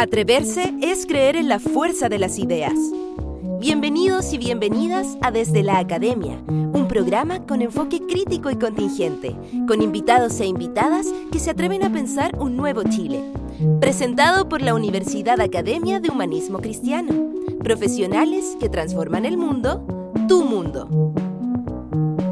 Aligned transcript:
Atreverse 0.00 0.72
es 0.80 1.04
creer 1.04 1.36
en 1.36 1.46
la 1.46 1.58
fuerza 1.58 2.08
de 2.08 2.18
las 2.18 2.38
ideas. 2.38 2.72
Bienvenidos 3.60 4.32
y 4.32 4.38
bienvenidas 4.38 5.18
a 5.20 5.30
Desde 5.30 5.62
la 5.62 5.76
Academia, 5.76 6.42
un 6.48 6.88
programa 6.88 7.44
con 7.44 7.60
enfoque 7.60 8.00
crítico 8.06 8.50
y 8.50 8.56
contingente, 8.56 9.36
con 9.68 9.82
invitados 9.82 10.40
e 10.40 10.46
invitadas 10.46 11.08
que 11.30 11.38
se 11.38 11.50
atreven 11.50 11.84
a 11.84 11.92
pensar 11.92 12.34
un 12.38 12.56
nuevo 12.56 12.82
Chile. 12.84 13.22
Presentado 13.78 14.48
por 14.48 14.62
la 14.62 14.72
Universidad 14.72 15.38
Academia 15.38 16.00
de 16.00 16.08
Humanismo 16.08 16.60
Cristiano. 16.60 17.34
Profesionales 17.62 18.56
que 18.58 18.70
transforman 18.70 19.26
el 19.26 19.36
mundo, 19.36 19.86
tu 20.28 20.46
mundo. 20.46 21.12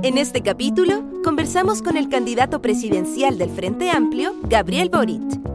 En 0.02 0.16
este 0.16 0.40
capítulo, 0.40 1.02
conversamos 1.22 1.82
con 1.82 1.98
el 1.98 2.08
candidato 2.08 2.62
presidencial 2.62 3.36
del 3.36 3.50
Frente 3.50 3.90
Amplio, 3.90 4.32
Gabriel 4.44 4.88
Boric 4.88 5.47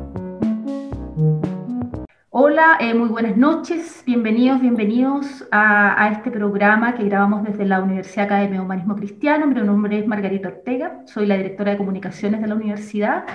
Hola, 2.36 2.78
eh, 2.80 2.96
muy 2.96 3.10
buenas 3.10 3.38
noches, 3.38 4.02
bienvenidos, 4.08 4.60
bienvenidos 4.60 5.46
a, 5.52 6.10
este 6.12 6.32
programa 6.32 6.96
que 6.96 7.04
grabamos 7.04 7.44
desde 7.44 7.64
la 7.64 7.80
Universidad 7.80 8.26
Academia 8.26 8.58
de 8.58 8.66
Humanismo 8.66 8.96
Cristiano. 8.96 9.46
Mi 9.46 9.54
nombre 9.54 10.00
es 10.00 10.08
Margarita 10.08 10.48
Ortega, 10.48 11.04
soy 11.06 11.28
la 11.28 11.38
directora 11.38 11.74
de 11.74 11.78
comunicaciones 11.78 12.42
de 12.42 12.48
la 12.48 12.56
universidad 12.56 13.26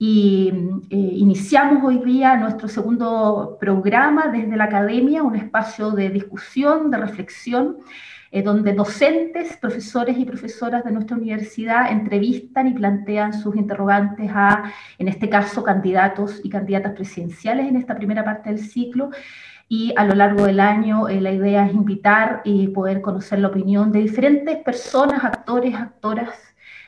y 0.00 0.52
eh, 0.90 0.96
iniciamos 0.96 1.84
hoy 1.84 1.98
día 2.04 2.36
nuestro 2.36 2.66
segundo 2.66 3.56
programa 3.60 4.26
desde 4.26 4.56
la 4.56 4.64
academia, 4.64 5.22
un 5.22 5.36
espacio 5.36 5.92
de 5.92 6.10
discusión, 6.10 6.90
de 6.90 6.98
reflexión 6.98 7.76
eh, 8.34 8.42
donde 8.42 8.72
docentes, 8.72 9.56
profesores 9.58 10.18
y 10.18 10.24
profesoras 10.24 10.82
de 10.84 10.90
nuestra 10.90 11.16
universidad 11.16 11.92
entrevistan 11.92 12.66
y 12.66 12.74
plantean 12.74 13.32
sus 13.32 13.54
interrogantes 13.54 14.28
a, 14.34 14.72
en 14.98 15.06
este 15.06 15.28
caso, 15.28 15.62
candidatos 15.62 16.40
y 16.42 16.50
candidatas 16.50 16.94
presidenciales 16.94 17.68
en 17.68 17.76
esta 17.76 17.94
primera 17.94 18.24
parte 18.24 18.50
del 18.50 18.58
ciclo. 18.58 19.10
Y 19.68 19.94
a 19.96 20.04
lo 20.04 20.16
largo 20.16 20.46
del 20.46 20.58
año 20.58 21.08
eh, 21.08 21.20
la 21.20 21.30
idea 21.30 21.64
es 21.64 21.74
invitar 21.74 22.42
y 22.44 22.66
poder 22.66 23.02
conocer 23.02 23.38
la 23.38 23.46
opinión 23.46 23.92
de 23.92 24.00
diferentes 24.00 24.56
personas, 24.64 25.22
actores, 25.22 25.76
actoras 25.76 26.34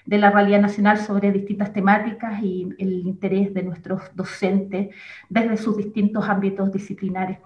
de 0.04 0.18
la 0.18 0.32
realidad 0.32 0.60
nacional 0.60 0.98
sobre 0.98 1.30
distintas 1.30 1.72
temáticas 1.72 2.42
y 2.42 2.70
el 2.76 3.06
interés 3.06 3.54
de 3.54 3.62
nuestros 3.62 4.02
docentes 4.16 4.92
desde 5.28 5.56
sus 5.58 5.76
distintos 5.76 6.28
ámbitos 6.28 6.72
disciplinares. 6.72 7.38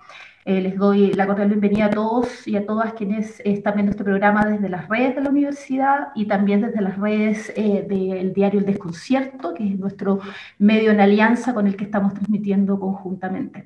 Eh, 0.46 0.62
les 0.62 0.76
doy 0.76 1.12
la 1.12 1.26
cordial 1.26 1.48
bienvenida 1.48 1.86
a 1.86 1.90
todos 1.90 2.48
y 2.48 2.56
a 2.56 2.64
todas 2.64 2.94
quienes 2.94 3.40
están 3.44 3.74
viendo 3.74 3.90
este 3.90 4.04
programa 4.04 4.46
desde 4.46 4.70
las 4.70 4.88
redes 4.88 5.14
de 5.14 5.20
la 5.20 5.28
universidad 5.28 6.08
y 6.14 6.24
también 6.24 6.62
desde 6.62 6.80
las 6.80 6.98
redes 6.98 7.52
eh, 7.56 7.84
del 7.86 8.32
diario 8.32 8.60
El 8.60 8.66
Desconcierto, 8.66 9.52
que 9.52 9.68
es 9.68 9.78
nuestro 9.78 10.20
medio 10.58 10.92
en 10.92 11.00
alianza 11.00 11.52
con 11.52 11.66
el 11.66 11.76
que 11.76 11.84
estamos 11.84 12.14
transmitiendo 12.14 12.80
conjuntamente. 12.80 13.64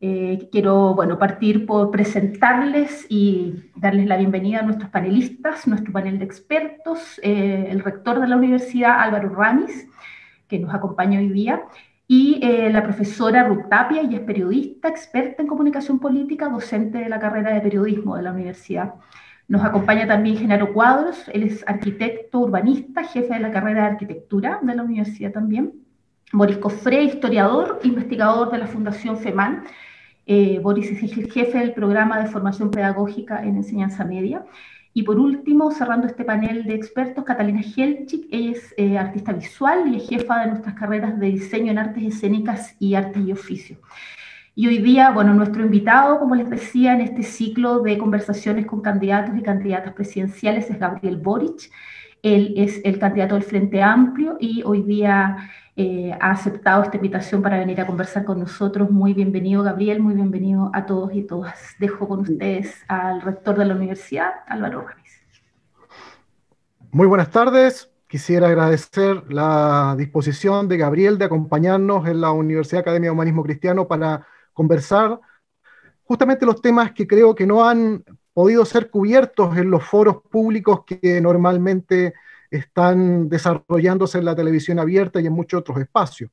Eh, 0.00 0.48
quiero 0.50 0.94
bueno, 0.94 1.18
partir 1.18 1.66
por 1.66 1.90
presentarles 1.90 3.04
y 3.10 3.70
darles 3.76 4.06
la 4.06 4.16
bienvenida 4.16 4.60
a 4.60 4.62
nuestros 4.62 4.88
panelistas, 4.88 5.68
nuestro 5.68 5.92
panel 5.92 6.18
de 6.18 6.24
expertos, 6.24 7.20
el 7.22 7.80
rector 7.80 8.20
de 8.20 8.28
la 8.28 8.36
universidad 8.36 9.00
Álvaro 9.00 9.28
Ramis, 9.28 9.86
que 10.48 10.58
nos 10.58 10.74
acompaña 10.74 11.18
hoy 11.18 11.28
día, 11.28 11.62
y 12.12 12.40
eh, 12.42 12.70
la 12.72 12.82
profesora 12.82 13.44
Ruth 13.44 13.68
Tapia, 13.68 14.02
ella 14.02 14.16
es 14.16 14.24
periodista, 14.24 14.88
experta 14.88 15.42
en 15.42 15.46
comunicación 15.46 16.00
política, 16.00 16.48
docente 16.48 16.98
de 16.98 17.08
la 17.08 17.20
carrera 17.20 17.54
de 17.54 17.60
periodismo 17.60 18.16
de 18.16 18.22
la 18.22 18.32
universidad. 18.32 18.94
Nos 19.46 19.64
acompaña 19.64 20.08
también 20.08 20.36
Genaro 20.36 20.72
Cuadros, 20.72 21.28
él 21.32 21.44
es 21.44 21.62
arquitecto 21.68 22.40
urbanista, 22.40 23.04
jefe 23.04 23.34
de 23.34 23.38
la 23.38 23.52
carrera 23.52 23.82
de 23.82 23.90
arquitectura 23.90 24.58
de 24.60 24.74
la 24.74 24.82
universidad 24.82 25.30
también. 25.30 25.84
Boris 26.32 26.58
Cofré, 26.58 27.04
historiador, 27.04 27.78
investigador 27.84 28.50
de 28.50 28.58
la 28.58 28.66
Fundación 28.66 29.16
FEMAN. 29.16 29.62
Eh, 30.26 30.58
Boris 30.60 30.90
es 30.90 31.16
el 31.16 31.30
jefe 31.30 31.58
del 31.58 31.74
programa 31.74 32.18
de 32.18 32.26
formación 32.28 32.72
pedagógica 32.72 33.44
en 33.44 33.54
enseñanza 33.54 34.04
media. 34.04 34.44
Y 34.92 35.04
por 35.04 35.18
último, 35.18 35.70
cerrando 35.70 36.06
este 36.06 36.24
panel 36.24 36.64
de 36.64 36.74
expertos, 36.74 37.24
Catalina 37.24 37.60
Helchik, 37.60 38.26
es 38.30 38.74
eh, 38.76 38.98
artista 38.98 39.32
visual 39.32 39.92
y 39.92 39.98
es 39.98 40.08
jefa 40.08 40.40
de 40.40 40.48
nuestras 40.48 40.74
carreras 40.74 41.18
de 41.18 41.26
diseño 41.28 41.70
en 41.70 41.78
artes 41.78 42.02
escénicas 42.02 42.74
y 42.80 42.94
artes 42.94 43.22
y 43.24 43.32
oficio. 43.32 43.76
Y 44.56 44.66
hoy 44.66 44.78
día, 44.78 45.10
bueno, 45.10 45.32
nuestro 45.32 45.62
invitado, 45.62 46.18
como 46.18 46.34
les 46.34 46.50
decía, 46.50 46.92
en 46.94 47.02
este 47.02 47.22
ciclo 47.22 47.80
de 47.80 47.96
conversaciones 47.98 48.66
con 48.66 48.80
candidatos 48.80 49.36
y 49.38 49.42
candidatas 49.42 49.94
presidenciales 49.94 50.68
es 50.68 50.78
Gabriel 50.78 51.18
Boric. 51.18 51.70
Él 52.22 52.54
es 52.56 52.80
el 52.84 52.98
candidato 52.98 53.34
del 53.34 53.44
Frente 53.44 53.82
Amplio 53.82 54.36
y 54.38 54.62
hoy 54.64 54.82
día 54.82 55.50
eh, 55.76 56.12
ha 56.20 56.32
aceptado 56.32 56.82
esta 56.82 56.96
invitación 56.96 57.42
para 57.42 57.58
venir 57.58 57.80
a 57.80 57.86
conversar 57.86 58.24
con 58.24 58.38
nosotros. 58.38 58.90
Muy 58.90 59.14
bienvenido, 59.14 59.62
Gabriel, 59.62 60.00
muy 60.00 60.14
bienvenido 60.14 60.70
a 60.74 60.84
todos 60.84 61.14
y 61.14 61.22
todas. 61.22 61.74
Dejo 61.78 62.06
con 62.06 62.20
ustedes 62.20 62.74
al 62.88 63.22
rector 63.22 63.56
de 63.56 63.64
la 63.64 63.74
universidad, 63.74 64.30
Álvaro 64.46 64.86
Ramírez. 64.86 65.22
Muy 66.90 67.06
buenas 67.06 67.30
tardes. 67.30 67.90
Quisiera 68.06 68.48
agradecer 68.48 69.32
la 69.32 69.94
disposición 69.96 70.68
de 70.68 70.76
Gabriel 70.76 71.16
de 71.16 71.26
acompañarnos 71.26 72.06
en 72.08 72.20
la 72.20 72.32
Universidad 72.32 72.80
Academia 72.80 73.08
de 73.08 73.12
Humanismo 73.12 73.44
Cristiano 73.44 73.86
para 73.86 74.26
conversar 74.52 75.20
justamente 76.02 76.44
los 76.44 76.60
temas 76.60 76.92
que 76.92 77.06
creo 77.06 77.34
que 77.34 77.46
no 77.46 77.64
han 77.64 78.04
podido 78.40 78.64
ser 78.64 78.88
cubiertos 78.88 79.54
en 79.58 79.70
los 79.70 79.84
foros 79.84 80.22
públicos 80.30 80.84
que 80.86 81.20
normalmente 81.20 82.14
están 82.50 83.28
desarrollándose 83.28 84.16
en 84.16 84.24
la 84.24 84.34
televisión 84.34 84.78
abierta 84.78 85.20
y 85.20 85.26
en 85.26 85.34
muchos 85.34 85.60
otros 85.60 85.76
espacios. 85.76 86.30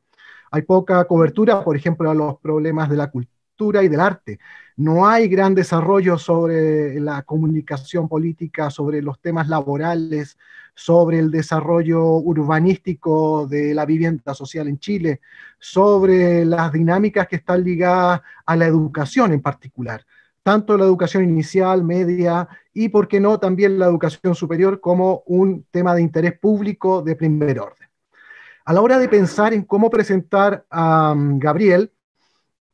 Hay 0.49 0.61
poca 0.61 1.03
cobertura, 1.03 1.61
por 1.65 1.75
ejemplo, 1.75 2.09
a 2.09 2.13
los 2.13 2.37
problemas 2.39 2.89
de 2.89 2.95
la 2.95 3.11
cultura 3.11 3.83
y 3.83 3.89
del 3.89 3.99
arte. 3.99 4.39
No 4.77 5.05
hay 5.05 5.27
gran 5.27 5.53
desarrollo 5.53 6.17
sobre 6.17 6.97
la 7.01 7.23
comunicación 7.23 8.07
política, 8.07 8.69
sobre 8.69 9.01
los 9.01 9.19
temas 9.19 9.49
laborales, 9.49 10.37
sobre 10.73 11.19
el 11.19 11.29
desarrollo 11.29 12.05
urbanístico 12.05 13.47
de 13.47 13.73
la 13.73 13.85
vivienda 13.85 14.33
social 14.33 14.69
en 14.69 14.79
Chile, 14.79 15.19
sobre 15.59 16.45
las 16.45 16.71
dinámicas 16.71 17.27
que 17.27 17.35
están 17.35 17.65
ligadas 17.65 18.21
a 18.45 18.55
la 18.55 18.65
educación 18.65 19.33
en 19.33 19.41
particular 19.41 20.05
tanto 20.47 20.77
la 20.77 20.85
educación 20.85 21.25
inicial, 21.25 21.83
media 21.83 22.47
y, 22.73 22.87
por 22.87 23.09
qué 23.09 23.19
no, 23.19 23.37
también 23.37 23.77
la 23.77 23.87
educación 23.87 24.33
superior 24.33 24.79
como 24.79 25.23
un 25.25 25.65
tema 25.71 25.93
de 25.93 26.01
interés 26.01 26.39
público 26.39 27.01
de 27.01 27.17
primer 27.17 27.59
orden. 27.59 27.89
A 28.63 28.71
la 28.71 28.79
hora 28.79 28.97
de 28.97 29.09
pensar 29.09 29.53
en 29.53 29.63
cómo 29.63 29.89
presentar 29.89 30.65
a 30.69 31.11
um, 31.11 31.37
Gabriel, 31.37 31.91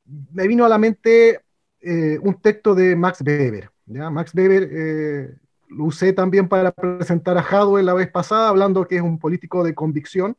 me 0.05 0.47
vino 0.47 0.65
a 0.65 0.69
la 0.69 0.77
mente 0.77 1.41
eh, 1.81 2.19
un 2.21 2.35
texto 2.35 2.75
de 2.75 2.95
Max 2.95 3.23
Weber. 3.25 3.71
Max 3.87 4.35
Weber 4.35 4.69
eh, 4.71 5.35
lo 5.69 5.85
usé 5.85 6.13
también 6.13 6.47
para 6.47 6.71
presentar 6.71 7.39
a 7.39 7.41
Hadwell 7.41 7.87
la 7.87 7.95
vez 7.95 8.11
pasada, 8.11 8.49
hablando 8.49 8.87
que 8.87 8.97
es 8.97 9.01
un 9.01 9.17
político 9.17 9.63
de 9.63 9.73
convicción. 9.73 10.37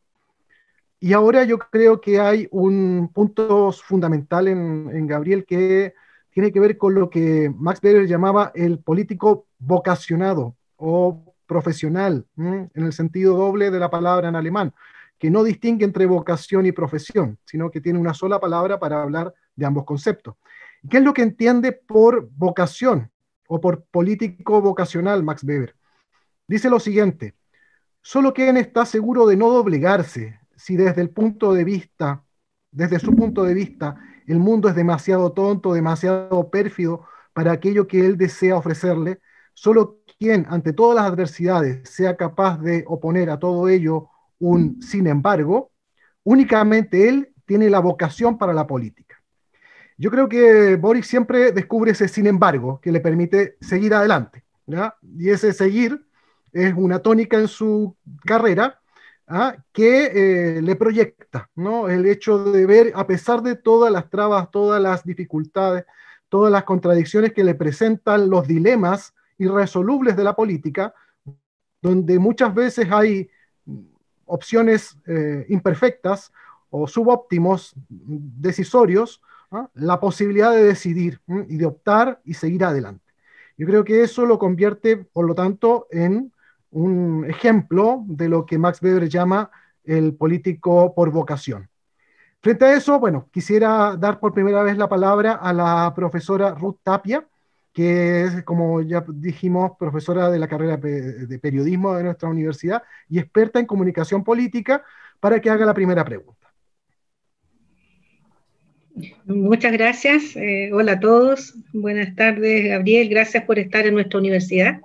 Y 1.00 1.12
ahora 1.14 1.42
yo 1.42 1.58
creo 1.58 2.00
que 2.00 2.20
hay 2.20 2.46
un 2.52 3.10
punto 3.12 3.72
fundamental 3.72 4.46
en, 4.46 4.88
en 4.92 5.08
Gabriel 5.08 5.44
que 5.44 5.94
tiene 6.34 6.50
que 6.50 6.58
ver 6.58 6.76
con 6.76 6.94
lo 6.94 7.08
que 7.08 7.50
Max 7.56 7.80
Weber 7.82 8.08
llamaba 8.08 8.50
el 8.56 8.80
político 8.80 9.46
vocacionado 9.60 10.56
o 10.76 11.32
profesional, 11.46 12.26
en 12.36 12.70
el 12.74 12.92
sentido 12.92 13.36
doble 13.36 13.70
de 13.70 13.78
la 13.78 13.88
palabra 13.88 14.28
en 14.28 14.34
alemán, 14.34 14.74
que 15.16 15.30
no 15.30 15.44
distingue 15.44 15.84
entre 15.84 16.06
vocación 16.06 16.66
y 16.66 16.72
profesión, 16.72 17.38
sino 17.44 17.70
que 17.70 17.80
tiene 17.80 18.00
una 18.00 18.14
sola 18.14 18.40
palabra 18.40 18.80
para 18.80 19.00
hablar 19.00 19.32
de 19.54 19.64
ambos 19.64 19.84
conceptos. 19.84 20.34
¿Qué 20.90 20.96
es 20.96 21.04
lo 21.04 21.14
que 21.14 21.22
entiende 21.22 21.70
por 21.70 22.28
vocación 22.36 23.12
o 23.46 23.60
por 23.60 23.84
político 23.84 24.60
vocacional 24.60 25.22
Max 25.22 25.44
Weber? 25.44 25.76
Dice 26.48 26.68
lo 26.68 26.80
siguiente, 26.80 27.34
solo 28.02 28.34
quien 28.34 28.56
está 28.56 28.84
seguro 28.84 29.28
de 29.28 29.36
no 29.36 29.50
doblegarse 29.50 30.40
si 30.56 30.74
desde 30.74 31.00
el 31.00 31.10
punto 31.10 31.54
de 31.54 31.62
vista, 31.62 32.24
desde 32.72 32.98
su 32.98 33.14
punto 33.14 33.44
de 33.44 33.54
vista, 33.54 33.96
el 34.26 34.38
mundo 34.38 34.68
es 34.68 34.74
demasiado 34.74 35.32
tonto, 35.32 35.74
demasiado 35.74 36.50
pérfido 36.50 37.06
para 37.32 37.52
aquello 37.52 37.86
que 37.86 38.06
él 38.06 38.16
desea 38.16 38.56
ofrecerle. 38.56 39.20
Solo 39.52 40.00
quien, 40.18 40.46
ante 40.48 40.72
todas 40.72 40.96
las 40.96 41.10
adversidades, 41.10 41.88
sea 41.88 42.16
capaz 42.16 42.58
de 42.58 42.84
oponer 42.86 43.30
a 43.30 43.38
todo 43.38 43.68
ello 43.68 44.08
un 44.38 44.80
sin 44.82 45.06
embargo, 45.06 45.72
únicamente 46.22 47.08
él 47.08 47.32
tiene 47.46 47.70
la 47.70 47.80
vocación 47.80 48.38
para 48.38 48.52
la 48.52 48.66
política. 48.66 49.22
Yo 49.96 50.10
creo 50.10 50.28
que 50.28 50.76
Boris 50.76 51.06
siempre 51.06 51.52
descubre 51.52 51.92
ese 51.92 52.08
sin 52.08 52.26
embargo 52.26 52.80
que 52.80 52.90
le 52.90 53.00
permite 53.00 53.56
seguir 53.60 53.94
adelante. 53.94 54.44
Y 55.16 55.30
ese 55.30 55.52
seguir 55.52 56.04
es 56.52 56.74
una 56.76 57.00
tónica 57.00 57.38
en 57.38 57.48
su 57.48 57.96
carrera 58.24 58.80
¿ah? 59.28 59.56
que 59.72 60.58
eh, 60.58 60.62
le 60.62 60.76
proyecta, 60.76 61.50
¿no? 61.54 61.88
El 61.88 62.06
hecho 62.06 62.52
de 62.52 62.66
ver, 62.66 62.92
a 62.94 63.06
pesar 63.06 63.42
de 63.42 63.56
todas 63.56 63.92
las 63.92 64.10
trabas, 64.10 64.50
todas 64.50 64.80
las 64.80 65.04
dificultades, 65.04 65.84
todas 66.28 66.50
las 66.52 66.64
contradicciones 66.64 67.32
que 67.32 67.44
le 67.44 67.54
presentan 67.54 68.28
los 68.28 68.46
dilemas 68.46 69.14
irresolubles 69.38 70.16
de 70.16 70.24
la 70.24 70.34
política, 70.34 70.94
donde 71.80 72.18
muchas 72.18 72.54
veces 72.54 72.88
hay 72.90 73.28
opciones 74.26 74.96
eh, 75.06 75.44
imperfectas 75.48 76.32
o 76.70 76.86
subóptimos 76.86 77.74
decisorios, 77.88 79.22
¿ah? 79.50 79.68
la 79.74 80.00
posibilidad 80.00 80.52
de 80.52 80.64
decidir 80.64 81.20
y 81.48 81.56
de 81.56 81.66
optar 81.66 82.20
y 82.24 82.34
seguir 82.34 82.64
adelante. 82.64 83.04
Yo 83.56 83.66
creo 83.66 83.84
que 83.84 84.02
eso 84.02 84.26
lo 84.26 84.38
convierte, 84.38 84.96
por 84.96 85.26
lo 85.26 85.34
tanto, 85.34 85.86
en 85.90 86.32
un 86.74 87.24
ejemplo 87.28 88.04
de 88.06 88.28
lo 88.28 88.44
que 88.44 88.58
Max 88.58 88.82
Weber 88.82 89.08
llama 89.08 89.50
el 89.84 90.14
político 90.14 90.94
por 90.94 91.10
vocación. 91.10 91.68
Frente 92.40 92.64
a 92.64 92.74
eso, 92.74 92.98
bueno, 92.98 93.28
quisiera 93.32 93.96
dar 93.96 94.20
por 94.20 94.34
primera 94.34 94.62
vez 94.62 94.76
la 94.76 94.88
palabra 94.88 95.32
a 95.32 95.52
la 95.52 95.92
profesora 95.94 96.54
Ruth 96.54 96.78
Tapia, 96.82 97.26
que 97.72 98.24
es, 98.24 98.42
como 98.44 98.82
ya 98.82 99.04
dijimos, 99.08 99.72
profesora 99.78 100.30
de 100.30 100.38
la 100.38 100.48
carrera 100.48 100.76
de 100.76 101.38
periodismo 101.38 101.94
de 101.94 102.04
nuestra 102.04 102.28
universidad 102.28 102.82
y 103.08 103.18
experta 103.18 103.60
en 103.60 103.66
comunicación 103.66 104.22
política, 104.22 104.84
para 105.20 105.40
que 105.40 105.50
haga 105.50 105.64
la 105.64 105.74
primera 105.74 106.04
pregunta. 106.04 106.44
Muchas 109.24 109.72
gracias. 109.72 110.36
Eh, 110.36 110.70
hola 110.72 110.92
a 110.92 111.00
todos. 111.00 111.54
Buenas 111.72 112.14
tardes, 112.14 112.68
Gabriel. 112.68 113.08
Gracias 113.08 113.44
por 113.44 113.58
estar 113.58 113.86
en 113.86 113.94
nuestra 113.94 114.20
universidad. 114.20 114.80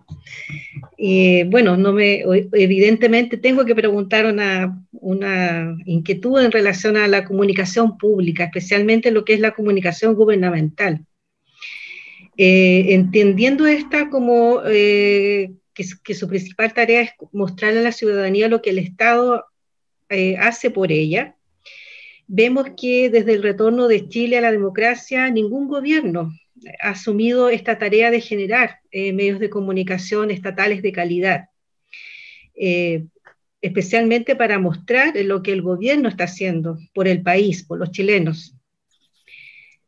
Bueno, 1.47 1.77
no 1.77 1.93
me, 1.93 2.23
evidentemente 2.53 3.37
tengo 3.37 3.63
que 3.63 3.75
preguntar 3.75 4.25
una, 4.25 5.77
inquietud 5.85 6.41
en 6.43 6.51
relación 6.51 6.97
a 6.97 7.07
la 7.07 7.23
comunicación 7.23 7.97
pública, 7.97 8.45
especialmente 8.45 9.11
lo 9.11 9.23
que 9.23 9.33
es 9.33 9.39
la 9.39 9.51
comunicación 9.51 10.13
gubernamental. 10.13 11.05
Eh, 12.35 12.93
entendiendo 12.93 13.65
esta 13.65 14.09
como 14.09 14.61
eh, 14.65 15.51
que, 15.73 15.83
que, 16.03 16.13
su 16.13 16.27
principal 16.27 16.73
tarea 16.73 17.01
es 17.01 17.11
mostrarle 17.31 17.79
a 17.79 17.83
la 17.83 17.91
ciudadanía 17.91 18.47
lo 18.47 18.61
que 18.61 18.69
el 18.69 18.79
Estado 18.79 19.45
hace 20.39 20.71
por 20.71 20.91
ella, 20.91 21.35
vemos 22.27 22.67
que 22.75 23.09
desde 23.09 23.33
el 23.33 23.43
retorno 23.43 23.87
de 23.87 24.07
Chile 24.07 24.37
a 24.37 24.41
la 24.41 24.51
democracia, 24.51 25.29
ningún 25.29 25.67
gobierno 25.67 26.31
asumido 26.79 27.49
esta 27.49 27.77
tarea 27.77 28.11
de 28.11 28.21
generar 28.21 28.79
eh, 28.91 29.13
medios 29.13 29.39
de 29.39 29.49
comunicación 29.49 30.31
estatales 30.31 30.81
de 30.81 30.91
calidad, 30.91 31.49
eh, 32.55 33.05
especialmente 33.61 34.35
para 34.35 34.59
mostrar 34.59 35.13
lo 35.15 35.41
que 35.43 35.51
el 35.51 35.61
gobierno 35.61 36.09
está 36.09 36.25
haciendo 36.25 36.77
por 36.93 37.07
el 37.07 37.21
país, 37.21 37.63
por 37.63 37.79
los 37.79 37.91
chilenos. 37.91 38.55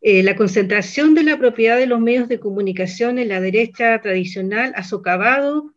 Eh, 0.01 0.23
la 0.23 0.35
concentración 0.35 1.13
de 1.13 1.23
la 1.23 1.37
propiedad 1.37 1.77
de 1.77 1.85
los 1.85 1.99
medios 1.99 2.27
de 2.27 2.39
comunicación 2.39 3.19
en 3.19 3.27
la 3.27 3.39
derecha 3.39 4.01
tradicional 4.01 4.73
ha 4.75 4.83
socavado, 4.83 5.73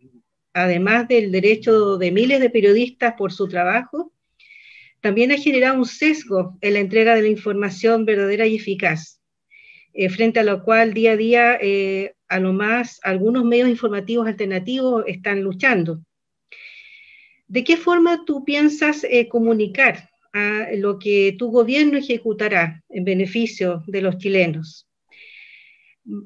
además 0.55 1.08
del 1.08 1.31
derecho 1.31 1.99
de 1.99 2.11
miles 2.11 2.41
de 2.41 2.49
periodistas 2.49 3.14
por 3.19 3.32
su 3.32 3.49
trabajo, 3.49 4.12
también 5.02 5.31
ha 5.32 5.37
generado 5.37 5.76
un 5.76 5.85
sesgo 5.85 6.56
en 6.62 6.73
la 6.73 6.79
entrega 6.81 7.14
de 7.14 7.20
la 7.20 7.29
información 7.29 8.06
verdadera 8.06 8.46
y 8.46 8.56
eficaz, 8.56 9.20
eh, 9.94 10.08
frente 10.11 10.41
a 10.41 10.44
lo 10.44 10.62
cual 10.62 10.93
día 10.93 11.12
a 11.12 11.17
día, 11.17 11.58
eh, 11.61 12.14
a 12.29 12.41
lo 12.41 12.52
más, 12.52 13.00
algunos 13.02 13.44
medios 13.44 13.69
informativos 13.69 14.26
alternativos 14.26 15.05
están 15.06 15.43
luchando. 15.43 16.00
¿De 17.46 17.64
qué 17.64 17.76
forma 17.76 18.25
tú 18.25 18.44
piensas 18.44 19.05
eh, 19.05 19.29
comunicar 19.29 20.11
a 20.32 20.67
lo 20.76 20.99
que 20.99 21.37
tu 21.38 21.50
gobierno 21.50 21.96
ejecutará 21.96 22.82
en 22.88 23.05
beneficio 23.05 23.85
de 23.87 24.02
los 24.02 24.19
chilenos? 24.19 24.88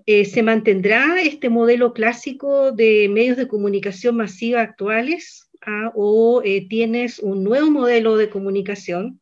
¿Se 0.06 0.42
mantendrá 0.42 1.22
este 1.22 1.50
modelo 1.50 1.92
clásico 1.92 2.72
de 2.72 3.08
medios 3.08 3.36
de 3.36 3.46
comunicación 3.46 4.16
masiva 4.16 4.60
actuales 4.60 5.48
o 5.94 6.42
eh, 6.44 6.66
tienes 6.68 7.18
un 7.18 7.44
nuevo 7.44 7.70
modelo 7.70 8.16
de 8.16 8.30
comunicación 8.30 9.20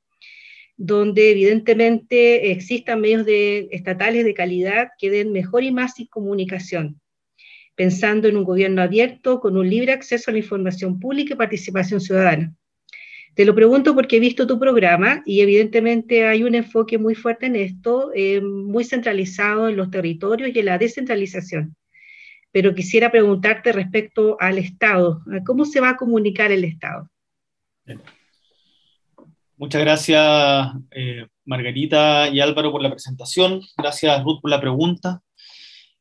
donde 0.76 1.31
evidentemente 1.31 2.50
existan 2.50 3.00
medios 3.00 3.25
de, 3.25 3.69
estatales 3.70 4.25
de 4.25 4.34
calidad 4.34 4.88
que 4.99 5.11
den 5.11 5.32
mejor 5.32 5.64
y 5.64 5.73
más 5.73 5.94
comunicación, 6.11 7.00
pensando 7.75 8.28
en 8.28 8.37
un 8.37 8.44
gobierno 8.44 8.82
abierto 8.82 9.40
con 9.40 9.56
un 9.56 9.69
libre 9.69 9.93
acceso 9.93 10.31
a 10.31 10.32
la 10.32 10.38
información 10.38 11.00
pública 11.00 11.34
y 11.34 11.37
participación 11.37 12.00
ciudadana. 12.00 12.55
Te 13.34 13.44
lo 13.44 13.55
pregunto 13.55 13.94
porque 13.94 14.17
he 14.17 14.20
visto 14.20 14.46
tu 14.46 14.58
programa 14.58 15.23
y 15.26 15.40
evidentemente 15.40 16.26
hay 16.26 16.43
un 16.43 16.55
enfoque 16.55 16.96
muy 16.96 17.14
fuerte 17.14 17.46
en 17.46 17.56
esto, 17.56 18.11
eh, 18.14 18.40
muy 18.40 18.84
centralizado 18.84 19.69
en 19.69 19.76
los 19.76 19.90
territorios 19.90 20.50
y 20.55 20.58
en 20.58 20.67
la 20.67 20.79
descentralización 20.79 21.76
pero 22.56 22.75
quisiera 22.75 23.11
preguntarte 23.11 23.70
respecto 23.70 24.38
al 24.40 24.56
Estado. 24.56 25.22
¿Cómo 25.44 25.67
se 25.67 25.79
va 25.79 25.90
a 25.90 25.96
comunicar 25.99 26.52
el 26.52 26.64
Estado? 26.64 27.11
Muchas 29.58 29.81
gracias, 29.81 30.69
eh, 30.91 31.26
Margarita 31.47 32.29
y 32.29 32.41
Álvaro, 32.41 32.70
por 32.70 32.82
la 32.82 32.91
presentación. 32.91 33.62
Gracias, 33.79 34.23
Ruth, 34.23 34.43
por 34.43 34.50
la 34.50 34.61
pregunta. 34.61 35.23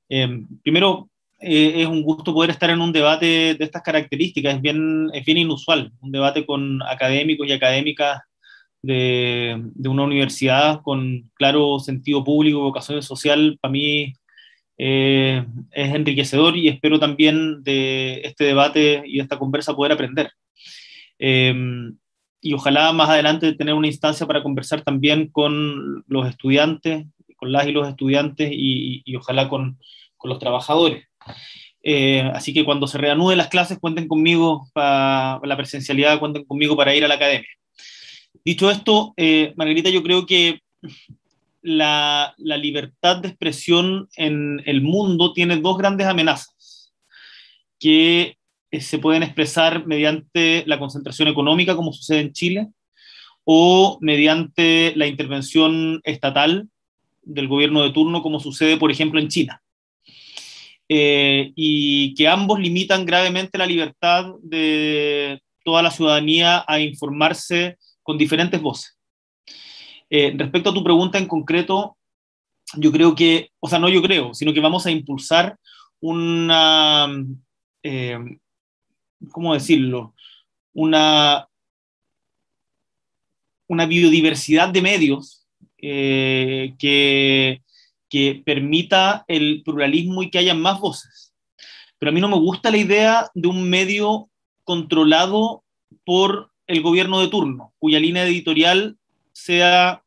Eh, 0.09 0.43
primero, 0.61 1.09
eh, 1.39 1.81
es 1.81 1.87
un 1.87 2.03
gusto 2.03 2.33
poder 2.33 2.49
estar 2.49 2.69
en 2.69 2.81
un 2.81 2.91
debate 2.91 3.55
de 3.55 3.63
estas 3.63 3.81
características. 3.81 4.55
Es 4.55 4.61
bien, 4.61 5.09
es 5.13 5.23
bien 5.23 5.37
inusual, 5.37 5.93
un 6.01 6.11
debate 6.11 6.45
con 6.45 6.83
académicos 6.83 7.47
y 7.47 7.53
académicas 7.53 8.23
de, 8.81 9.55
de 9.73 9.89
una 9.89 10.03
universidad 10.03 10.81
con 10.81 11.31
claro 11.35 11.79
sentido 11.79 12.25
público, 12.25 12.59
vocación 12.59 13.01
social. 13.01 13.57
Para 13.61 13.71
mí 13.71 14.13
es 14.77 15.45
enriquecedor 15.71 16.57
y 16.57 16.67
espero 16.67 16.99
también 16.99 17.63
de 17.63 18.19
este 18.25 18.43
debate 18.43 19.03
y 19.05 19.15
de 19.15 19.23
esta 19.23 19.39
conversa 19.39 19.73
poder 19.73 19.93
aprender. 19.93 20.29
Y 22.45 22.53
ojalá 22.53 22.93
más 22.93 23.09
adelante 23.09 23.53
tener 23.53 23.73
una 23.73 23.87
instancia 23.87 24.27
para 24.27 24.43
conversar 24.43 24.83
también 24.83 25.29
con 25.29 26.03
los 26.07 26.29
estudiantes, 26.29 27.07
con 27.37 27.51
las 27.51 27.65
y 27.67 27.71
los 27.71 27.89
estudiantes 27.89 28.51
y, 28.53 29.03
ojalá 29.15 29.49
con, 29.49 29.79
con, 30.15 30.29
los 30.29 30.37
trabajadores. 30.37 31.07
Eh, 31.81 32.21
así 32.35 32.53
que 32.53 32.63
cuando 32.63 32.85
se 32.85 32.99
reanuden 32.99 33.39
las 33.39 33.47
clases, 33.47 33.79
cuenten 33.79 34.07
conmigo 34.07 34.69
para 34.73 35.39
la 35.43 35.57
presencialidad, 35.57 36.19
cuenten 36.19 36.45
conmigo 36.45 36.77
para 36.77 36.93
ir 36.93 37.03
a 37.03 37.07
la 37.07 37.15
academia. 37.15 37.49
Dicho 38.43 38.69
esto, 38.69 39.15
eh, 39.17 39.51
Margarita, 39.55 39.89
yo 39.89 40.03
creo 40.03 40.27
que 40.27 40.61
la, 41.63 42.35
libertad 42.37 43.17
de 43.17 43.29
expresión 43.29 44.07
en 44.17 44.61
el 44.67 44.83
mundo 44.83 45.33
tiene 45.33 45.57
dos 45.57 45.79
grandes 45.79 46.05
amenazas 46.05 46.93
que 47.79 48.37
se 48.81 48.99
pueden 48.99 49.23
expresar 49.23 49.85
mediante 49.85 50.63
la 50.67 50.79
concentración 50.79 51.27
económica, 51.27 51.75
como 51.75 51.93
sucede 51.93 52.19
en 52.19 52.33
Chile, 52.33 52.67
o 53.43 53.97
mediante 54.01 54.93
la 54.95 55.07
intervención 55.07 56.01
estatal 56.03 56.67
del 57.21 57.47
gobierno 57.47 57.83
de 57.83 57.91
turno, 57.91 58.21
como 58.21 58.39
sucede, 58.39 58.77
por 58.77 58.91
ejemplo, 58.91 59.19
en 59.19 59.27
China. 59.27 59.61
Eh, 60.87 61.51
y 61.55 62.13
que 62.13 62.27
ambos 62.27 62.59
limitan 62.59 63.05
gravemente 63.05 63.57
la 63.57 63.65
libertad 63.65 64.33
de 64.43 65.41
toda 65.63 65.81
la 65.81 65.89
ciudadanía 65.89 66.63
a 66.67 66.79
informarse 66.79 67.77
con 68.03 68.17
diferentes 68.17 68.61
voces. 68.61 68.97
Eh, 70.09 70.33
respecto 70.37 70.69
a 70.69 70.73
tu 70.73 70.83
pregunta 70.83 71.17
en 71.17 71.27
concreto, 71.27 71.97
yo 72.77 72.91
creo 72.91 73.15
que, 73.15 73.49
o 73.59 73.67
sea, 73.67 73.79
no 73.79 73.89
yo 73.89 74.01
creo, 74.01 74.33
sino 74.33 74.53
que 74.53 74.59
vamos 74.59 74.85
a 74.85 74.91
impulsar 74.91 75.57
una, 75.99 77.07
eh, 77.81 78.19
¿cómo 79.31 79.53
decirlo? 79.53 80.13
Una, 80.73 81.47
una 83.67 83.85
biodiversidad 83.85 84.69
de 84.69 84.81
medios 84.81 85.45
eh, 85.77 86.75
que, 86.79 87.61
que 88.09 88.41
permita 88.45 89.25
el 89.27 89.61
pluralismo 89.63 90.23
y 90.23 90.29
que 90.29 90.39
haya 90.39 90.53
más 90.53 90.79
voces. 90.79 91.33
Pero 91.97 92.09
a 92.09 92.13
mí 92.13 92.21
no 92.21 92.27
me 92.29 92.37
gusta 92.37 92.71
la 92.71 92.77
idea 92.77 93.29
de 93.33 93.47
un 93.47 93.69
medio 93.69 94.29
controlado 94.63 95.63
por 96.03 96.51
el 96.67 96.81
gobierno 96.81 97.19
de 97.21 97.27
turno, 97.27 97.73
cuya 97.79 97.99
línea 97.99 98.25
editorial 98.25 98.97
sea 99.31 100.03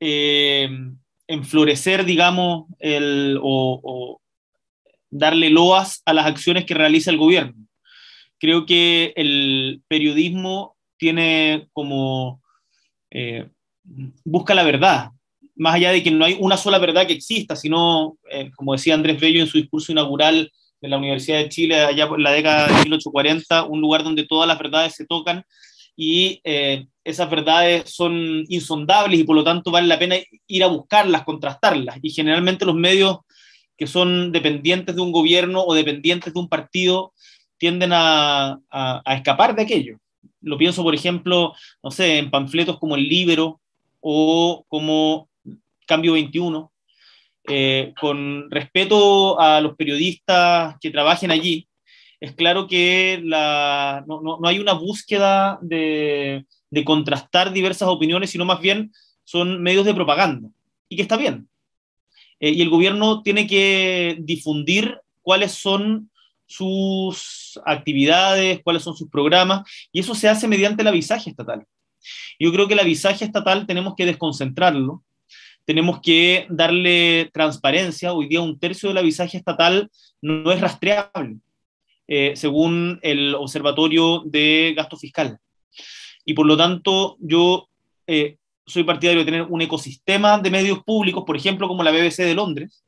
eh, 0.00 0.68
enflorecer, 1.26 2.04
digamos, 2.04 2.66
el, 2.78 3.38
o, 3.42 4.20
darle 5.10 5.50
loas 5.50 6.02
a 6.04 6.12
las 6.12 6.26
acciones 6.26 6.64
que 6.64 6.74
realiza 6.74 7.10
el 7.10 7.16
gobierno. 7.16 7.65
Creo 8.38 8.66
que 8.66 9.12
el 9.16 9.82
periodismo 9.88 10.76
tiene 10.98 11.68
como, 11.72 12.42
eh, 13.10 13.48
busca 14.24 14.54
la 14.54 14.62
verdad, 14.62 15.10
más 15.54 15.74
allá 15.74 15.90
de 15.90 16.02
que 16.02 16.10
no 16.10 16.24
hay 16.24 16.36
una 16.38 16.56
sola 16.56 16.78
verdad 16.78 17.06
que 17.06 17.14
exista, 17.14 17.56
sino, 17.56 18.18
eh, 18.30 18.50
como 18.56 18.72
decía 18.72 18.94
Andrés 18.94 19.18
Bello 19.20 19.40
en 19.40 19.46
su 19.46 19.58
discurso 19.58 19.92
inaugural 19.92 20.50
de 20.80 20.88
la 20.88 20.98
Universidad 20.98 21.38
de 21.38 21.48
Chile, 21.48 21.80
allá 21.80 22.08
por 22.08 22.20
la 22.20 22.32
década 22.32 22.66
de 22.66 22.74
1840, 22.74 23.64
un 23.64 23.80
lugar 23.80 24.04
donde 24.04 24.26
todas 24.26 24.46
las 24.46 24.58
verdades 24.58 24.94
se 24.94 25.06
tocan 25.06 25.44
y 25.96 26.40
eh, 26.44 26.86
esas 27.04 27.30
verdades 27.30 27.90
son 27.90 28.44
insondables 28.48 29.18
y 29.18 29.24
por 29.24 29.34
lo 29.34 29.44
tanto 29.44 29.70
vale 29.70 29.86
la 29.86 29.98
pena 29.98 30.16
ir 30.46 30.62
a 30.62 30.66
buscarlas, 30.66 31.24
contrastarlas. 31.24 31.98
Y 32.02 32.10
generalmente 32.10 32.66
los 32.66 32.74
medios 32.74 33.18
que 33.78 33.86
son 33.86 34.32
dependientes 34.32 34.94
de 34.94 35.00
un 35.00 35.12
gobierno 35.12 35.62
o 35.62 35.74
dependientes 35.74 36.34
de 36.34 36.40
un 36.40 36.48
partido 36.48 37.12
tienden 37.58 37.90
a, 37.92 38.60
escapar 39.06 39.54
de 39.54 39.62
aquello. 39.62 39.98
Lo 40.40 40.58
pienso, 40.58 40.82
por 40.82 40.94
ejemplo, 40.94 41.54
no 41.82 41.90
sé, 41.90 42.18
en 42.18 42.30
panfletos 42.30 42.78
como 42.78 42.96
el 42.96 43.08
Libro 43.08 43.60
o 44.00 44.64
como 44.68 45.28
Cambio 45.86 46.12
21, 46.12 46.72
con 48.00 48.50
respeto 48.50 49.40
a 49.40 49.60
los 49.60 49.76
periodistas 49.76 50.76
que 50.80 50.90
trabajen 50.90 51.30
allí, 51.30 51.66
es 52.20 52.34
claro 52.34 52.66
que 52.66 53.20
la, 53.22 54.04
no, 54.06 54.20
no, 54.20 54.48
hay 54.48 54.58
una 54.58 54.72
búsqueda 54.72 55.58
de, 55.60 56.46
de, 56.70 56.84
contrastar 56.84 57.52
diversas 57.52 57.88
opiniones, 57.88 58.30
sino 58.30 58.44
más 58.44 58.60
bien 58.60 58.92
son 59.24 59.62
medios 59.62 59.84
de 59.84 59.94
propaganda, 59.94 60.48
y 60.88 60.96
que 60.96 61.02
está 61.02 61.16
bien. 61.16 61.48
y 62.40 62.60
el 62.62 62.70
gobierno 62.70 63.22
tiene 63.22 63.46
que 63.46 64.16
difundir 64.20 64.98
cuáles 65.22 65.52
son 65.52 66.10
sus 66.46 67.60
actividades, 67.64 68.60
cuáles 68.62 68.82
son 68.82 68.96
sus 68.96 69.10
programas, 69.10 69.68
y 69.92 70.00
eso 70.00 70.14
se 70.14 70.28
hace 70.28 70.48
mediante 70.48 70.82
el 70.82 70.88
avisaje 70.88 71.30
estatal. 71.30 71.64
Yo 72.38 72.52
creo 72.52 72.68
que 72.68 72.74
el 72.74 72.80
avisaje 72.80 73.24
estatal 73.24 73.66
tenemos 73.66 73.94
que 73.96 74.06
desconcentrarlo, 74.06 75.02
tenemos 75.64 76.00
que 76.00 76.46
darle 76.48 77.30
transparencia. 77.32 78.12
Hoy 78.12 78.28
día 78.28 78.40
un 78.40 78.58
tercio 78.58 78.88
del 78.88 78.98
avisaje 78.98 79.36
estatal 79.36 79.90
no 80.22 80.52
es 80.52 80.60
rastreable, 80.60 81.38
eh, 82.06 82.32
según 82.36 83.00
el 83.02 83.34
Observatorio 83.34 84.22
de 84.24 84.74
Gasto 84.76 84.96
Fiscal. 84.96 85.38
Y 86.24 86.34
por 86.34 86.46
lo 86.46 86.56
tanto, 86.56 87.16
yo 87.20 87.68
eh, 88.06 88.36
soy 88.64 88.84
partidario 88.84 89.20
de 89.20 89.24
tener 89.24 89.42
un 89.42 89.62
ecosistema 89.62 90.38
de 90.38 90.50
medios 90.50 90.82
públicos, 90.84 91.24
por 91.26 91.36
ejemplo, 91.36 91.68
como 91.68 91.82
la 91.82 91.90
BBC 91.90 92.24
de 92.24 92.34
Londres, 92.34 92.84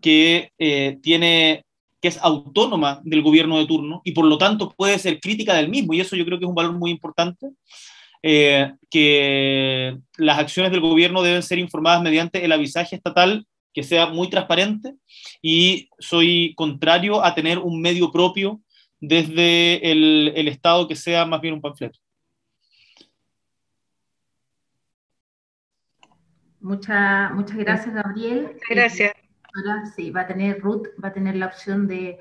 que 0.00 0.50
eh, 0.58 0.98
tiene 1.02 1.64
que 2.02 2.08
es 2.08 2.18
autónoma 2.20 3.00
del 3.04 3.22
gobierno 3.22 3.58
de 3.58 3.66
turno 3.66 4.02
y 4.04 4.10
por 4.10 4.26
lo 4.26 4.36
tanto 4.36 4.74
puede 4.76 4.98
ser 4.98 5.20
crítica 5.20 5.54
del 5.54 5.68
mismo, 5.68 5.94
y 5.94 6.00
eso 6.00 6.16
yo 6.16 6.26
creo 6.26 6.38
que 6.38 6.44
es 6.44 6.48
un 6.48 6.54
valor 6.54 6.72
muy 6.72 6.90
importante, 6.90 7.50
eh, 8.24 8.72
que 8.90 9.96
las 10.18 10.38
acciones 10.38 10.72
del 10.72 10.80
gobierno 10.80 11.22
deben 11.22 11.42
ser 11.42 11.58
informadas 11.58 12.02
mediante 12.02 12.44
el 12.44 12.52
avisaje 12.52 12.96
estatal 12.96 13.46
que 13.72 13.82
sea 13.82 14.06
muy 14.06 14.28
transparente 14.28 14.94
y 15.40 15.88
soy 15.98 16.54
contrario 16.56 17.24
a 17.24 17.34
tener 17.34 17.58
un 17.58 17.80
medio 17.80 18.10
propio 18.12 18.60
desde 19.00 19.90
el, 19.90 20.32
el 20.36 20.48
Estado 20.48 20.86
que 20.86 20.96
sea 20.96 21.24
más 21.24 21.40
bien 21.40 21.54
un 21.54 21.60
panfleto. 21.60 21.98
Muchas 26.60 27.32
muchas 27.32 27.56
gracias, 27.56 27.94
Gabriel. 27.94 28.56
Gracias. 28.68 29.21
Sí, 29.94 30.10
va 30.10 30.22
a 30.22 30.26
tener 30.26 30.60
Ruth, 30.60 30.88
va 31.02 31.08
a 31.08 31.12
tener 31.12 31.36
la 31.36 31.46
opción 31.46 31.86
de 31.86 32.18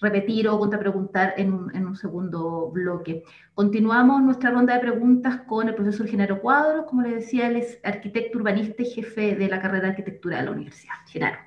repetir 0.00 0.46
o 0.48 0.58
contrapreguntar 0.58 1.34
en 1.38 1.52
un, 1.52 1.74
en 1.74 1.86
un 1.86 1.96
segundo 1.96 2.70
bloque. 2.70 3.22
Continuamos 3.54 4.22
nuestra 4.22 4.50
ronda 4.50 4.74
de 4.74 4.80
preguntas 4.80 5.42
con 5.48 5.68
el 5.68 5.74
profesor 5.74 6.06
Genaro 6.06 6.40
Cuadros. 6.40 6.84
Como 6.86 7.02
le 7.02 7.14
decía, 7.14 7.48
él 7.48 7.56
es 7.56 7.78
arquitecto 7.82 8.38
urbanista 8.38 8.82
y 8.82 8.90
jefe 8.90 9.36
de 9.36 9.48
la 9.48 9.60
carrera 9.60 9.84
de 9.84 9.90
arquitectura 9.90 10.38
de 10.38 10.44
la 10.44 10.50
universidad. 10.50 10.94
Genaro. 11.06 11.38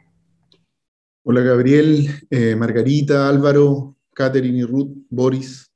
Hola 1.23 1.41
Gabriel, 1.41 2.07
eh, 2.31 2.55
Margarita, 2.55 3.29
Álvaro, 3.29 3.95
Catherine 4.15 4.57
y 4.57 4.63
Ruth, 4.63 4.97
Boris. 5.09 5.71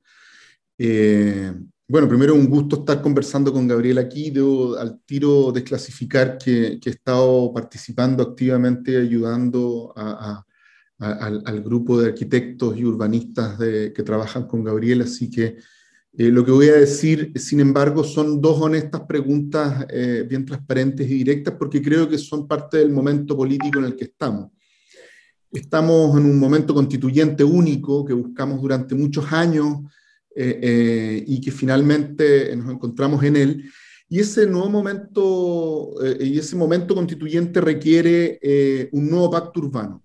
Eh, 0.77 1.53
bueno, 1.87 2.07
primero 2.07 2.33
un 2.33 2.47
gusto 2.47 2.77
estar 2.77 3.01
conversando 3.01 3.51
con 3.51 3.67
Gabriel 3.67 3.97
aquí. 3.97 4.31
Debo 4.31 4.77
al 4.77 5.01
tiro 5.05 5.51
desclasificar 5.51 6.37
que, 6.37 6.79
que 6.79 6.89
he 6.89 6.93
estado 6.93 7.53
participando 7.53 8.23
activamente, 8.23 8.97
ayudando 8.97 9.93
al, 9.95 11.61
grupo 11.61 11.99
de 11.99 12.07
arquitectos 12.07 12.77
y 12.77 12.85
urbanistas 12.85 13.57
que 13.57 14.03
trabajan 14.03 14.47
con 14.47 14.63
Gabriel, 14.63 15.01
así 15.01 15.29
que 15.29 15.57
eh, 16.15 16.29
lo 16.29 16.45
que 16.45 16.51
voy 16.51 16.67
a 16.67 16.73
decir, 16.73 17.31
sin 17.35 17.59
embargo, 17.59 18.03
son 18.03 18.39
dos 18.39 18.61
honestas 18.61 19.01
preguntas 19.07 19.87
eh, 19.89 20.23
bien 20.29 20.45
transparentes 20.45 21.09
y 21.09 21.15
directas 21.15 21.55
porque 21.57 21.81
creo 21.81 22.07
que 22.07 22.19
son 22.19 22.47
parte 22.47 22.77
del 22.77 22.91
momento 22.91 23.35
político 23.35 23.79
en 23.79 23.85
el 23.85 23.95
que 23.95 24.03
estamos. 24.05 24.51
Estamos 25.51 26.15
en 26.19 26.25
un 26.25 26.37
momento 26.37 26.73
constituyente 26.73 27.43
único 27.43 28.05
que 28.05 28.13
buscamos 28.13 28.61
durante 28.61 28.93
muchos 28.93 29.31
años 29.33 29.79
eh, 30.35 30.59
eh, 30.63 31.23
y 31.27 31.39
que 31.39 31.51
finalmente 31.51 32.55
nos 32.55 32.71
encontramos 32.71 33.23
en 33.23 33.35
él. 33.35 33.71
Y 34.09 34.19
ese 34.19 34.47
nuevo 34.47 34.67
momento, 34.67 35.93
eh, 36.03 36.25
y 36.25 36.39
ese 36.39 36.55
momento 36.55 36.95
constituyente 36.95 37.61
requiere 37.61 38.39
un 38.91 39.09
nuevo 39.09 39.29
pacto 39.29 39.59
urbano. 39.59 40.03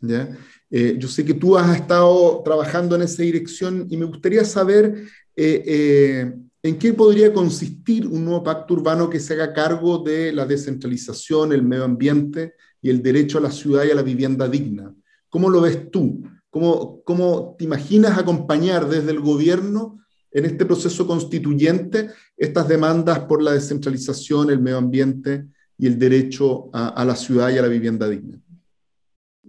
¿ya? 0.00 0.36
yo 0.70 1.08
sé 1.08 1.24
que 1.24 1.34
tú 1.34 1.56
has 1.56 1.74
estado 1.76 2.42
trabajando 2.44 2.94
en 2.94 3.02
esa 3.02 3.22
dirección 3.22 3.86
y 3.88 3.96
me 3.96 4.04
gustaría 4.04 4.44
saber 4.44 5.06
en 5.34 6.78
qué 6.78 6.92
podría 6.92 7.32
consistir 7.32 8.06
un 8.06 8.24
nuevo 8.24 8.44
pacto 8.44 8.74
urbano 8.74 9.08
que 9.08 9.18
se 9.18 9.34
haga 9.34 9.52
cargo 9.52 9.98
de 9.98 10.32
la 10.32 10.44
descentralización, 10.44 11.52
el 11.52 11.62
medio 11.62 11.84
ambiente 11.84 12.54
y 12.82 12.90
el 12.90 13.02
derecho 13.02 13.38
a 13.38 13.42
la 13.42 13.50
ciudad 13.50 13.84
y 13.84 13.90
a 13.90 13.94
la 13.94 14.02
vivienda 14.02 14.46
digna. 14.48 14.94
¿Cómo 15.28 15.48
lo 15.50 15.60
ves 15.60 15.90
tú? 15.90 16.22
¿Cómo, 16.50 17.02
¿Cómo 17.04 17.54
te 17.58 17.64
imaginas 17.64 18.18
acompañar 18.18 18.88
desde 18.88 19.10
el 19.10 19.20
gobierno 19.20 19.98
en 20.30 20.44
este 20.44 20.64
proceso 20.64 21.06
constituyente 21.06 22.08
estas 22.36 22.68
demandas 22.68 23.20
por 23.20 23.42
la 23.42 23.52
descentralización, 23.52 24.50
el 24.50 24.60
medio 24.60 24.78
ambiente 24.78 25.44
y 25.78 25.86
el 25.86 25.98
derecho 25.98 26.70
a, 26.72 27.04
la 27.04 27.16
ciudad 27.16 27.50
y 27.50 27.58
a 27.58 27.62
la 27.62 27.68
vivienda 27.68 28.08
digna? 28.08 28.38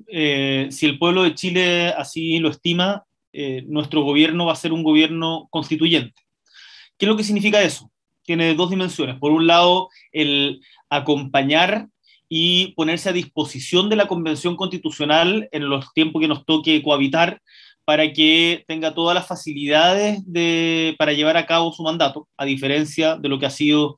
Eh, 0.07 0.67
si 0.71 0.85
el 0.85 0.97
pueblo 0.97 1.23
de 1.23 1.35
Chile 1.35 1.89
así 1.89 2.39
lo 2.39 2.49
estima, 2.49 3.05
eh, 3.31 3.63
nuestro 3.67 4.03
gobierno 4.03 4.45
va 4.45 4.53
a 4.53 4.57
ser 4.57 4.73
un 4.73 4.83
gobierno 4.83 5.47
constituyente. 5.51 6.21
¿Qué 6.97 7.05
es 7.05 7.09
lo 7.09 7.17
que 7.17 7.23
significa 7.23 7.61
eso? 7.61 7.91
Tiene 8.23 8.55
dos 8.55 8.69
dimensiones. 8.69 9.17
Por 9.19 9.31
un 9.31 9.47
lado, 9.47 9.89
el 10.11 10.61
acompañar 10.89 11.87
y 12.29 12.73
ponerse 12.73 13.09
a 13.09 13.13
disposición 13.13 13.89
de 13.89 13.95
la 13.95 14.07
Convención 14.07 14.55
Constitucional 14.55 15.49
en 15.51 15.67
los 15.67 15.91
tiempos 15.93 16.21
que 16.21 16.27
nos 16.27 16.45
toque 16.45 16.81
cohabitar 16.83 17.41
para 17.83 18.13
que 18.13 18.63
tenga 18.67 18.93
todas 18.93 19.15
las 19.15 19.27
facilidades 19.27 20.21
de, 20.27 20.95
para 20.99 21.11
llevar 21.11 21.37
a 21.37 21.47
cabo 21.47 21.73
su 21.73 21.81
mandato, 21.81 22.27
a 22.37 22.45
diferencia 22.45 23.15
de 23.15 23.29
lo 23.29 23.39
que 23.39 23.47
ha 23.47 23.49
sido 23.49 23.97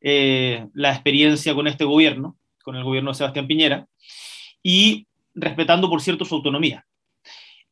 eh, 0.00 0.64
la 0.74 0.92
experiencia 0.92 1.52
con 1.52 1.66
este 1.66 1.84
gobierno, 1.84 2.36
con 2.62 2.76
el 2.76 2.84
gobierno 2.84 3.10
de 3.10 3.16
Sebastián 3.16 3.48
Piñera, 3.48 3.88
y 4.62 5.08
respetando, 5.34 5.90
por 5.90 6.00
cierto, 6.00 6.24
su 6.24 6.36
autonomía. 6.36 6.86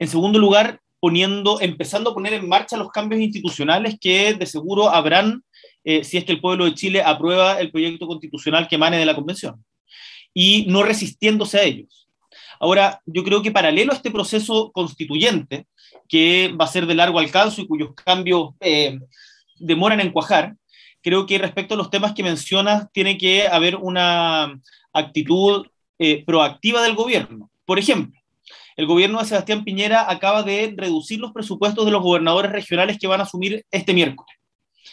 En 0.00 0.08
segundo 0.08 0.40
lugar, 0.40 0.80
poniendo, 0.98 1.60
empezando 1.60 2.10
a 2.10 2.14
poner 2.14 2.32
en 2.32 2.48
marcha 2.48 2.76
los 2.76 2.90
cambios 2.90 3.20
institucionales 3.20 3.96
que 4.00 4.34
de 4.34 4.46
seguro 4.46 4.88
habrán 4.88 5.44
eh, 5.84 6.02
si 6.02 6.16
es 6.16 6.24
que 6.24 6.32
el 6.32 6.40
pueblo 6.40 6.64
de 6.64 6.74
Chile 6.74 7.00
aprueba 7.00 7.60
el 7.60 7.70
proyecto 7.70 8.08
constitucional 8.08 8.66
que 8.66 8.74
emane 8.74 8.98
de 8.98 9.06
la 9.06 9.14
Convención 9.14 9.64
y 10.34 10.66
no 10.68 10.82
resistiéndose 10.82 11.58
a 11.58 11.64
ellos. 11.64 12.08
Ahora, 12.58 13.00
yo 13.06 13.24
creo 13.24 13.42
que 13.42 13.50
paralelo 13.50 13.92
a 13.92 13.96
este 13.96 14.10
proceso 14.10 14.70
constituyente, 14.72 15.66
que 16.08 16.54
va 16.60 16.66
a 16.66 16.68
ser 16.68 16.86
de 16.86 16.94
largo 16.94 17.18
alcance 17.18 17.62
y 17.62 17.66
cuyos 17.66 17.94
cambios 17.94 18.50
eh, 18.60 18.98
demoran 19.58 20.00
en 20.00 20.12
cuajar, 20.12 20.54
creo 21.02 21.26
que 21.26 21.38
respecto 21.38 21.74
a 21.74 21.78
los 21.78 21.90
temas 21.90 22.12
que 22.12 22.22
mencionas, 22.22 22.86
tiene 22.92 23.16
que 23.16 23.48
haber 23.48 23.76
una 23.76 24.60
actitud 24.92 25.66
eh, 25.98 26.24
proactiva 26.24 26.82
del 26.82 26.94
gobierno. 26.94 27.50
Por 27.64 27.78
ejemplo, 27.78 28.20
el 28.76 28.86
gobierno 28.86 29.18
de 29.18 29.26
Sebastián 29.26 29.64
Piñera 29.64 30.10
acaba 30.10 30.42
de 30.42 30.74
reducir 30.76 31.20
los 31.20 31.32
presupuestos 31.32 31.84
de 31.84 31.92
los 31.92 32.02
gobernadores 32.02 32.52
regionales 32.52 32.98
que 32.98 33.06
van 33.06 33.20
a 33.20 33.24
asumir 33.24 33.64
este 33.70 33.92
miércoles. 33.92 34.39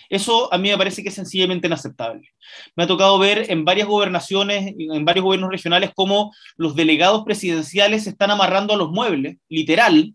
Eso 0.10 0.54
a 0.54 0.58
mí 0.58 0.70
me 0.70 0.78
parece 0.78 1.04
que 1.04 1.10
es 1.10 1.16
sencillamente 1.16 1.68
inaceptable. 1.68 2.30
Me 2.76 2.84
ha 2.84 2.88
tocado 2.88 3.18
ver 3.20 3.50
en 3.50 3.66
varias 3.66 3.88
gobernaciones, 3.88 4.74
en 4.78 5.06
varios 5.06 5.24
gobiernos 5.24 5.52
regionales, 5.52 5.92
cómo 5.96 6.34
los 6.56 6.76
delegados 6.76 7.24
presidenciales 7.24 8.04
se 8.04 8.12
están 8.12 8.32
amarrando 8.32 8.74
a 8.74 8.78
los 8.78 8.92
muebles, 8.92 9.38
literal, 9.50 10.14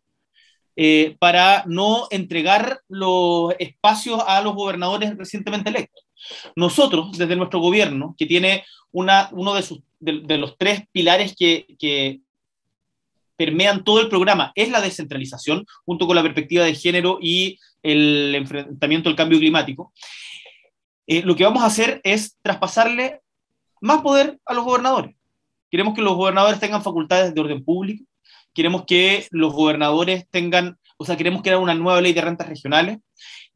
eh, 0.74 1.16
para 1.18 1.64
no 1.66 2.06
entregar 2.10 2.80
los 2.88 3.54
espacios 3.58 4.22
a 4.26 4.40
los 4.40 4.54
gobernadores 4.54 5.16
recientemente 5.18 5.68
electos. 5.68 6.04
Nosotros, 6.56 7.18
desde 7.18 7.36
nuestro 7.36 7.60
gobierno, 7.60 8.14
que 8.16 8.26
tiene 8.26 8.64
una, 8.90 9.28
uno 9.32 9.54
de, 9.54 9.64
de, 10.00 10.38
los 10.38 10.56
tres 10.56 10.84
pilares 10.92 11.34
que, 11.36 11.66
que 11.78 12.20
permean 13.42 13.82
todo 13.82 14.00
el 14.00 14.08
programa, 14.08 14.52
es 14.54 14.70
la 14.70 14.80
descentralización, 14.80 15.66
junto 15.84 16.06
con 16.06 16.14
la 16.14 16.22
perspectiva 16.22 16.64
de 16.64 16.76
género 16.76 17.18
y 17.20 17.58
el 17.82 18.32
enfrentamiento 18.36 19.08
al 19.08 19.16
cambio 19.16 19.40
climático, 19.40 19.92
eh, 21.08 21.22
lo 21.22 21.34
que 21.34 21.42
vamos 21.42 21.64
a 21.64 21.66
hacer 21.66 22.00
es 22.04 22.38
traspasarle 22.40 23.20
más 23.80 24.00
poder 24.00 24.38
a 24.46 24.54
los 24.54 24.64
gobernadores. 24.64 25.16
Queremos 25.72 25.92
que 25.94 26.02
los 26.02 26.14
gobernadores 26.14 26.60
tengan 26.60 26.84
facultades 26.84 27.34
de 27.34 27.40
orden 27.40 27.64
público, 27.64 28.04
queremos 28.54 28.84
que 28.86 29.26
los 29.32 29.52
gobernadores 29.52 30.28
tengan, 30.30 30.78
o 30.96 31.04
sea, 31.04 31.16
queremos 31.16 31.42
crear 31.42 31.58
una 31.58 31.74
nueva 31.74 32.00
ley 32.00 32.12
de 32.12 32.20
rentas 32.20 32.48
regionales, 32.48 32.98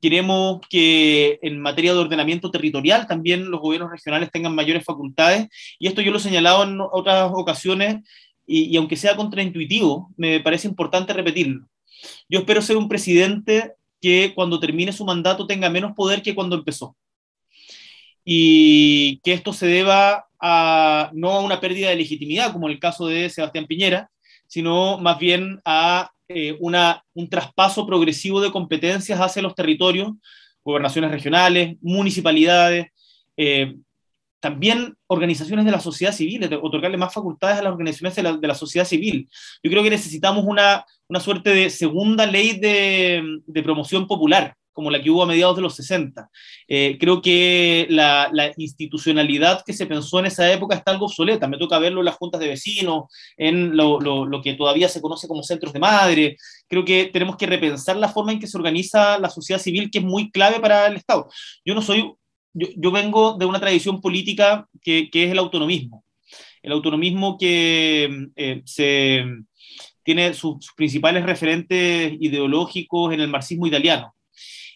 queremos 0.01 0.61
que 0.69 1.39
en 1.43 1.61
materia 1.61 1.93
de 1.93 2.01
ordenamiento 2.01 2.51
territorial 2.51 3.07
también 3.07 3.53
los 3.53 3.61
gobiernos 3.61 3.93
regionales 3.93 4.33
tengan 4.33 4.53
mayores 4.53 4.85
facultades, 4.85 5.47
y 5.79 5.87
esto 5.87 6.01
yo 6.01 6.11
lo 6.11 6.19
he 6.19 6.23
señalado 6.23 6.65
en 6.65 6.81
otras 6.81 7.31
ocasiones, 7.33 7.99
y, 8.47 8.77
aunque 8.77 8.97
sea 8.97 9.17
contraintuitivo, 9.17 10.13
me 10.17 10.41
parece 10.41 10.69
importante 10.69 11.13
repetirlo. 11.13 11.67
Yo 12.29 12.41
espero 12.41 12.63
ser 12.63 12.77
un 12.77 12.89
presidente 12.89 13.75
que 14.01 14.33
cuando 14.35 14.61
termine 14.61 14.93
su 14.93 15.05
mandato 15.05 15.47
tenga 15.47 15.71
menos 15.71 15.93
poder 15.95 16.23
que 16.23 16.35
cuando 16.35 16.57
empezó. 16.57 16.97
y 18.25 19.21
que 19.21 19.33
esto 19.33 19.53
se 19.53 19.67
deba 19.67 20.27
a, 20.41 21.11
no 21.15 21.31
a 21.33 21.41
una 21.41 21.61
pérdida 21.61 21.91
de 21.91 21.97
legitimidad, 21.97 22.53
como 22.53 22.67
en 22.67 22.73
el 22.75 22.81
caso 22.81 23.07
de 23.07 23.31
Sebastián 23.31 23.67
Piñera, 23.67 24.11
sino 24.49 24.99
más 24.99 25.19
bien 25.19 25.61
a 25.65 26.11
eh, 26.29 26.57
una, 26.61 27.05
un 27.15 27.29
traspaso 27.29 27.87
progresivo 27.87 28.41
de 28.41 28.51
competencias 28.51 29.21
hacia 29.21 29.43
los 29.43 29.55
territorios, 29.55 30.13
gobernaciones 30.65 31.13
regionales, 31.13 31.77
municipalidades, 31.81 32.89
eh, 33.37 33.77
también 34.41 34.97
organizaciones 35.07 35.65
de 35.65 35.71
la 35.71 35.81
sociedad 35.81 36.13
civil, 36.13 36.49
otorgarle 36.63 36.97
más 36.97 37.13
facultades 37.13 37.59
a 37.59 37.63
las 37.63 37.73
organizaciones 37.73 38.15
de 38.17 38.23
la, 38.23 38.37
de 38.37 38.49
la 38.49 38.55
sociedad 38.55 38.87
civil. 38.87 39.29
Yo 39.63 39.71
creo 39.71 39.83
que 39.83 39.91
necesitamos 39.91 40.45
una, 40.47 40.85
una 41.09 41.21
suerte 41.21 41.51
de 41.51 41.71
segunda 41.71 42.27
ley 42.27 42.59
de, 42.59 43.23
de, 43.47 43.63
promoción 43.63 44.07
popular, 44.07 44.55
como 44.73 44.91
la 44.91 45.01
que 45.03 45.11
hubo 45.11 45.23
a 45.23 45.27
mediados 45.27 45.57
de 45.57 45.63
los 45.63 45.75
60. 45.77 46.29
Eh, 46.69 46.99
creo 47.01 47.23
que 47.23 47.87
la, 47.89 48.29
la, 48.31 48.53
institucionalidad 48.59 49.63
que 49.65 49.73
se 49.73 49.87
pensó 49.87 50.19
en 50.19 50.27
esa 50.27 50.53
época 50.53 50.77
está 50.77 50.91
algo 50.91 51.07
obsoleta. 51.07 51.49
Me 51.49 51.59
toca 51.59 51.79
verlo 51.79 52.01
en 52.01 52.07
las 52.07 52.17
juntas 52.17 52.41
de 52.41 52.49
vecinos, 52.49 53.05
en 53.39 53.75
lo, 53.75 54.01
lo, 54.01 54.27
lo 54.27 54.43
que 54.43 54.53
todavía 54.53 54.89
se 54.89 55.01
conoce 55.01 55.29
como 55.29 55.43
centros 55.43 55.73
de 55.73 55.81
madre. 55.81 56.37
Creo 56.69 56.85
que 56.85 57.07
tenemos 57.07 57.37
que 57.37 57.47
repensar 57.47 57.97
la 57.97 58.11
forma 58.11 58.33
en 58.33 58.39
que 58.39 58.47
se 58.47 58.59
organiza 58.59 59.19
la 59.19 59.31
sociedad 59.31 59.61
civil, 59.61 59.91
que 59.91 59.99
es 59.99 60.05
muy 60.05 60.31
clave 60.31 60.61
para 60.61 60.87
el 60.87 60.97
Estado. 60.97 61.27
Yo 61.65 61.75
no 61.75 61.81
soy 61.81 62.13
yo, 62.57 62.91
vengo 62.91 63.35
de 63.35 63.45
una 63.45 63.61
tradición 63.61 64.01
política 64.01 64.69
que, 64.83 65.11
es 65.13 65.31
el 65.31 65.39
autonomismo. 65.39 66.05
El 66.63 66.73
autonomismo 66.73 67.37
que 67.39 68.29
eh, 68.35 68.63
se, 68.65 69.25
tiene 70.03 70.35
sus, 70.35 70.73
principales 70.75 71.25
referentes 71.25 72.15
ideológicos 72.19 73.13
en 73.13 73.21
el 73.21 73.29
marxismo 73.29 73.67
italiano 73.67 74.15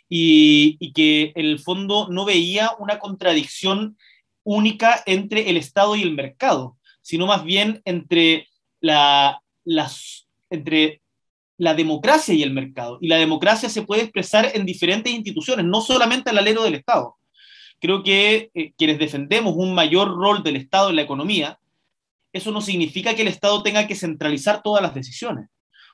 y, 0.09 0.93
que 0.93 1.33
en 1.35 1.47
el 1.47 1.59
fondo 1.59 2.09
no 2.11 2.25
veía 2.25 2.73
una 2.79 2.99
contradicción 2.99 3.97
única 4.45 5.03
entre 5.07 5.49
el 5.49 5.57
Estado 5.57 5.97
y 5.97 6.03
el 6.03 6.15
mercado, 6.15 6.77
sino 7.01 7.27
más 7.27 7.45
bien 7.45 7.81
entre 7.85 8.49
la, 8.81 9.41
entre 10.51 11.01
la 11.57 11.75
democracia 11.75 12.35
y 12.35 12.43
el 12.43 12.53
mercado. 12.53 12.99
Y 13.01 13.09
la 13.09 13.17
democracia 13.17 13.69
se 13.69 13.83
puede 13.83 14.03
expresar 14.03 14.51
en 14.55 14.67
diferentes 14.67 15.13
instituciones, 15.13 15.65
no 15.65 15.81
solamente 15.81 16.31
al 16.31 16.39
alero 16.39 16.63
del 16.63 16.75
Estado 16.75 17.20
creo 17.81 18.03
que 18.03 18.51
eh, 18.55 18.73
quienes 18.77 18.99
defendemos 18.99 19.55
un 19.57 19.75
mayor 19.75 20.17
rol 20.17 20.43
del 20.43 20.57
Estado 20.57 20.91
en 20.91 20.97
la 20.97 21.03
economía, 21.03 21.59
eso 22.33 22.53
no 22.53 22.61
significa 22.61 23.15
que 23.15 23.23
el 23.23 23.29
Estado 23.29 23.63
tenga 23.63 23.87
que 23.87 23.95
centralizar 23.95 24.63
todas 24.63 24.83
las 24.83 24.95
decisiones. 24.95 25.49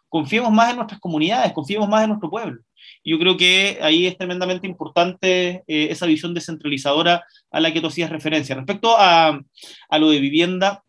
Confiemos 0.08 0.52
más 0.52 0.70
en 0.70 0.76
nuestras 0.76 1.00
comunidades, 1.00 1.52
confiemos 1.52 1.88
más 1.88 2.02
en 2.02 2.10
nuestro 2.10 2.30
pueblo. 2.30 2.60
Y 3.02 3.10
yo 3.12 3.18
creo 3.18 3.36
que 3.36 3.78
ahí 3.82 4.06
es 4.06 4.16
tremendamente 4.16 4.66
importante 4.66 5.64
eh, 5.66 5.88
esa 5.90 6.06
visión 6.06 6.34
descentralizadora 6.34 7.24
a 7.50 7.60
la 7.60 7.72
que 7.72 7.80
tú 7.80 7.88
hacías 7.88 8.10
referencia. 8.10 8.54
Respecto 8.54 8.96
a, 8.96 9.40
a 9.88 9.98
lo 9.98 10.10
de 10.10 10.20
vivienda, 10.20 10.84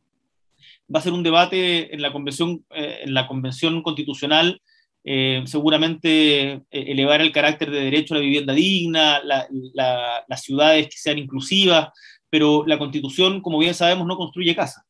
va 0.93 0.99
a 0.99 1.03
ser 1.03 1.13
un 1.13 1.23
debate 1.23 1.93
en 1.93 2.01
la 2.01 2.11
convención, 2.11 2.65
eh, 2.71 2.99
en 3.03 3.13
la 3.13 3.27
convención 3.27 3.81
constitucional 3.81 4.61
eh, 5.09 5.41
seguramente 5.45 6.51
eh, 6.51 6.63
elevar 6.69 7.21
el 7.21 7.31
carácter 7.31 7.71
de 7.71 7.79
derecho 7.79 8.13
a 8.13 8.17
la 8.17 8.23
vivienda 8.23 8.51
digna, 8.53 9.23
la, 9.23 9.47
la, 9.73 10.25
las 10.27 10.41
ciudades 10.41 10.89
que 10.89 10.97
sean 10.97 11.17
inclusivas, 11.17 11.91
pero 12.29 12.65
la 12.67 12.77
constitución, 12.77 13.39
como 13.39 13.57
bien 13.57 13.73
sabemos, 13.73 14.05
no 14.05 14.17
construye 14.17 14.53
casas. 14.53 14.83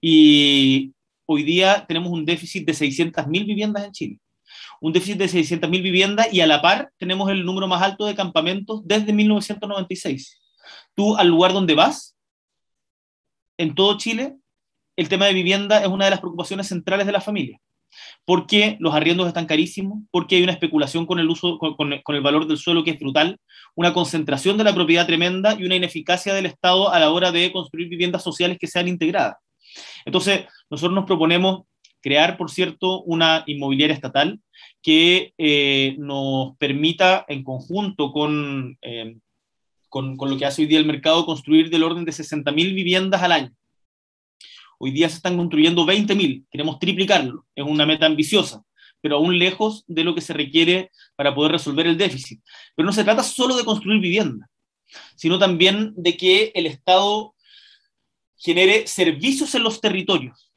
Y 0.00 0.92
hoy 1.26 1.44
día 1.44 1.84
tenemos 1.86 2.10
un 2.10 2.24
déficit 2.24 2.66
de 2.66 2.72
600.000 2.72 3.46
viviendas 3.46 3.84
en 3.84 3.92
Chile. 3.92 4.18
Un 4.80 4.92
déficit 4.92 5.16
de 5.16 5.26
600.000 5.26 5.80
viviendas 5.80 6.26
y 6.32 6.40
a 6.40 6.48
la 6.48 6.60
par 6.60 6.90
tenemos 6.96 7.30
el 7.30 7.44
número 7.44 7.68
más 7.68 7.82
alto 7.82 8.04
de 8.04 8.16
campamentos 8.16 8.80
desde 8.84 9.12
1996. 9.12 10.40
Tú 10.96 11.16
al 11.16 11.28
lugar 11.28 11.52
donde 11.52 11.76
vas, 11.76 12.16
en 13.58 13.76
todo 13.76 13.96
Chile, 13.96 14.34
el 14.96 15.08
tema 15.08 15.26
de 15.26 15.34
vivienda 15.34 15.82
es 15.82 15.86
una 15.86 16.06
de 16.06 16.10
las 16.10 16.18
preocupaciones 16.18 16.66
centrales 16.66 17.06
de 17.06 17.12
la 17.12 17.20
familia 17.20 17.60
porque 18.24 18.76
los 18.80 18.94
arriendos 18.94 19.28
están 19.28 19.46
carísimos, 19.46 20.02
porque 20.10 20.36
hay 20.36 20.42
una 20.42 20.52
especulación 20.52 21.06
con 21.06 21.18
el 21.18 21.28
uso, 21.28 21.58
con, 21.58 21.92
el 21.92 22.20
valor 22.20 22.46
del 22.46 22.58
suelo 22.58 22.84
que 22.84 22.90
es 22.90 22.98
brutal, 22.98 23.38
una 23.74 23.92
concentración 23.92 24.58
de 24.58 24.64
la 24.64 24.74
propiedad 24.74 25.06
tremenda 25.06 25.54
y 25.58 25.64
una 25.64 25.76
ineficacia 25.76 26.34
del 26.34 26.46
Estado 26.46 26.92
a 26.92 26.98
la 26.98 27.10
hora 27.10 27.32
de 27.32 27.52
construir 27.52 27.88
viviendas 27.88 28.22
sociales 28.22 28.58
que 28.58 28.66
sean 28.66 28.88
integradas. 28.88 29.36
Entonces, 30.04 30.44
nosotros 30.70 30.94
nos 30.94 31.04
proponemos 31.04 31.62
crear, 32.00 32.36
por 32.36 32.50
cierto, 32.50 33.02
una 33.02 33.44
inmobiliaria 33.46 33.94
estatal 33.94 34.40
que 34.82 35.32
eh, 35.38 35.96
nos 35.98 36.56
permita, 36.56 37.24
en 37.28 37.42
conjunto 37.42 38.12
con, 38.12 38.78
eh, 38.82 39.16
con, 39.88 40.16
con, 40.16 40.30
lo 40.30 40.36
que 40.36 40.46
hace 40.46 40.62
hoy 40.62 40.68
día 40.68 40.78
el 40.78 40.86
mercado, 40.86 41.26
construir 41.26 41.70
del 41.70 41.82
orden 41.82 42.04
de 42.04 42.12
60.000 42.12 42.54
viviendas 42.74 43.22
al 43.22 43.32
año. 43.32 43.52
Hoy 44.78 44.90
día 44.90 45.08
se 45.08 45.16
están 45.16 45.36
construyendo 45.36 45.86
20.000, 45.86 46.46
queremos 46.50 46.78
triplicarlo, 46.78 47.46
es 47.54 47.64
una 47.64 47.86
meta 47.86 48.06
ambiciosa, 48.06 48.62
pero 49.00 49.16
aún 49.16 49.38
lejos 49.38 49.84
de 49.86 50.04
lo 50.04 50.14
que 50.14 50.20
se 50.20 50.34
requiere 50.34 50.90
para 51.14 51.34
poder 51.34 51.52
resolver 51.52 51.86
el 51.86 51.96
déficit. 51.96 52.42
Pero 52.74 52.86
no 52.86 52.92
se 52.92 53.04
trata 53.04 53.22
solo 53.22 53.56
de 53.56 53.64
construir 53.64 54.00
vivienda, 54.00 54.48
sino 55.16 55.38
también 55.38 55.94
de 55.96 56.16
que 56.16 56.52
el 56.54 56.66
Estado 56.66 57.34
genere 58.36 58.86
servicios 58.86 59.54
en 59.54 59.62
los 59.62 59.80
territorios. 59.80 60.52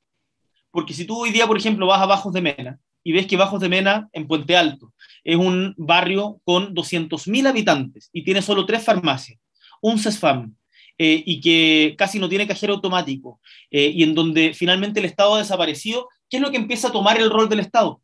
Porque 0.71 0.93
si 0.93 1.05
tú 1.05 1.21
hoy 1.21 1.31
día, 1.31 1.47
por 1.47 1.57
ejemplo, 1.57 1.87
vas 1.87 2.01
a 2.01 2.05
Bajos 2.05 2.33
de 2.33 2.41
Mena 2.41 2.79
y 3.03 3.13
ves 3.13 3.25
que 3.25 3.37
Bajos 3.37 3.61
de 3.61 3.69
Mena, 3.69 4.09
en 4.11 4.27
Puente 4.27 4.57
Alto, 4.57 4.93
es 5.23 5.37
un 5.37 5.73
barrio 5.77 6.41
con 6.43 6.75
200.000 6.75 7.47
habitantes 7.47 8.09
y 8.11 8.23
tiene 8.23 8.41
solo 8.41 8.65
tres 8.65 8.83
farmacias, 8.83 9.39
un 9.81 9.97
CESFAM, 9.97 10.55
eh, 11.01 11.23
y 11.25 11.39
que 11.39 11.95
casi 11.97 12.19
no 12.19 12.27
tiene 12.27 12.45
cajero 12.45 12.73
automático, 12.73 13.39
eh, 13.71 13.89
y 13.95 14.03
en 14.03 14.13
donde 14.13 14.53
finalmente 14.53 14.99
el 14.99 15.05
Estado 15.05 15.35
ha 15.35 15.37
desaparecido, 15.39 16.09
¿qué 16.29 16.37
es 16.37 16.43
lo 16.43 16.51
que 16.51 16.57
empieza 16.57 16.89
a 16.89 16.91
tomar 16.91 17.17
el 17.17 17.29
rol 17.29 17.47
del 17.47 17.61
Estado? 17.61 18.01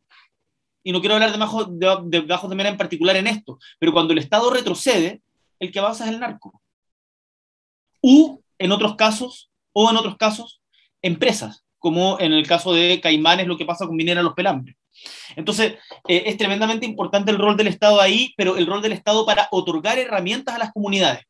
Y 0.82 0.92
no 0.92 1.00
quiero 1.00 1.14
hablar 1.14 1.30
de 1.30 1.36
bajos 1.36 1.78
de, 1.78 1.86
de, 2.04 2.20
de 2.22 2.54
mera 2.54 2.70
en 2.70 2.78
particular 2.78 3.14
en 3.16 3.26
esto, 3.26 3.58
pero 3.78 3.92
cuando 3.92 4.14
el 4.14 4.18
Estado 4.18 4.48
retrocede, 4.48 5.20
el 5.60 5.70
que 5.70 5.78
avanza 5.78 6.06
es 6.06 6.12
el 6.12 6.20
narco. 6.20 6.62
U, 8.00 8.40
en 8.58 8.72
otros 8.72 8.96
casos, 8.96 9.50
o 9.74 9.90
en 9.90 9.96
otros 9.98 10.16
casos, 10.16 10.62
empresas, 11.02 11.66
como 11.78 12.18
en 12.18 12.32
el 12.32 12.46
caso 12.46 12.72
de 12.72 12.98
Caimanes, 13.02 13.46
lo 13.46 13.58
que 13.58 13.66
pasa 13.66 13.86
con 13.86 13.94
Minera 13.94 14.22
Los 14.22 14.32
Pelambres. 14.32 14.74
Entonces, 15.36 15.74
eh, 16.08 16.22
es 16.24 16.38
tremendamente 16.38 16.86
importante 16.86 17.30
el 17.30 17.36
rol 17.36 17.58
del 17.58 17.66
Estado 17.66 18.00
ahí, 18.00 18.32
pero 18.38 18.56
el 18.56 18.66
rol 18.66 18.80
del 18.80 18.92
Estado 18.92 19.26
para 19.26 19.48
otorgar 19.50 19.98
herramientas 19.98 20.54
a 20.54 20.58
las 20.58 20.72
comunidades 20.72 21.26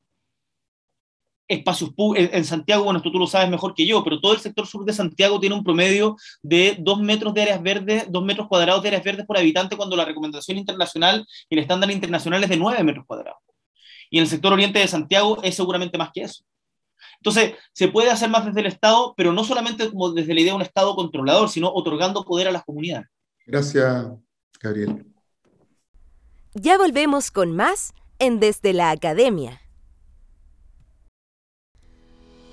espacios 1.48 1.92
en 2.16 2.44
Santiago, 2.44 2.84
bueno, 2.84 2.98
esto 2.98 3.12
tú 3.12 3.18
lo 3.18 3.26
sabes 3.26 3.48
mejor 3.48 3.74
que 3.74 3.86
yo, 3.86 4.02
pero 4.02 4.20
todo 4.20 4.32
el 4.32 4.40
sector 4.40 4.66
sur 4.66 4.84
de 4.84 4.92
Santiago 4.92 5.38
tiene 5.38 5.54
un 5.54 5.64
promedio 5.64 6.16
de 6.42 6.76
dos 6.78 7.00
metros 7.00 7.34
de 7.34 7.42
áreas 7.42 7.62
verdes, 7.62 8.06
dos 8.10 8.24
metros 8.24 8.48
cuadrados 8.48 8.82
de 8.82 8.88
áreas 8.88 9.04
verdes 9.04 9.26
por 9.26 9.38
habitante, 9.38 9.76
cuando 9.76 9.96
la 9.96 10.04
recomendación 10.04 10.58
internacional 10.58 11.26
y 11.48 11.54
el 11.54 11.60
estándar 11.60 11.90
internacional 11.90 12.42
es 12.42 12.50
de 12.50 12.56
nueve 12.56 12.82
metros 12.82 13.06
cuadrados. 13.06 13.40
Y 14.10 14.18
en 14.18 14.22
el 14.22 14.28
sector 14.28 14.52
oriente 14.52 14.78
de 14.78 14.88
Santiago 14.88 15.38
es 15.42 15.54
seguramente 15.54 15.98
más 15.98 16.10
que 16.12 16.22
eso. 16.22 16.44
Entonces, 17.18 17.54
se 17.72 17.88
puede 17.88 18.10
hacer 18.10 18.28
más 18.28 18.44
desde 18.44 18.60
el 18.60 18.66
Estado, 18.66 19.14
pero 19.16 19.32
no 19.32 19.44
solamente 19.44 19.90
como 19.90 20.12
desde 20.12 20.34
la 20.34 20.40
idea 20.40 20.52
de 20.52 20.56
un 20.56 20.62
Estado 20.62 20.94
controlador, 20.94 21.48
sino 21.48 21.72
otorgando 21.72 22.24
poder 22.24 22.48
a 22.48 22.52
las 22.52 22.64
comunidades. 22.64 23.08
Gracias, 23.46 24.06
Gabriel. 24.60 25.06
Ya 26.54 26.78
volvemos 26.78 27.30
con 27.30 27.52
más 27.52 27.92
en 28.18 28.40
Desde 28.40 28.72
la 28.72 28.90
Academia. 28.90 29.60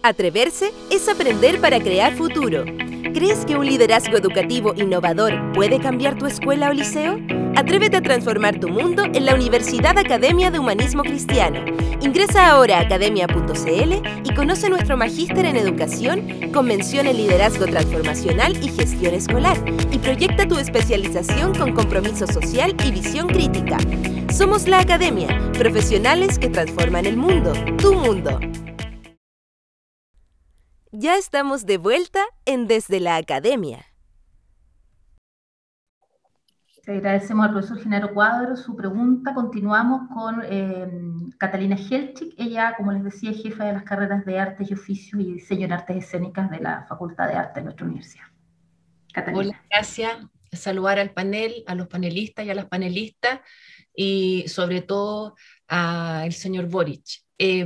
Atreverse 0.05 0.73
es 0.91 1.07
aprender 1.07 1.61
para 1.61 1.79
crear 1.79 2.13
futuro. 2.13 2.65
¿Crees 3.13 3.45
que 3.45 3.55
un 3.55 3.65
liderazgo 3.65 4.17
educativo 4.17 4.73
innovador 4.75 5.53
puede 5.53 5.79
cambiar 5.79 6.17
tu 6.17 6.25
escuela 6.25 6.69
o 6.69 6.73
liceo? 6.73 7.21
Atrévete 7.55 7.95
a 7.95 8.01
transformar 8.01 8.59
tu 8.59 8.67
mundo 8.67 9.05
en 9.05 9.25
la 9.25 9.33
Universidad 9.33 9.97
Academia 9.97 10.51
de 10.51 10.59
Humanismo 10.59 11.03
Cristiano. 11.03 11.63
Ingresa 12.01 12.49
ahora 12.49 12.79
a 12.79 12.81
academia.cl 12.81 13.93
y 14.25 14.33
conoce 14.35 14.69
nuestro 14.69 14.97
magíster 14.97 15.45
en 15.45 15.55
educación, 15.55 16.51
convención 16.51 17.07
en 17.07 17.15
liderazgo 17.15 17.65
transformacional 17.65 18.61
y 18.61 18.67
gestión 18.67 19.13
escolar, 19.13 19.55
y 19.89 19.99
proyecta 19.99 20.45
tu 20.45 20.59
especialización 20.59 21.55
con 21.55 21.71
compromiso 21.71 22.27
social 22.27 22.75
y 22.85 22.91
visión 22.91 23.27
crítica. 23.27 23.77
Somos 24.33 24.67
la 24.67 24.79
Academia, 24.79 25.29
profesionales 25.57 26.39
que 26.39 26.49
transforman 26.49 27.05
el 27.05 27.15
mundo, 27.15 27.53
tu 27.77 27.93
mundo. 27.93 28.37
Ya 30.95 31.17
estamos 31.17 31.65
de 31.65 31.79
vuelta 31.79 32.23
en 32.45 32.67
Desde 32.67 32.99
la 32.99 33.15
Academia. 33.15 33.83
Agradecemos 36.85 37.47
al 37.47 37.51
profesor 37.53 37.81
Genaro 37.81 38.13
Cuadro 38.13 38.55
su 38.55 38.75
pregunta. 38.75 39.33
Continuamos 39.33 40.07
con 40.13 40.43
eh, 40.45 40.87
Catalina 41.39 41.75
Helchik. 41.77 42.35
Ella, 42.37 42.75
como 42.77 42.91
les 42.91 43.03
decía, 43.03 43.31
es 43.31 43.41
jefa 43.41 43.65
de 43.65 43.73
las 43.73 43.81
carreras 43.81 44.23
de 44.23 44.37
Artes 44.37 44.69
y 44.69 44.75
Oficios 44.75 45.19
y 45.19 45.33
Diseño 45.33 45.65
en 45.65 45.73
Artes 45.73 45.97
Escénicas 45.97 46.51
de 46.51 46.59
la 46.59 46.85
Facultad 46.87 47.27
de 47.27 47.37
Arte 47.37 47.61
de 47.61 47.63
nuestra 47.63 47.87
universidad. 47.87 48.25
Catalina. 49.11 49.39
Hola, 49.39 49.63
gracias. 49.71 50.15
Saludar 50.51 50.99
al 50.99 51.09
panel, 51.09 51.63
a 51.65 51.73
los 51.73 51.87
panelistas 51.87 52.45
y 52.45 52.51
a 52.51 52.55
las 52.55 52.65
panelistas 52.65 53.39
y 53.95 54.43
sobre 54.47 54.81
todo 54.81 55.33
al 55.67 56.33
señor 56.33 56.67
Boric. 56.67 57.23
Eh, 57.39 57.65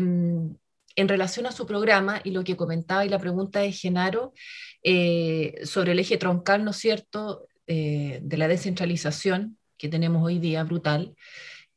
en 0.98 1.08
relación 1.08 1.46
a 1.46 1.52
su 1.52 1.66
programa 1.66 2.20
y 2.24 2.32
lo 2.32 2.44
que 2.44 2.58
comentaba 2.58 3.06
y 3.06 3.10
la 3.10 3.20
pregunta 3.20 3.60
de 3.60 3.72
Genaro 3.72 4.34
eh, 4.84 5.62
sobre 5.64 5.94
el 5.94 6.00
eje 6.00 6.18
troncal, 6.18 6.66
¿no 6.66 6.74
cierto?, 6.74 7.48
eh, 7.68 8.20
de 8.22 8.38
la 8.38 8.48
descentralización 8.48 9.58
que 9.78 9.90
tenemos 9.90 10.24
hoy 10.26 10.40
día, 10.40 10.64
brutal. 10.64 11.16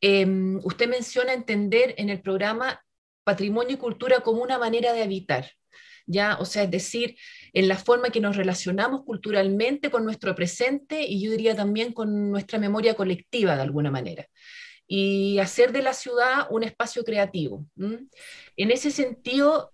Em, 0.01 0.57
usted 0.63 0.89
menciona 0.89 1.33
entender 1.33 1.93
en 1.97 2.09
el 2.09 2.21
programa 2.21 2.83
patrimonio 3.23 3.75
y 3.75 3.77
cultura 3.77 4.21
como 4.21 4.41
una 4.41 4.57
manera 4.57 4.91
de 4.93 5.03
habitar, 5.03 5.51
¿ya? 6.07 6.37
O 6.39 6.45
sea, 6.45 6.63
es 6.63 6.71
decir, 6.71 7.15
en 7.53 7.67
la 7.67 7.77
forma 7.77 8.09
que 8.09 8.21
nos 8.21 8.35
relacionamos 8.35 9.03
culturalmente 9.03 9.91
con 9.91 10.03
nuestro 10.03 10.33
presente 10.33 11.03
y 11.03 11.21
yo 11.23 11.29
diría 11.29 11.55
también 11.55 11.93
con 11.93 12.31
nuestra 12.31 12.57
memoria 12.57 12.95
colectiva 12.95 13.55
de 13.55 13.61
alguna 13.61 13.91
manera 13.91 14.27
y 14.87 15.39
hacer 15.39 15.71
de 15.71 15.81
la 15.81 15.93
ciudad 15.93 16.47
un 16.49 16.63
espacio 16.63 17.03
creativo. 17.03 17.65
En 17.77 18.71
ese 18.71 18.91
sentido, 18.91 19.71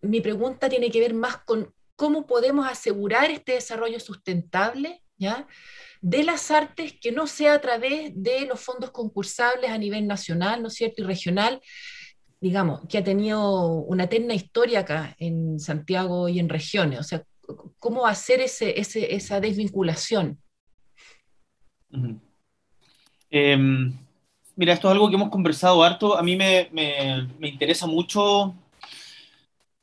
mi 0.00 0.20
pregunta 0.20 0.68
tiene 0.68 0.90
que 0.90 1.00
ver 1.00 1.14
más 1.14 1.38
con 1.38 1.72
cómo 1.94 2.26
podemos 2.26 2.68
asegurar 2.68 3.30
este 3.30 3.52
desarrollo 3.52 4.00
sustentable 4.00 5.02
de 6.02 6.24
las 6.24 6.50
artes 6.50 6.94
que 7.00 7.10
no 7.10 7.26
sea 7.26 7.54
a 7.54 7.60
través 7.60 8.12
de 8.14 8.46
los 8.46 8.60
fondos 8.60 8.90
concursables 8.90 9.70
a 9.70 9.78
nivel 9.78 10.06
nacional, 10.06 10.60
¿no 10.60 10.68
es 10.68 10.74
cierto?, 10.74 11.02
y 11.02 11.06
regional, 11.06 11.60
digamos, 12.40 12.82
que 12.86 12.98
ha 12.98 13.04
tenido 13.04 13.64
una 13.66 14.04
eterna 14.04 14.34
historia 14.34 14.80
acá 14.80 15.16
en 15.18 15.58
Santiago 15.58 16.28
y 16.28 16.38
en 16.38 16.50
regiones. 16.50 17.00
O 17.00 17.02
sea, 17.02 17.24
¿cómo 17.78 18.06
hacer 18.06 18.40
esa 18.40 19.40
desvinculación? 19.40 20.38
Mira, 24.56 24.72
esto 24.72 24.88
es 24.88 24.92
algo 24.92 25.08
que 25.08 25.16
hemos 25.16 25.28
conversado 25.30 25.82
harto. 25.84 26.16
A 26.18 26.22
mí 26.22 26.34
me, 26.36 26.68
me, 26.72 27.28
me 27.38 27.48
interesa 27.48 27.86
mucho, 27.86 28.54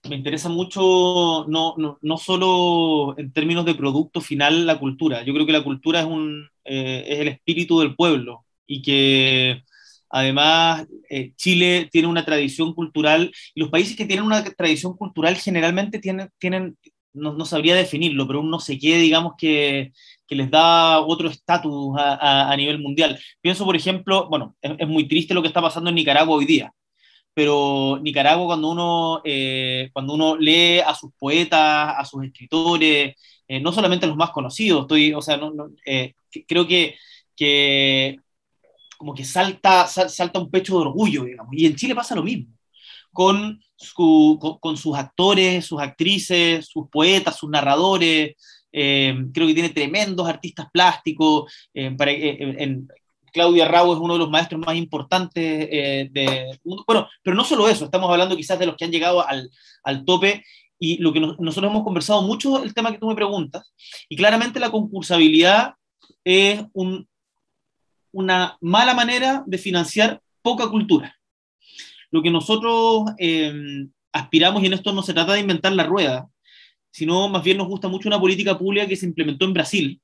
me 0.10 0.16
interesa 0.16 0.50
mucho 0.50 1.46
no, 1.48 1.76
no, 1.78 1.98
no, 2.02 2.18
solo 2.18 3.18
en 3.18 3.32
términos 3.32 3.66
de 3.66 3.76
producto 3.76 4.20
final 4.22 4.66
la 4.66 4.80
cultura. 4.80 5.24
Yo 5.24 5.34
creo 5.34 5.46
que 5.46 5.54
la 5.54 5.64
cultura 5.64 6.02
es, 6.02 6.06
un, 6.06 6.50
eh, 6.66 7.06
es 7.08 7.20
el 7.20 7.28
espíritu 7.30 7.80
del 7.80 7.96
pueblo 7.96 8.46
y 8.68 8.82
que 8.82 9.64
además 10.10 10.88
eh, 11.10 11.34
Chile 11.36 11.88
tiene 11.92 12.08
una 12.08 12.26
tradición 12.26 12.74
cultural 12.74 13.32
y 13.56 13.62
los 13.62 13.70
países 13.70 13.96
que 13.96 14.06
tienen 14.06 14.26
una 14.26 14.44
tradición 14.44 14.98
cultural 14.98 15.36
generalmente 15.38 16.00
tienen, 16.00 16.30
tienen 16.38 16.78
no, 17.14 17.34
no 17.34 17.46
sabría 17.46 17.76
definirlo, 17.76 18.28
pero 18.28 18.42
un 18.42 18.50
no 18.50 18.60
sé 18.60 18.78
qué, 18.80 18.98
digamos 18.98 19.34
que 19.38 19.94
que 20.34 20.38
les 20.38 20.50
da 20.50 21.00
otro 21.00 21.30
estatus 21.30 21.96
a, 21.98 22.52
a, 22.52 22.58
nivel 22.58 22.80
mundial. 22.80 23.20
Pienso, 23.42 23.66
por 23.66 23.76
ejemplo, 23.76 24.28
bueno, 24.30 24.56
es, 24.62 24.72
es, 24.80 24.88
muy 24.88 25.08
triste 25.08 25.34
lo 25.34 25.42
que 25.42 25.48
está 25.48 25.62
pasando 25.62 25.90
en 25.90 25.96
Nicaragua 25.96 26.36
hoy 26.36 26.46
día, 26.46 26.74
pero 27.34 28.00
Nicaragua 28.02 28.46
cuando 28.48 28.70
uno, 28.70 29.22
eh, 29.24 29.90
cuando 29.94 30.14
uno 30.14 30.36
lee 30.38 30.80
a 30.80 30.96
sus 30.96 31.12
poetas, 31.20 31.96
a 31.98 32.06
sus 32.06 32.24
escritores, 32.24 33.16
eh, 33.48 33.60
no 33.60 33.72
solamente 33.72 34.06
a 34.06 34.10
los 34.10 34.18
más 34.18 34.32
conocidos, 34.32 34.82
estoy, 34.82 35.14
o 35.14 35.22
sea, 35.22 35.38
no, 35.38 35.52
no, 35.52 35.70
eh, 35.86 36.14
creo 36.48 36.68
que, 36.68 36.96
que 37.36 38.18
como 38.98 39.14
que 39.14 39.26
salta, 39.26 39.88
sal, 39.88 40.10
salta 40.10 40.40
un 40.40 40.50
pecho 40.50 40.74
de 40.74 40.82
orgullo, 40.82 41.26
digamos, 41.26 41.54
y 41.56 41.66
en 41.66 41.76
Chile 41.76 41.96
pasa 41.96 42.16
lo 42.16 42.24
mismo. 42.24 42.54
Con, 43.12 43.62
su, 43.76 44.40
con, 44.42 44.58
con, 44.58 44.76
sus 44.76 44.98
actores, 44.98 45.66
sus 45.66 45.80
actrices, 45.80 46.68
sus 46.68 46.90
poetas, 46.90 47.38
sus 47.38 47.50
narradores, 47.50 48.36
eh, 48.74 49.16
creo 49.34 49.48
que 49.48 49.54
tiene 49.54 49.70
tremendos 49.70 50.28
artistas 50.28 50.68
plásticos. 50.74 51.54
Eh, 51.74 51.92
para, 51.92 52.12
eh, 52.12 52.38
en, 52.60 52.88
Claudia 53.32 53.68
Rao 53.68 53.94
es 53.94 54.00
uno 54.00 54.14
de 54.14 54.20
los 54.20 54.30
maestros 54.30 54.62
más 54.64 54.76
importantes 54.76 55.42
de 55.42 56.60
Bueno, 56.64 57.08
pero 57.24 57.36
no 57.36 57.44
solo 57.44 57.68
eso, 57.68 57.86
estamos 57.86 58.12
hablando 58.12 58.38
quizás 58.38 58.60
de 58.60 58.68
los 58.68 58.76
que 58.76 58.86
han 58.86 58.92
llegado 58.92 59.28
al, 59.28 59.50
al 59.84 60.06
tope 60.06 60.44
y 60.78 60.98
lo 60.98 61.14
que 61.14 61.20
nos, 61.20 61.40
nosotros 61.40 61.72
hemos 61.72 61.84
conversado 61.84 62.22
mucho, 62.22 62.62
el 62.62 62.76
tema 62.76 62.92
que 62.92 63.00
tú 63.00 63.08
me 63.08 63.16
preguntas, 63.16 63.74
y 64.08 64.16
claramente 64.16 64.60
la 64.60 64.70
concursabilidad 64.70 65.74
es 66.24 66.64
un, 66.74 67.08
una 68.12 68.58
mala 68.62 68.94
manera 68.94 69.44
de 69.48 69.58
financiar 69.58 70.22
poca 70.42 70.70
cultura. 70.70 71.16
Lo 72.12 72.22
que 72.22 72.30
nosotros 72.30 73.06
eh, 73.18 73.88
aspiramos, 74.12 74.62
y 74.62 74.68
en 74.68 74.74
esto 74.74 74.94
no 74.94 75.02
se 75.02 75.14
trata 75.14 75.34
de 75.34 75.40
inventar 75.40 75.72
la 75.72 75.86
rueda, 75.86 76.28
sino 76.94 77.28
más 77.28 77.44
bien 77.44 77.58
nos 77.58 77.68
gusta 77.68 77.88
mucho 77.88 78.08
una 78.08 78.20
política 78.20 78.58
pública 78.58 78.88
que 78.88 78.96
se 78.96 79.08
implementó 79.08 79.46
en 79.46 79.54
Brasil, 79.54 80.02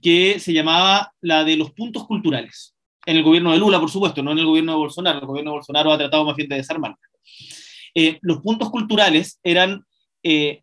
que 0.00 0.38
se 0.38 0.52
llamaba 0.52 1.12
la 1.20 1.42
de 1.42 1.56
los 1.56 1.72
puntos 1.72 2.06
culturales. 2.06 2.76
En 3.04 3.16
el 3.16 3.24
gobierno 3.24 3.50
de 3.50 3.58
Lula, 3.58 3.80
por 3.80 3.90
supuesto, 3.90 4.22
no 4.22 4.30
en 4.30 4.38
el 4.38 4.46
gobierno 4.46 4.72
de 4.72 4.78
Bolsonaro. 4.78 5.18
El 5.18 5.26
gobierno 5.26 5.50
de 5.50 5.56
Bolsonaro 5.56 5.92
ha 5.92 5.98
tratado 5.98 6.24
más 6.24 6.36
bien 6.36 6.48
de 6.48 6.56
desarmar. 6.56 6.94
Eh, 7.92 8.18
los 8.22 8.40
puntos 8.40 8.70
culturales 8.70 9.40
eran 9.42 9.84
eh, 10.22 10.62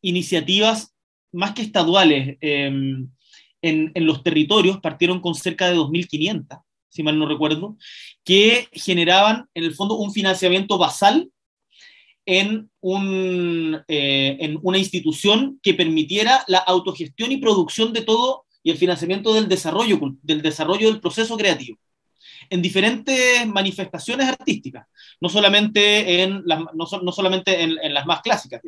iniciativas 0.00 0.94
más 1.30 1.52
que 1.52 1.62
estaduales 1.62 2.38
eh, 2.40 2.66
en, 2.66 3.12
en, 3.94 4.06
los 4.06 4.22
territorios, 4.22 4.80
partieron 4.80 5.20
con 5.20 5.34
cerca 5.34 5.68
de 5.68 5.76
2.500, 5.76 6.62
si 6.88 7.02
mal 7.02 7.18
no 7.18 7.28
recuerdo, 7.28 7.76
que 8.24 8.68
generaban 8.72 9.46
en 9.52 9.64
el 9.64 9.74
fondo 9.74 9.96
un 9.96 10.12
financiamiento 10.12 10.78
basal 10.78 11.28
en, 12.26 12.70
un, 12.80 13.82
eh, 13.88 14.36
en 14.40 14.58
una 14.62 14.78
institución 14.78 15.58
que 15.62 15.74
permitiera 15.74 16.44
la 16.48 16.58
autogestión 16.58 17.32
y 17.32 17.38
producción 17.38 17.92
de 17.92 18.02
todo 18.02 18.44
y 18.62 18.70
el 18.70 18.78
financiamiento 18.78 19.34
del 19.34 19.48
desarrollo, 19.48 19.98
del 20.22 20.42
desarrollo 20.42 20.90
del 20.90 21.00
proceso 21.00 21.36
creativo 21.36 21.78
en 22.50 22.62
diferentes 22.62 23.46
manifestaciones 23.46 24.28
artísticas, 24.28 24.86
no 25.20 25.28
solamente 25.28 26.22
en 26.22 26.42
las, 26.44 26.60
no, 26.74 26.86
no 27.02 27.12
solamente 27.12 27.62
en, 27.62 27.78
en, 27.82 27.94
las 27.94 28.06
más 28.06 28.20
clásicas, 28.20 28.60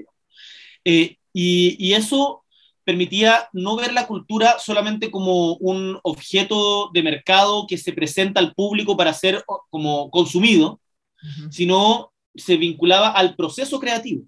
eh, 0.85 1.16
y, 1.33 1.77
y, 1.79 1.92
eso 1.92 2.45
permitía 2.85 3.49
no 3.53 3.77
ver 3.77 3.92
la 3.92 4.07
cultura 4.07 4.59
solamente 4.59 5.11
como 5.11 5.55
un 5.57 5.99
objeto 6.03 6.90
de 6.95 7.03
mercado 7.03 7.66
que 7.66 7.77
se 7.77 7.92
presenta 7.92 8.40
al 8.40 8.55
público 8.55 8.97
para 8.97 9.12
ser 9.12 9.45
como 9.69 10.11
consumido, 10.11 10.81
uh 11.23 11.27
-huh. 11.27 11.53
sino 11.53 12.12
se 12.37 12.57
vinculaba 12.57 13.11
al 13.11 13.37
proceso 13.37 13.81
creativo. 13.81 14.25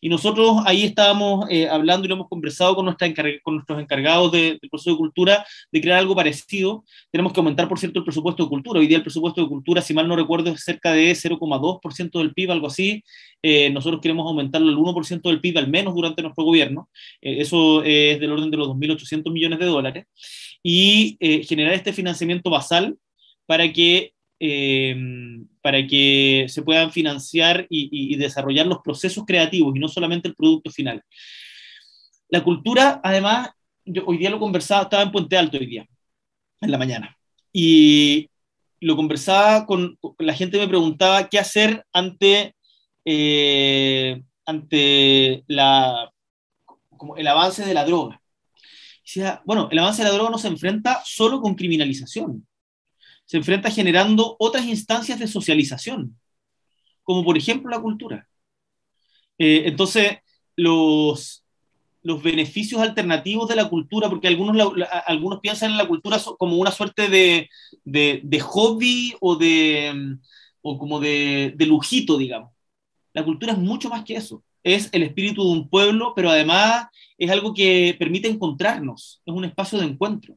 Y 0.00 0.08
nosotros 0.08 0.58
ahí 0.64 0.84
estábamos 0.84 1.46
eh, 1.50 1.68
hablando 1.68 2.06
y 2.06 2.08
lo 2.08 2.14
hemos 2.14 2.28
conversado 2.28 2.76
con, 2.76 2.84
nuestra 2.84 3.12
con 3.42 3.54
nuestros 3.54 3.80
encargados 3.80 4.30
de, 4.32 4.58
del 4.60 4.70
proceso 4.70 4.90
de 4.90 4.96
cultura 4.96 5.46
de 5.72 5.80
crear 5.80 5.98
algo 5.98 6.14
parecido. 6.14 6.84
Tenemos 7.10 7.32
que 7.32 7.40
aumentar, 7.40 7.68
por 7.68 7.78
cierto, 7.78 7.98
el 7.98 8.04
presupuesto 8.04 8.44
de 8.44 8.48
cultura. 8.48 8.80
Hoy 8.80 8.86
día 8.86 8.98
el 8.98 9.02
presupuesto 9.02 9.42
de 9.42 9.48
cultura, 9.48 9.82
si 9.82 9.94
mal 9.94 10.06
no 10.06 10.16
recuerdo, 10.16 10.50
es 10.50 10.62
cerca 10.62 10.92
de 10.92 11.12
0,2% 11.12 12.18
del 12.18 12.32
PIB, 12.32 12.50
algo 12.52 12.66
así. 12.68 13.02
Eh, 13.42 13.70
nosotros 13.70 14.00
queremos 14.00 14.26
aumentarlo 14.26 14.68
al 14.68 14.76
1% 14.76 15.22
del 15.22 15.40
PIB 15.40 15.58
al 15.58 15.68
menos 15.68 15.94
durante 15.94 16.22
nuestro 16.22 16.44
gobierno. 16.44 16.88
Eh, 17.20 17.40
eso 17.40 17.82
es 17.82 18.20
del 18.20 18.32
orden 18.32 18.50
de 18.50 18.56
los 18.56 18.68
2.800 18.68 19.32
millones 19.32 19.58
de 19.58 19.66
dólares. 19.66 20.06
Y 20.62 21.16
generar 21.46 21.74
este 21.74 21.92
financiamiento 21.92 22.50
basal 22.50 22.96
para 23.46 23.72
que 23.72 24.15
eh, 24.38 24.94
para 25.62 25.86
que 25.86 26.46
se 26.48 26.62
puedan 26.62 26.92
financiar 26.92 27.66
y, 27.68 28.16
desarrollar 28.16 28.66
los 28.66 28.80
procesos 28.82 29.24
creativos 29.26 29.74
y 29.74 29.78
no 29.78 29.88
solamente 29.88 30.28
el 30.28 30.34
producto 30.34 30.70
final. 30.70 31.02
La 32.28 32.42
cultura, 32.42 33.00
además, 33.02 33.50
hoy 34.04 34.18
día 34.18 34.30
lo 34.30 34.38
conversaba, 34.38 34.82
estaba 34.82 35.02
en 35.02 35.12
Puente 35.12 35.36
Alto 35.36 35.58
hoy 35.58 35.66
día, 35.66 35.86
en 36.60 36.70
la 36.70 36.78
mañana, 36.78 37.16
y 37.52 38.28
lo 38.80 38.96
conversaba 38.96 39.64
con, 39.66 39.98
la 40.18 40.34
gente, 40.34 40.58
me 40.58 40.68
preguntaba 40.68 41.28
qué 41.28 41.38
hacer 41.38 41.84
ante, 41.92 42.54
eh, 43.04 44.22
ante 44.44 45.44
la, 45.46 46.12
como 46.96 47.16
el 47.16 47.26
avance 47.26 47.64
de 47.64 47.74
la 47.74 47.84
droga. 47.84 48.20
Bueno, 49.44 49.68
el 49.70 49.78
avance 49.78 50.02
de 50.02 50.08
la 50.08 50.14
droga 50.14 50.30
no 50.30 50.38
se 50.38 50.48
enfrenta 50.48 51.00
solo 51.04 51.40
con 51.40 51.54
criminalización, 51.54 52.46
se 53.26 53.36
enfrenta 53.36 53.70
generando 53.70 54.36
otras 54.38 54.64
instancias 54.64 55.18
de 55.18 55.26
socialización, 55.26 56.18
como 57.02 57.24
por 57.24 57.36
ejemplo 57.36 57.70
la 57.70 57.80
cultura. 57.80 58.28
Eh, 59.38 59.64
entonces, 59.66 60.18
los, 60.56 61.44
los 62.02 62.22
beneficios 62.22 62.80
alternativos 62.80 63.48
de 63.48 63.56
la 63.56 63.68
cultura, 63.68 64.08
porque 64.08 64.28
algunos, 64.28 64.56
algunos 65.06 65.40
piensan 65.40 65.72
en 65.72 65.76
la 65.76 65.88
cultura 65.88 66.18
como 66.38 66.56
una 66.56 66.70
suerte 66.70 67.08
de, 67.08 67.50
de, 67.84 68.20
de 68.22 68.40
hobby 68.40 69.14
o, 69.20 69.36
de, 69.36 70.16
o 70.62 70.78
como 70.78 71.00
de, 71.00 71.52
de 71.56 71.66
lujito, 71.66 72.16
digamos. 72.16 72.52
La 73.12 73.24
cultura 73.24 73.52
es 73.52 73.58
mucho 73.58 73.88
más 73.88 74.04
que 74.04 74.14
eso. 74.14 74.42
Es 74.62 74.88
el 74.92 75.02
espíritu 75.02 75.44
de 75.44 75.50
un 75.50 75.68
pueblo, 75.68 76.12
pero 76.14 76.30
además 76.30 76.86
es 77.18 77.30
algo 77.30 77.54
que 77.54 77.96
permite 77.98 78.28
encontrarnos, 78.28 79.22
es 79.24 79.34
un 79.34 79.44
espacio 79.44 79.78
de 79.78 79.86
encuentro. 79.86 80.36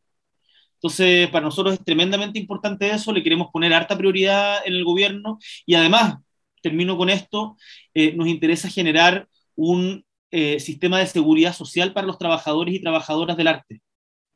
Entonces, 0.81 1.27
para 1.29 1.45
nosotros 1.45 1.73
es 1.73 1.83
tremendamente 1.83 2.39
importante 2.39 2.89
eso, 2.89 3.11
le 3.11 3.21
queremos 3.21 3.49
poner 3.51 3.73
harta 3.73 3.97
prioridad 3.97 4.65
en 4.65 4.75
el 4.75 4.85
gobierno 4.85 5.37
y 5.65 5.75
además, 5.75 6.15
termino 6.61 6.97
con 6.97 7.09
esto, 7.09 7.57
eh, 7.93 8.13
nos 8.13 8.27
interesa 8.27 8.69
generar 8.69 9.27
un 9.55 10.05
eh, 10.31 10.59
sistema 10.61 10.99
de 10.99 11.07
seguridad 11.07 11.53
social 11.53 11.91
para 11.91 12.07
los 12.07 12.17
trabajadores 12.17 12.73
y 12.73 12.81
trabajadoras 12.81 13.35
del 13.35 13.47
arte, 13.47 13.81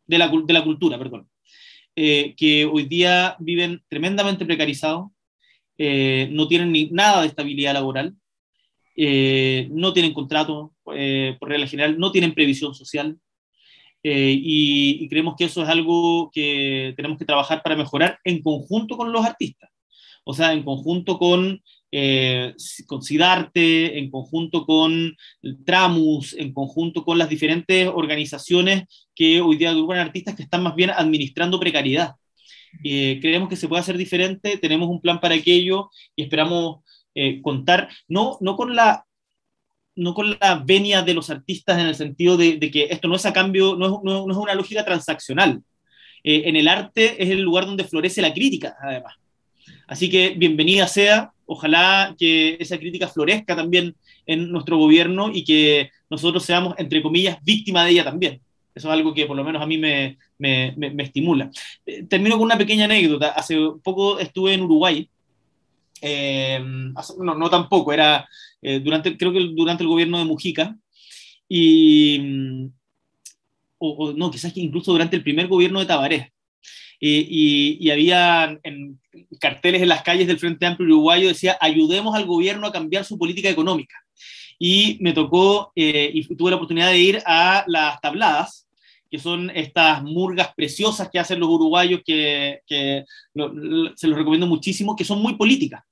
de 0.06 0.18
la, 0.18 0.30
cultura, 0.64 0.98
perdón, 0.98 1.30
eh, 1.96 2.36
que 2.36 2.66
hoy 2.66 2.84
día 2.88 3.38
viven 3.40 3.82
tremendamente 3.88 4.46
precarizados 4.46 5.12
no 5.78 6.48
tienen 6.48 6.72
ni 6.72 6.90
nada 6.92 7.22
de 7.22 7.28
estabilidad 7.28 7.74
laboral, 7.74 8.16
no 8.96 9.92
tienen 9.94 10.14
contrato 10.14 10.74
por 10.84 11.50
regla 11.50 11.68
general, 11.68 11.98
no 11.98 12.12
tienen 12.12 12.34
previsión 12.34 12.74
social. 12.74 13.18
Y, 14.04 15.00
y, 15.04 15.08
creemos 15.08 15.36
que 15.38 15.46
eso 15.46 15.64
es 15.64 15.70
algo 15.70 16.30
que 16.34 16.94
tenemos 16.98 17.18
que 17.18 17.26
trabajar 17.26 17.64
para 17.64 17.78
mejorar 17.78 18.20
en 18.26 18.42
conjunto 18.42 18.98
con 18.98 19.14
los 19.14 19.26
artistas. 19.26 19.70
O 20.26 20.34
sea, 20.34 20.52
en 20.52 20.64
conjunto 20.64 21.18
con 21.18 21.62
eh, 21.96 22.56
con 22.88 23.04
SIDARTE, 23.04 24.00
en 24.00 24.10
conjunto 24.10 24.66
con 24.66 25.16
Tramus, 25.64 26.34
en 26.34 26.52
conjunto 26.52 27.06
con 27.06 27.20
las 27.20 27.30
diferentes 27.30 27.88
organizaciones 27.88 28.86
que 29.14 29.42
hoy 29.42 29.58
día 29.58 29.70
agrupan 29.70 30.00
artistas 30.00 30.34
que 30.34 30.42
están 30.42 30.64
más 30.64 30.74
bien 30.74 30.90
administrando 30.90 31.60
precariedad. 31.60 32.16
Eh, 32.84 33.20
creemos 33.22 33.48
que 33.48 33.56
se 33.56 33.68
puede 33.68 33.82
hacer 33.82 33.96
diferente, 33.96 34.58
tenemos 34.58 34.90
un 34.90 35.02
plan 35.02 35.20
para 35.20 35.36
aquello 35.36 35.92
y 36.16 36.24
esperamos 36.24 36.80
eh, 37.14 37.40
contar, 37.44 37.90
no, 38.08 38.40
no 38.42 38.56
con 38.56 38.76
la 38.76 39.06
no 39.96 40.14
con 40.14 40.38
la 40.40 40.64
venia 40.66 41.02
de 41.02 41.14
los 41.14 41.30
artistas 41.30 41.80
en 41.80 41.88
el 41.88 41.96
sentido 41.96 42.38
de, 42.38 42.60
que 42.72 42.88
esto 42.90 43.08
no 43.08 43.16
es 43.16 43.26
a 43.26 43.34
cambio, 43.34 43.76
no 43.76 43.86
es, 43.86 43.92
no, 44.04 44.26
no 44.26 44.32
es 44.32 44.38
una 44.38 44.56
lógica 44.56 44.84
transaccional. 44.86 45.62
en 46.24 46.56
el 46.56 46.68
arte 46.68 47.22
es 47.22 47.30
el 47.30 47.42
lugar 47.42 47.66
donde 47.66 47.84
florece 47.84 48.22
la 48.22 48.34
crítica, 48.34 48.76
además. 48.82 49.16
Así 49.88 50.10
que 50.10 50.32
bienvenida 50.38 50.88
sea, 50.88 51.32
ojalá 51.46 52.16
que 52.18 52.58
esa 52.60 52.78
crítica 52.78 53.08
florezca 53.08 53.56
también 53.56 53.96
en 54.26 54.52
nuestro 54.52 54.78
gobierno 54.78 55.30
y 55.34 55.44
que 55.44 55.90
nosotros 56.10 56.44
seamos, 56.44 56.76
entre 56.78 57.02
comillas, 57.02 57.38
víctima 57.44 57.84
de 57.84 57.92
ella 57.92 58.04
también. 58.04 58.42
Eso 58.74 58.88
es 58.88 58.94
algo 58.94 59.14
que 59.14 59.26
por 59.26 59.38
lo 59.38 59.44
menos 59.44 59.62
a 59.62 59.68
mí 59.68 59.78
me, 59.78 60.18
me, 60.38 60.74
me, 60.76 61.04
estimula. 61.04 61.52
Eh, 61.86 62.04
termino 62.04 62.36
con 62.38 62.46
una 62.46 62.58
pequeña 62.58 62.86
anécdota. 62.86 63.30
Hace 63.30 63.56
poco 63.84 64.20
estuve 64.20 64.54
en 64.54 64.62
Uruguay. 64.62 65.08
Eh, 66.06 66.60
no, 66.62 67.50
tampoco, 67.50 67.94
era 67.94 68.28
eh, 68.62 68.80
durante, 68.80 69.18
creo 69.18 69.32
que 69.32 69.40
durante 69.56 69.84
el 69.84 69.90
gobierno 69.90 70.18
de 70.18 70.26
Mujica. 70.26 70.76
Y, 71.48 72.70
o, 73.78 74.14
no, 74.14 74.30
quizás 74.32 74.56
incluso 74.58 74.92
durante 74.92 75.16
el 75.16 75.24
primer 75.24 75.48
gobierno 75.48 75.80
de 75.80 75.86
Tabaré 75.86 76.34
y, 77.06 77.90
había 77.92 78.60
carteles 79.40 79.82
en 79.82 79.90
las 79.90 80.04
calles 80.04 80.28
del 80.28 80.40
Frente 80.40 80.66
Amplio 80.66 80.88
Uruguayo, 80.88 81.28
decía, 81.28 81.58
ayudemos 81.60 82.16
al 82.16 82.26
gobierno 82.26 82.68
a 82.68 82.72
cambiar 82.72 83.04
su 83.04 83.18
política 83.18 83.50
económica. 83.50 83.96
Y 84.58 84.98
me 85.02 85.14
tocó, 85.14 85.74
eh, 85.76 86.12
y 86.14 86.24
tuve 86.36 86.52
la 86.52 86.56
oportunidad 86.56 86.90
de 86.90 87.00
ir 87.00 87.24
a 87.26 87.66
las 87.68 88.00
tabladas, 88.00 88.63
que 89.14 89.20
son 89.20 89.52
estas 89.52 90.02
murgas 90.02 90.56
preciosas 90.56 91.08
que 91.08 91.20
hacen 91.20 91.40
los 91.40 91.48
uruguayos, 91.48 92.02
que, 92.04 92.62
que 92.66 93.06
se 93.96 94.08
los 94.08 94.18
recomiendo 94.18 94.48
muchísimo, 94.48 94.96
que 94.96 95.06
son 95.06 95.22
muy 95.22 95.36
políticas. 95.36 95.84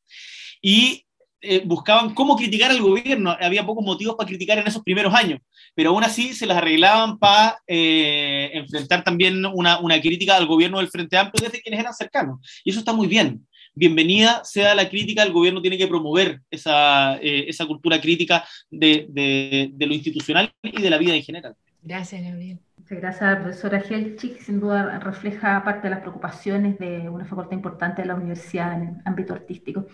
Y 0.59 1.05
eh, 1.39 1.61
buscaban 1.63 2.15
cómo 2.15 2.35
criticar 2.35 2.71
al 2.71 2.81
gobierno. 2.81 3.37
Había 3.39 3.63
pocos 3.63 3.85
motivos 3.85 4.15
para 4.15 4.27
criticar 4.27 4.57
en 4.57 4.65
esos 4.65 4.81
primeros 4.81 5.13
años, 5.13 5.39
pero 5.75 5.91
aún 5.91 6.03
así 6.03 6.33
se 6.33 6.47
las 6.47 6.57
arreglaban 6.57 7.19
para 7.19 7.59
eh, 7.67 8.49
enfrentar 8.55 9.03
también 9.03 9.45
una, 9.45 9.79
una, 9.79 10.01
crítica 10.01 10.35
al 10.35 10.47
gobierno 10.47 10.79
del 10.79 10.89
Frente 10.89 11.15
Amplio 11.15 11.45
desde 11.45 11.61
quienes 11.61 11.79
eran 11.79 11.93
cercanos. 11.93 12.39
Y 12.63 12.71
eso 12.71 12.79
está 12.79 12.91
muy 12.91 13.05
bien. 13.05 13.47
Bienvenida 13.75 14.43
sea 14.43 14.73
la 14.73 14.89
crítica, 14.89 15.21
el 15.21 15.31
gobierno 15.31 15.61
tiene 15.61 15.77
que 15.77 15.87
promover 15.87 16.39
esa, 16.49 17.17
eh, 17.17 17.45
esa 17.47 17.67
cultura 17.67 18.01
crítica 18.01 18.43
de, 18.71 19.05
de, 19.09 19.69
de, 19.73 19.85
lo 19.85 19.93
institucional 19.93 20.51
y 20.63 20.81
de 20.81 20.89
la 20.89 20.97
vida 20.97 21.13
en 21.13 21.21
general. 21.21 21.55
Gracias, 21.83 22.21
Gabriel. 22.21 22.59
Muchas 22.77 22.97
gracias, 22.99 23.35
profesora 23.37 23.79
Helchik. 23.79 24.39
Sin 24.39 24.59
duda 24.59 24.99
refleja 24.99 25.63
parte 25.63 25.83
de 25.83 25.91
las 25.91 26.01
preocupaciones 26.01 26.77
de 26.77 27.09
una 27.09 27.25
facultad 27.25 27.53
importante 27.53 28.01
de 28.01 28.07
la 28.07 28.15
universidad 28.15 28.73
en 28.73 28.87
el 28.87 28.95
ámbito 29.05 29.33
artístico. 29.33 29.87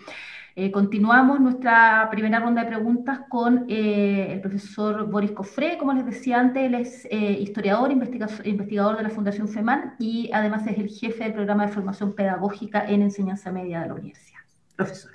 Eh, 0.54 0.72
continuamos 0.72 1.38
nuestra 1.38 2.08
primera 2.10 2.40
ronda 2.40 2.64
de 2.64 2.68
preguntas 2.68 3.20
con 3.28 3.66
eh, 3.68 4.32
el 4.32 4.40
profesor 4.40 5.08
Boris 5.08 5.30
Cofré. 5.30 5.78
Como 5.78 5.92
les 5.92 6.04
decía 6.04 6.40
antes, 6.40 6.64
él 6.64 6.74
es 6.74 7.06
eh, 7.10 7.38
historiador, 7.40 7.92
investigador 7.92 8.96
de 8.96 9.02
la 9.04 9.10
Fundación 9.10 9.48
FEMAN 9.48 9.94
y 9.98 10.30
además 10.32 10.66
es 10.66 10.76
el 10.76 10.88
jefe 10.88 11.24
del 11.24 11.34
programa 11.34 11.66
de 11.66 11.72
formación 11.72 12.14
pedagógica 12.14 12.84
en 12.88 13.02
enseñanza 13.02 13.52
media 13.52 13.82
de 13.82 13.88
la 13.88 13.94
universidad. 13.94 14.40
Profesor. 14.76 15.12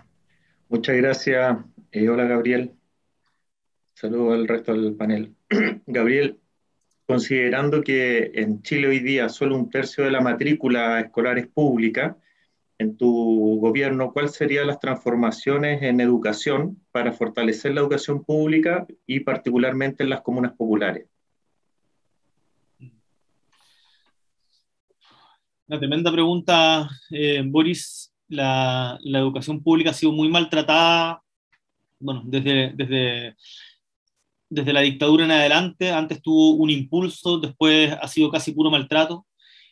Muchas 0.69 0.95
gracias. 0.95 1.57
hola, 1.93 2.23
Gabriel. 2.23 2.71
Saludo 3.93 4.33
al 4.33 4.47
resto 4.47 4.73
del 4.73 4.95
panel. 4.95 5.35
Gabriel, 5.85 6.39
considerando 7.05 7.81
que 7.81 8.31
en 8.35 8.61
Chile 8.61 8.87
hoy 8.87 8.99
día 8.99 9.29
solo 9.29 9.55
un 9.55 9.69
tercio 9.69 10.03
de 10.03 10.11
la 10.11 10.21
matrícula 10.21 10.99
escolar 10.99 11.37
es 11.37 11.47
pública, 11.47 12.17
en 12.79 12.97
tu 12.97 13.59
gobierno, 13.61 14.11
¿cuáles 14.11 14.33
serían 14.33 14.67
las 14.67 14.79
transformaciones 14.79 15.81
en 15.83 16.01
educación 16.01 16.81
para 16.91 17.13
fortalecer 17.13 17.73
la 17.73 17.81
educación 17.81 18.23
pública 18.23 18.85
y 19.05 19.21
particularmente 19.21 20.03
en 20.03 20.09
las 20.09 20.21
comunas 20.21 20.53
populares? 20.53 21.07
Una 25.67 25.79
tremenda 25.79 26.11
pregunta, 26.11 26.89
eh, 27.09 27.41
Boris. 27.45 28.09
La, 28.29 28.97
la, 29.01 29.19
educación 29.19 29.61
pública 29.61 29.91
ha 29.91 29.93
sido 29.93 30.11
muy 30.11 30.27
maltratada, 30.27 31.21
bueno, 31.99 32.23
desde, 32.25 32.71
desde, 32.73 33.35
desde 34.53 34.73
la 34.73 34.81
dictadura 34.81 35.25
en 35.25 35.31
adelante. 35.31 35.91
Antes 35.91 36.21
tuvo 36.21 36.51
un 36.51 36.69
impulso, 36.69 37.39
después 37.39 37.91
ha 37.91 38.07
sido 38.07 38.29
casi 38.29 38.51
puro 38.51 38.69
maltrato. 38.69 39.25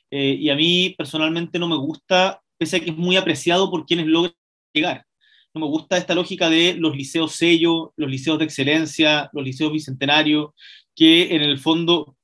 Eh, 0.09 0.35
y 0.39 0.49
a 0.49 0.55
mí 0.55 0.95
personalmente 0.97 1.59
no 1.59 1.67
me 1.67 1.77
gusta 1.77 2.41
pese 2.57 2.77
a 2.77 2.79
que 2.79 2.91
es 2.91 2.97
muy 2.97 3.15
apreciado 3.15 3.69
por 3.69 3.85
quienes 3.85 4.07
logran 4.07 4.33
llegar. 4.73 5.05
No 5.53 5.61
me 5.61 5.67
gusta 5.67 5.97
esta 5.97 6.15
lógica 6.15 6.49
de 6.49 6.73
los 6.73 6.95
liceos 6.95 7.33
sello, 7.33 7.93
los 7.95 8.09
liceos 8.09 8.39
de 8.39 8.45
excelencia, 8.45 9.29
los 9.33 9.43
liceos 9.43 9.71
bicentenarios, 9.71 10.51
que 10.95 11.35
en 11.35 11.41
el 11.41 11.59
fondo 11.59 12.15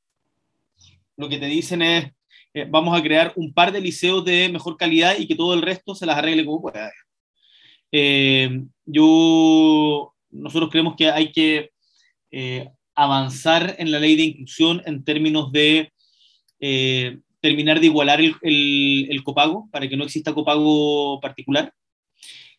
lo 1.15 1.29
que 1.29 1.37
te 1.37 1.47
dicen 1.47 1.81
es, 1.81 2.11
eh, 2.53 2.67
vamos 2.69 2.97
a 2.97 3.03
crear 3.03 3.33
un 3.35 3.53
par 3.53 3.71
de 3.71 3.81
liceos 3.81 4.23
de 4.25 4.49
mejor 4.49 4.77
calidad 4.77 5.17
y 5.17 5.27
que 5.27 5.35
todo 5.35 5.53
el 5.53 5.61
resto 5.61 5.95
se 5.95 6.05
las 6.05 6.17
arregle 6.17 6.45
como 6.45 6.61
pueda. 6.61 6.91
Eh, 7.91 8.63
yo, 8.85 10.13
nosotros 10.29 10.69
creemos 10.69 10.95
que 10.95 11.09
hay 11.09 11.31
que 11.31 11.71
eh, 12.39 12.69
avanzar 12.93 13.75
en 13.79 13.91
la 13.91 13.99
ley 13.99 14.15
de 14.15 14.23
inclusión 14.23 14.83
en 14.85 15.03
términos 15.03 15.51
de 15.51 15.91
terminar 17.41 17.79
de 17.79 17.87
igualar 17.87 18.19
el, 18.19 18.35
el, 18.41 19.23
copago 19.23 19.69
para 19.71 19.87
que 19.87 19.97
no 19.97 20.03
exista 20.03 20.33
copago 20.33 21.19
particular. 21.19 21.73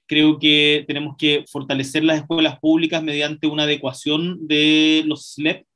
Creo 0.06 0.38
que 0.38 0.84
tenemos 0.86 1.16
que 1.18 1.44
fortalecer 1.50 2.02
las 2.02 2.18
escuelas 2.20 2.58
públicas 2.58 3.02
mediante 3.02 3.46
una 3.46 3.64
adecuación 3.64 4.46
de 4.46 5.02
los 5.06 5.34
SLEP, 5.34 5.66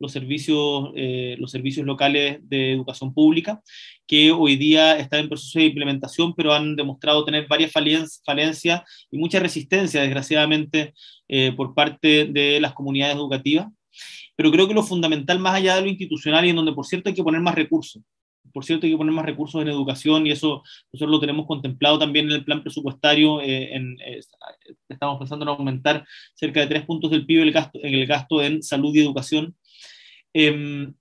los 0.00 0.12
servicios, 0.12 0.90
eh, 0.96 1.36
los 1.38 1.50
servicios 1.50 1.86
locales 1.86 2.40
de 2.42 2.72
educación 2.72 3.14
pública, 3.14 3.62
que 4.06 4.32
hoy 4.32 4.56
día 4.56 4.98
están 4.98 5.20
en 5.20 5.28
proceso 5.28 5.58
de 5.58 5.66
implementación, 5.66 6.34
pero 6.34 6.52
han 6.52 6.74
demostrado 6.74 7.24
tener 7.24 7.46
varias 7.46 7.70
falencias 7.72 8.82
y 9.10 9.18
mucha 9.18 9.38
resistencia, 9.38 10.00
desgraciadamente, 10.00 10.94
eh, 11.28 11.52
por 11.56 11.74
parte 11.74 12.24
de 12.24 12.58
las 12.60 12.72
comunidades 12.72 13.14
educativas. 13.14 13.68
Pero 14.36 14.50
creo 14.50 14.66
que 14.66 14.74
lo 14.74 14.82
fundamental, 14.82 15.38
más 15.38 15.54
allá 15.54 15.76
de 15.76 15.82
lo 15.82 15.88
institucional 15.88 16.44
y 16.46 16.50
en 16.50 16.56
donde, 16.56 16.72
por 16.72 16.86
cierto, 16.86 17.10
hay 17.10 17.14
que 17.14 17.22
poner 17.22 17.40
más 17.42 17.54
recursos, 17.54 18.02
por 18.52 18.64
cierto, 18.64 18.86
hay 18.86 18.92
que 18.92 18.98
poner 18.98 19.14
más 19.14 19.24
recursos 19.24 19.60
en 19.62 19.68
educación 19.68 20.26
y 20.26 20.32
eso 20.32 20.62
nosotros 20.92 21.10
lo 21.10 21.20
tenemos 21.20 21.46
contemplado 21.46 21.98
también 21.98 22.26
en 22.26 22.32
el 22.32 22.44
plan 22.44 22.62
presupuestario. 22.62 23.40
Eh, 23.40 23.74
en, 23.74 23.96
eh, 24.00 24.20
estamos 24.88 25.18
pensando 25.18 25.44
en 25.44 25.50
aumentar 25.50 26.06
cerca 26.34 26.60
de 26.60 26.66
tres 26.66 26.84
puntos 26.84 27.10
del 27.10 27.26
PIB 27.26 27.42
el 27.42 27.52
gasto, 27.52 27.78
en 27.82 27.94
el 27.94 28.06
gasto 28.06 28.42
en 28.42 28.62
salud 28.62 28.94
y 28.94 29.00
educación. 29.00 29.54
Em, 30.32 30.92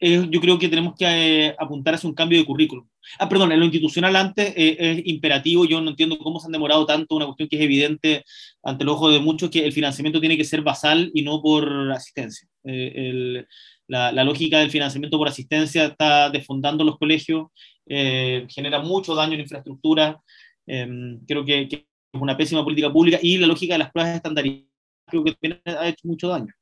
eh, 0.00 0.26
yo 0.30 0.40
creo 0.40 0.58
que 0.58 0.68
tenemos 0.68 0.94
que 0.98 1.54
apuntar 1.58 1.94
hacia 1.94 2.08
un 2.08 2.14
cambio 2.14 2.38
de 2.38 2.44
currículum. 2.44 2.86
Ah, 3.18 3.28
perdón, 3.28 3.52
en 3.52 3.60
lo 3.60 3.66
institucional 3.66 4.14
antes 4.16 4.52
es 4.56 5.02
imperativo, 5.06 5.64
yo 5.64 5.80
no 5.80 5.90
entiendo 5.90 6.18
cómo 6.18 6.40
se 6.40 6.46
han 6.46 6.52
demorado 6.52 6.86
tanto, 6.86 7.16
una 7.16 7.26
cuestión 7.26 7.48
que 7.48 7.56
es 7.56 7.62
evidente 7.62 8.24
ante 8.62 8.84
el 8.84 8.88
ojo 8.88 9.10
de 9.10 9.20
muchos, 9.20 9.50
que 9.50 9.64
el 9.64 9.72
financiamiento 9.72 10.20
tiene 10.20 10.36
que 10.36 10.44
ser 10.44 10.62
basal 10.62 11.10
y 11.14 11.22
no 11.22 11.40
por 11.42 11.90
asistencia. 11.92 12.48
el, 12.64 13.46
la, 13.92 14.24
lógica 14.24 14.58
del 14.58 14.70
financiamiento 14.70 15.18
por 15.18 15.28
asistencia 15.28 15.84
está 15.84 16.30
desfondando 16.30 16.84
los 16.84 16.98
colegios, 16.98 17.48
eh, 17.86 18.46
genera 18.48 18.80
mucho 18.80 19.14
daño 19.14 19.34
en 19.34 19.40
infraestructura, 19.40 20.20
em, 20.66 21.20
creo 21.26 21.44
que, 21.44 21.68
es 21.70 22.20
una 22.20 22.36
pésima 22.36 22.62
política 22.62 22.92
pública 22.92 23.18
y 23.22 23.38
la 23.38 23.46
lógica 23.46 23.74
de 23.74 23.78
las 23.78 23.92
plazas 23.92 24.16
estandarizadas 24.16 24.68
creo 25.06 25.24
ha 25.64 25.88
hecho 25.88 26.08
mucho 26.08 26.28
daño. 26.28 26.52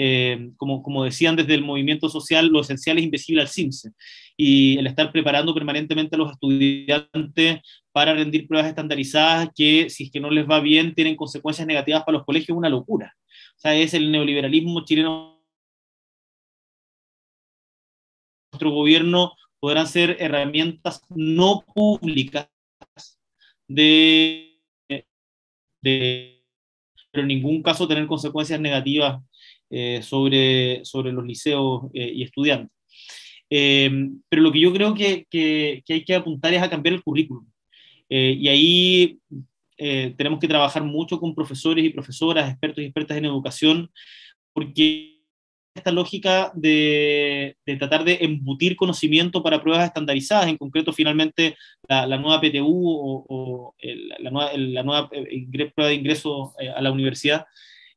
Em, 0.00 0.54
como, 0.56 0.80
como, 0.80 1.02
decían 1.02 1.34
desde 1.34 1.54
el 1.54 1.64
movimiento 1.64 2.08
social, 2.08 2.46
lo 2.46 2.60
esencial 2.60 2.98
es 2.98 3.04
invisible 3.04 3.42
al 3.42 3.48
CIMSE 3.48 3.90
y 4.36 4.78
el 4.78 4.86
estar 4.86 5.10
preparando 5.10 5.52
permanentemente 5.52 6.14
a 6.14 6.18
los 6.18 6.30
estudiantes 6.30 7.58
para 7.90 8.14
rendir 8.14 8.46
pruebas 8.46 8.68
estandarizadas 8.68 9.48
que 9.56 9.90
si 9.90 10.04
es 10.04 10.12
que 10.12 10.20
no 10.20 10.30
les 10.30 10.48
va 10.48 10.60
bien 10.60 10.94
tienen 10.94 11.16
consecuencias 11.16 11.66
negativas 11.66 12.04
para 12.04 12.18
los 12.18 12.24
colegios 12.24 12.56
una 12.56 12.68
locura. 12.68 13.16
O 13.56 13.60
sea, 13.60 13.74
es 13.74 13.92
el 13.92 14.12
neoliberalismo 14.12 14.84
chileno 14.84 15.42
nuestro 18.52 18.70
gobierno 18.70 19.32
podrán 19.58 19.88
ser 19.88 20.16
herramientas 20.20 21.02
no 21.08 21.64
públicas 21.74 22.48
de 23.66 24.44
de, 25.82 26.44
pero 27.10 27.22
en 27.22 27.28
ningún 27.28 27.62
caso 27.62 27.88
tener 27.88 28.06
consecuencias 28.06 28.60
negativas 28.60 29.22
eh, 29.70 30.00
sobre, 30.02 30.84
sobre 30.84 31.12
los 31.12 31.24
liceos 31.24 31.84
eh, 31.94 32.12
y 32.14 32.22
estudiantes. 32.22 32.76
pero 33.48 34.42
lo 34.42 34.52
que 34.52 34.60
yo 34.60 34.72
creo 34.72 34.94
que, 34.94 35.26
que, 35.30 35.82
hay 35.88 36.04
que 36.04 36.14
apuntar 36.14 36.52
es 36.54 36.62
a 36.62 36.70
cambiar 36.70 36.94
el 36.94 37.02
currículum. 37.02 37.46
y 38.08 38.48
ahí 38.48 39.18
tenemos 40.16 40.40
que 40.40 40.48
trabajar 40.48 40.82
mucho 40.82 41.20
con 41.20 41.34
profesores 41.34 41.84
y 41.84 41.90
profesoras, 41.90 42.50
expertos 42.50 42.82
y 42.82 42.86
expertas 42.86 43.16
en 43.16 43.24
educación, 43.26 43.90
porque 44.52 45.18
esta 45.78 45.92
lógica 45.92 46.52
de, 46.54 47.56
tratar 47.78 48.04
de 48.04 48.18
embutir 48.20 48.76
conocimiento 48.76 49.42
para 49.42 49.62
pruebas 49.62 49.86
estandarizadas, 49.86 50.48
en 50.48 50.56
concreto 50.56 50.92
finalmente 50.92 51.56
la, 51.88 52.06
nueva 52.18 52.40
PTU 52.40 53.24
o, 53.28 53.74
la 54.18 54.30
nueva, 54.30 54.50
la 54.54 54.82
nueva 54.82 55.08
eh, 55.12 55.72
prueba 55.74 55.88
de 55.88 55.94
ingreso 55.94 56.54
eh, 56.58 56.68
a 56.68 56.82
la 56.82 56.92
universidad, 56.92 57.46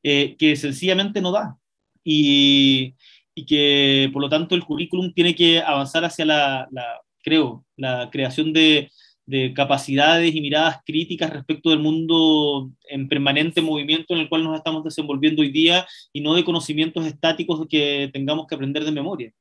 eh, 0.04 0.36
que 0.38 0.56
sencillamente 0.56 1.22
no 1.22 1.32
da. 1.32 1.58
Y, 2.04 2.96
y, 3.36 3.46
que 3.46 4.10
por 4.12 4.22
lo 4.22 4.30
tanto 4.30 4.56
el 4.56 4.64
currículum 4.64 5.14
tiene 5.14 5.36
que 5.36 5.60
avanzar 5.60 6.04
hacia 6.04 6.26
la, 6.26 6.68
la 6.72 7.02
creo, 7.24 7.66
la 7.78 8.10
creación 8.12 8.54
de, 8.54 8.90
de 9.26 9.54
capacidades 9.54 10.36
y 10.36 10.42
miradas 10.42 10.80
críticas 10.86 11.30
respecto 11.30 11.70
del 11.70 11.80
mundo 11.80 12.72
en 12.90 13.08
permanente 13.08 13.62
movimiento 13.62 14.14
en 14.14 14.22
el 14.22 14.30
cual 14.30 14.44
nos 14.44 14.58
estamos 14.58 14.84
desenvolviendo 14.84 15.42
hoy 15.42 15.52
día 15.52 15.88
y 16.12 16.22
no 16.22 16.34
de 16.34 16.44
conocimientos 16.44 17.06
estáticos 17.06 17.66
que 17.70 18.10
tengamos 18.12 18.48
que 18.48 18.56
aprender 18.56 18.84
de 18.84 18.92
memoria. 18.92 19.32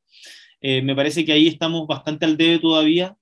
Eh, 0.60 0.82
me 0.82 0.94
parece 0.94 1.24
que 1.24 1.32
ahí 1.32 1.48
estamos 1.48 1.86
bastante 1.86 2.26
al 2.26 2.36
debe 2.36 2.58
todavía 2.58 3.16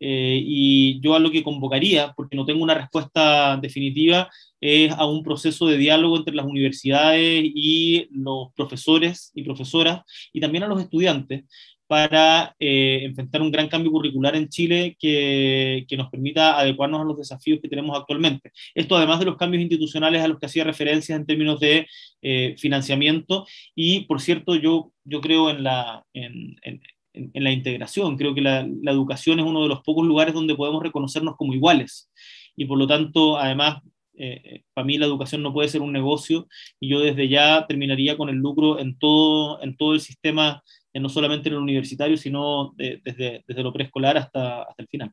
eh, 0.00 0.40
y 0.42 1.00
yo 1.00 1.14
a 1.14 1.18
lo 1.18 1.30
que 1.30 1.42
convocaría, 1.42 2.12
porque 2.16 2.36
no 2.36 2.46
tengo 2.46 2.62
una 2.62 2.74
respuesta 2.74 3.56
definitiva, 3.56 4.30
es 4.64 4.92
a 4.92 5.04
un 5.04 5.22
proceso 5.22 5.66
de 5.66 5.76
diálogo 5.76 6.16
entre 6.16 6.34
las 6.34 6.46
universidades 6.46 7.44
y 7.44 8.08
los 8.10 8.48
profesores 8.54 9.30
y 9.34 9.42
profesoras 9.42 10.02
y 10.32 10.40
también 10.40 10.64
a 10.64 10.68
los 10.68 10.80
estudiantes 10.80 11.44
para 11.86 12.56
eh, 12.58 13.00
enfrentar 13.02 13.42
un 13.42 13.50
gran 13.50 13.68
cambio 13.68 13.92
curricular 13.92 14.34
en 14.36 14.48
Chile 14.48 14.96
que, 14.98 15.84
que, 15.86 15.96
nos 15.98 16.08
permita 16.08 16.58
adecuarnos 16.58 17.02
a 17.02 17.04
los 17.04 17.18
desafíos 17.18 17.60
que 17.60 17.68
tenemos 17.68 17.94
actualmente. 17.94 18.52
Esto 18.74 18.96
además 18.96 19.18
de 19.18 19.26
los 19.26 19.36
cambios 19.36 19.60
institucionales 19.60 20.22
a 20.22 20.28
los 20.28 20.38
que 20.38 20.46
hacía 20.46 20.64
referencia 20.64 21.14
en 21.14 21.26
términos 21.26 21.60
de 21.60 21.86
eh, 22.22 22.54
financiamiento 22.56 23.46
y, 23.74 24.00
por 24.06 24.22
cierto, 24.22 24.54
yo, 24.54 24.92
yo 25.04 25.20
creo 25.20 25.50
en 25.50 25.62
la, 25.62 26.02
en, 26.14 26.56
en, 26.62 26.80
en 27.12 27.44
la 27.44 27.52
integración, 27.52 28.16
creo 28.16 28.34
que 28.34 28.40
la, 28.40 28.66
la, 28.82 28.90
educación 28.90 29.38
es 29.38 29.44
uno 29.44 29.62
de 29.62 29.68
los 29.68 29.82
pocos 29.82 30.06
lugares 30.06 30.32
donde 30.32 30.54
podemos 30.54 30.82
reconocernos 30.82 31.36
como 31.36 31.52
iguales 31.52 32.10
y 32.56 32.64
por 32.64 32.78
lo 32.78 32.86
tanto, 32.86 33.36
además, 33.36 33.82
eh, 34.16 34.62
para 34.72 34.84
mí 34.84 34.98
la 34.98 35.06
educación 35.06 35.42
no 35.42 35.52
puede 35.52 35.68
ser 35.68 35.80
un 35.80 35.92
negocio 35.92 36.46
y 36.80 36.88
yo 36.90 37.00
desde 37.00 37.28
ya 37.28 37.66
terminaría 37.66 38.16
con 38.16 38.28
el 38.28 38.36
lucro 38.36 38.78
en 38.78 38.98
todo, 38.98 39.62
en 39.62 39.76
todo 39.76 39.94
el 39.94 40.00
sistema 40.00 40.62
no 40.94 41.08
solamente 41.08 41.48
en 41.48 41.56
el 41.56 41.60
universitario, 41.60 42.16
sino 42.16 42.72
desde, 42.76 43.42
desde, 43.46 43.62
lo 43.62 43.72
preescolar 43.72 44.16
hasta, 44.16 44.62
hasta 44.62 44.82
el 44.82 44.88
final. 44.88 45.12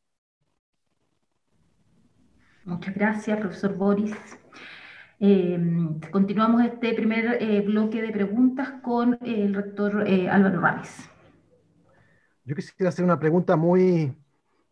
Muchas 2.66 2.94
gracias, 2.94 3.40
profesor 3.40 3.76
Boris. 3.76 4.16
Eh, 5.20 5.60
continuamos 6.12 6.64
este 6.64 6.94
primer 6.94 7.38
eh, 7.40 7.62
bloque 7.62 8.02
de 8.02 8.12
preguntas 8.12 8.82
con 8.82 9.20
el 9.22 9.54
rector 9.54 10.08
eh, 10.08 10.28
Álvaro 10.28 10.60
Ramis. 10.60 11.10
Yo 12.44 12.56
quisiera 12.56 12.90
hacer 12.90 13.06
una 13.06 13.20
pregunta 13.20 13.56
muy 13.56 14.16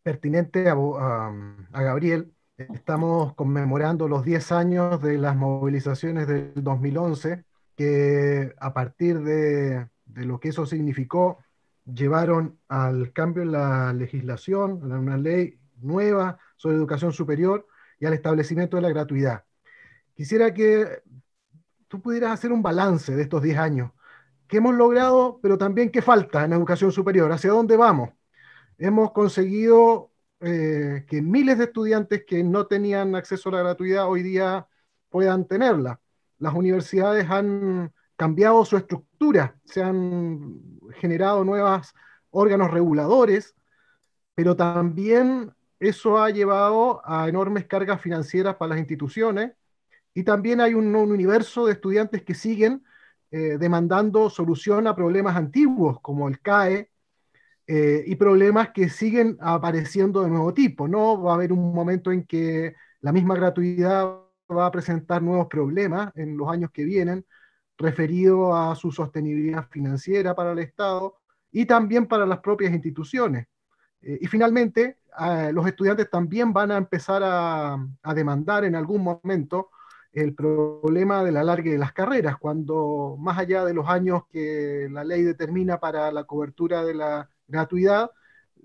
pertinente 0.02 0.68
a, 0.68 0.74
a, 0.74 1.84
Gabriel. 1.84 2.34
Estamos 2.60 3.36
conmemorando 3.36 4.10
los 4.10 4.26
10 4.26 4.52
años 4.52 5.02
de 5.02 5.18
las 5.18 5.34
movilizaciones 5.34 6.28
del 6.28 6.52
2011, 6.56 7.46
que 7.78 8.54
a 8.60 8.74
partir 8.74 9.22
de 9.22 9.88
lo 10.08 10.42
que 10.42 10.50
eso 10.50 10.66
significó, 10.66 11.38
llevaron 11.86 12.60
al 12.68 13.14
cambio 13.14 13.44
en 13.44 13.54
la 13.54 13.94
legislación, 13.94 14.92
a 14.92 15.00
una 15.00 15.16
ley 15.16 15.58
nueva 15.80 16.38
sobre 16.58 16.76
educación 16.76 17.14
superior 17.14 17.66
y 17.98 18.06
al 18.06 18.14
establecimiento 18.14 18.76
de 18.76 18.82
la 18.82 18.90
gratuidad. 18.90 19.46
Quisiera 20.14 20.54
que 20.54 21.02
tú 21.88 22.02
pudieras 22.02 22.34
hacer 22.34 22.52
un 22.52 22.62
balance 22.62 23.16
de 23.16 23.22
estos 23.22 23.42
10 23.42 23.58
años. 23.58 23.92
¿Qué 24.50 24.58
hemos 24.58 24.76
logrado, 24.76 25.40
pero 25.42 25.58
también 25.58 25.92
qué 25.92 26.02
falta 26.02 26.44
en 26.44 26.52
educación 26.52 26.92
superior? 26.92 27.32
¿Hacia 27.32 27.52
dónde 27.52 27.78
vamos? 27.78 28.10
Hemos 28.78 29.14
conseguido 29.14 30.09
eh, 30.42 31.06
que 31.08 31.22
miles 31.22 31.58
de 31.58 31.66
estudiantes 31.66 32.24
que 32.26 32.44
no 32.44 32.68
tenían 32.68 33.16
acceso 33.16 33.50
a 33.50 33.54
la 33.54 33.60
gratuidad 33.60 34.08
hoy 34.08 34.24
día 34.24 34.68
puedan 35.10 35.46
tenerla. 35.46 36.00
Las 36.38 36.54
universidades 36.54 37.30
han 37.30 37.94
cambiado 38.16 38.64
su 38.66 38.78
estructura, 38.78 39.56
se 39.66 39.84
han 39.84 40.62
generado 40.94 41.44
nuevos 41.44 41.94
órganos 42.32 42.72
reguladores, 42.72 43.56
pero 44.36 44.56
también 44.56 45.54
eso 45.80 46.18
ha 46.22 46.30
llevado 46.30 47.02
a 47.06 47.28
enormes 47.28 47.66
cargas 47.66 48.02
financieras 48.02 48.56
para 48.56 48.70
las 48.70 48.80
instituciones 48.80 49.54
y 50.14 50.24
también 50.24 50.62
hay 50.62 50.74
un, 50.74 50.96
universo 50.96 51.66
de 51.66 51.74
estudiantes 51.74 52.24
que 52.24 52.34
siguen 52.34 52.84
eh, 53.32 53.58
demandando 53.60 54.30
solución 54.30 54.88
a 54.88 54.96
problemas 54.96 55.36
antiguos 55.36 56.00
como 56.02 56.28
el 56.28 56.40
CAE 56.42 56.92
eh, 57.72 58.04
y 58.08 58.16
problemas 58.16 58.72
que 58.72 58.90
siguen 58.90 59.38
apareciendo 59.40 60.24
de 60.24 60.30
nuevo 60.32 60.56
tipo. 60.56 60.88
¿no? 60.88 61.22
Va 61.22 61.34
a 61.34 61.36
haber 61.36 61.54
un 61.54 61.72
momento 61.72 62.12
en 62.12 62.24
que 62.24 62.74
la 63.00 63.12
misma 63.12 63.36
gratuidad 63.36 64.22
va 64.52 64.66
a 64.66 64.72
presentar 64.72 65.22
nuevos 65.22 65.46
problemas 65.46 66.12
en 66.16 66.36
los 66.36 66.50
años 66.50 66.72
que 66.74 66.84
vienen 66.84 67.24
referido 67.78 68.56
a 68.56 68.74
su 68.74 68.92
sostenibilidad 68.92 69.68
financiera 69.70 70.34
para 70.34 70.54
el 70.54 70.60
Estado 70.60 71.18
y 71.52 71.66
también 71.68 72.08
para 72.08 72.26
las 72.26 72.40
propias 72.40 72.74
instituciones. 72.74 73.46
Eh, 74.02 74.18
y 74.20 74.26
finalmente, 74.26 74.98
los 75.54 75.68
estudiantes 75.68 76.10
también 76.10 76.52
van 76.52 76.72
a 76.72 76.78
empezar 76.78 77.22
a, 77.24 77.78
demandar 78.16 78.66
en 78.66 78.74
algún 78.76 79.04
momento 79.04 79.70
el 80.12 80.34
problema 80.34 81.24
del 81.24 81.38
alargue 81.38 81.74
de 81.74 81.78
las 81.78 81.94
carreras, 81.94 82.38
cuando 82.38 83.16
más 83.20 83.38
allá 83.38 83.64
de 83.64 83.76
los 83.76 83.88
años 83.88 84.24
que 84.32 84.88
la 84.90 85.04
ley 85.04 85.22
determina 85.22 85.80
para 85.80 86.12
la 86.12 86.24
cobertura 86.24 86.84
de 86.84 86.96
la 86.96 87.30
gratuidad, 87.50 88.12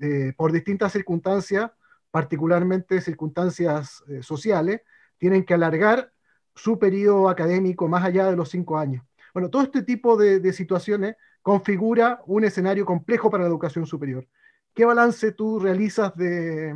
eh, 0.01 0.33
por 0.37 0.53
distintas 0.53 0.93
circunstancias, 0.93 1.71
particularmente 2.11 3.01
circunstancias 3.01 4.05
eh, 4.09 4.23
sociales, 4.23 4.83
tienen 5.19 5.45
que 5.45 5.55
alargar 5.55 6.13
su 6.55 6.79
periodo 6.79 7.29
académico 7.29 7.89
más 7.89 8.05
allá 8.05 8.27
de 8.27 8.37
los 8.37 8.51
cinco 8.51 8.79
años. 8.79 9.05
Bueno, 9.33 9.51
todo 9.51 9.63
este 9.63 9.83
tipo 9.83 10.17
de, 10.17 10.53
situaciones 10.53 11.17
configura 11.43 12.21
un 12.27 12.45
escenario 12.45 12.87
complejo 12.87 13.31
para 13.31 13.43
la 13.43 13.49
educación 13.49 13.87
superior. 13.87 14.27
¿Qué 14.73 14.85
balance 14.85 15.33
tú 15.33 15.59
realizas 15.59 16.15
de, 16.17 16.75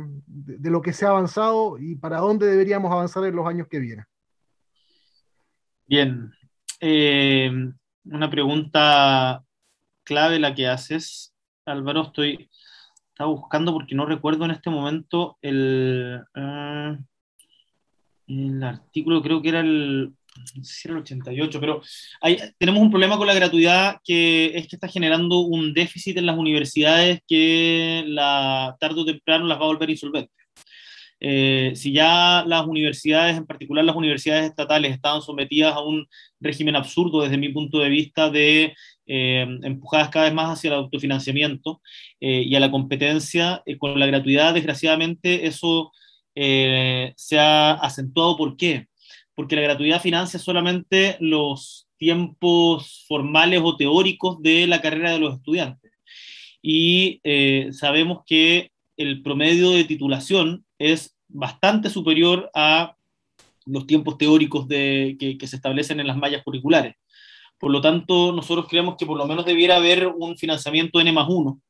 lo 0.61 0.81
que 0.81 0.93
se 0.93 1.05
ha 1.05 1.09
avanzado 1.09 1.77
y 1.77 1.95
para 1.95 2.17
dónde 2.17 2.47
deberíamos 2.47 2.91
avanzar 2.91 3.23
en 3.25 3.35
los 3.35 3.47
años 3.47 3.67
que 3.67 3.79
vienen? 3.79 4.05
Bien, 5.87 6.31
eh, 6.81 7.49
una 8.05 8.29
pregunta 8.29 9.43
clave 10.03 10.39
la 10.39 10.53
que 10.53 10.67
haces, 10.67 11.33
Álvaro. 11.69 12.03
Estoy 12.03 12.49
estaba 13.19 13.31
buscando 13.31 13.73
porque 13.73 13.95
no 13.95 14.05
recuerdo 14.05 14.45
en 14.45 14.51
este 14.51 14.69
momento 14.69 15.37
el, 15.41 16.21
eh, 16.33 16.97
el 18.27 18.63
artículo 18.63 19.21
creo 19.21 19.41
que 19.41 19.49
era 19.49 19.59
el, 19.59 20.13
el 20.85 20.97
88, 20.97 21.59
pero 21.59 21.81
tenemos 22.57 22.81
un 22.81 22.89
problema 22.89 23.17
con 23.17 23.27
la 23.27 23.33
gratuidad 23.33 23.97
que 24.05 24.57
es 24.57 24.69
que 24.69 24.77
está 24.77 24.87
generando 24.87 25.39
un 25.39 25.73
déficit 25.73 26.17
en 26.17 26.27
las 26.27 26.37
universidades 26.37 27.19
que 27.27 28.05
la, 28.07 28.77
tarde 28.79 29.01
o 29.01 29.05
temprano 29.05 29.45
las 29.45 29.59
va 29.59 29.63
a 29.63 29.67
volver 29.67 29.89
insolventes. 29.89 30.39
Eh, 31.21 31.73
si 31.75 31.91
ya 31.91 32.45
las 32.47 32.65
universidades, 32.65 33.35
en 33.35 33.45
particular 33.45 33.83
las 33.83 33.95
universidades 33.95 34.45
estatales, 34.49 34.93
estaban 34.93 35.21
sometidas 35.21 35.75
a 35.75 35.81
un 35.81 36.07
régimen 36.39 36.77
absurdo 36.77 37.21
desde 37.21 37.37
mi 37.37 37.49
punto 37.49 37.79
de 37.79 37.89
vista 37.89 38.29
de 38.29 38.73
eh, 39.09 39.45
empujadas 39.63 40.07
cada 40.09 40.25
vez 40.25 40.33
más 40.33 40.57
hacia 40.57 40.69
el 40.69 40.75
autofinanciamiento 40.75 41.81
eh, 42.21 42.43
y 42.45 42.55
a 42.55 42.61
la 42.61 42.71
competencia, 42.71 43.61
con 43.77 43.99
la 43.99 44.05
gratuidad, 44.05 44.53
desgraciadamente, 44.53 45.47
eso 45.47 45.91
eh, 46.35 47.13
se 47.17 47.37
ha 47.37 47.73
acentuado. 47.73 48.37
¿Por 48.37 48.55
qué? 48.55 48.87
Porque 49.35 49.57
la 49.57 49.61
gratuidad 49.63 50.01
financia 50.01 50.39
solamente 50.39 51.17
los 51.19 51.89
tiempos 51.97 53.03
formales 53.07 53.59
o 53.61 53.75
teóricos 53.75 54.41
de 54.41 54.65
la 54.65 54.81
carrera 54.81 55.11
de 55.11 55.19
los 55.19 55.35
estudiantes. 55.35 55.91
Y 56.61 57.19
eh, 57.23 57.69
sabemos 57.71 58.23
que 58.25 58.71
el 58.95 59.21
promedio 59.21 59.71
de 59.71 59.83
titulación 59.83 60.65
es 60.77 61.15
bastante 61.27 61.89
superior 61.89 62.49
a 62.53 62.95
los 63.65 63.85
tiempos 63.85 64.17
teóricos 64.17 64.67
de, 64.67 65.17
que, 65.19 65.47
se 65.47 65.55
establecen 65.57 65.99
en 65.99 66.07
las 66.07 66.17
mallas 66.17 66.43
curriculares. 66.43 66.95
Por 67.59 67.71
lo 67.71 67.81
tanto, 67.81 68.31
nosotros 68.31 68.67
creemos 68.69 68.95
que 68.97 69.05
por 69.05 69.17
lo 69.17 69.27
menos 69.27 69.45
debiera 69.45 69.75
haber 69.75 70.07
un 70.07 70.37
financiamiento 70.37 70.99
N 71.01 71.11
más 71.11 71.27
1 71.27 71.61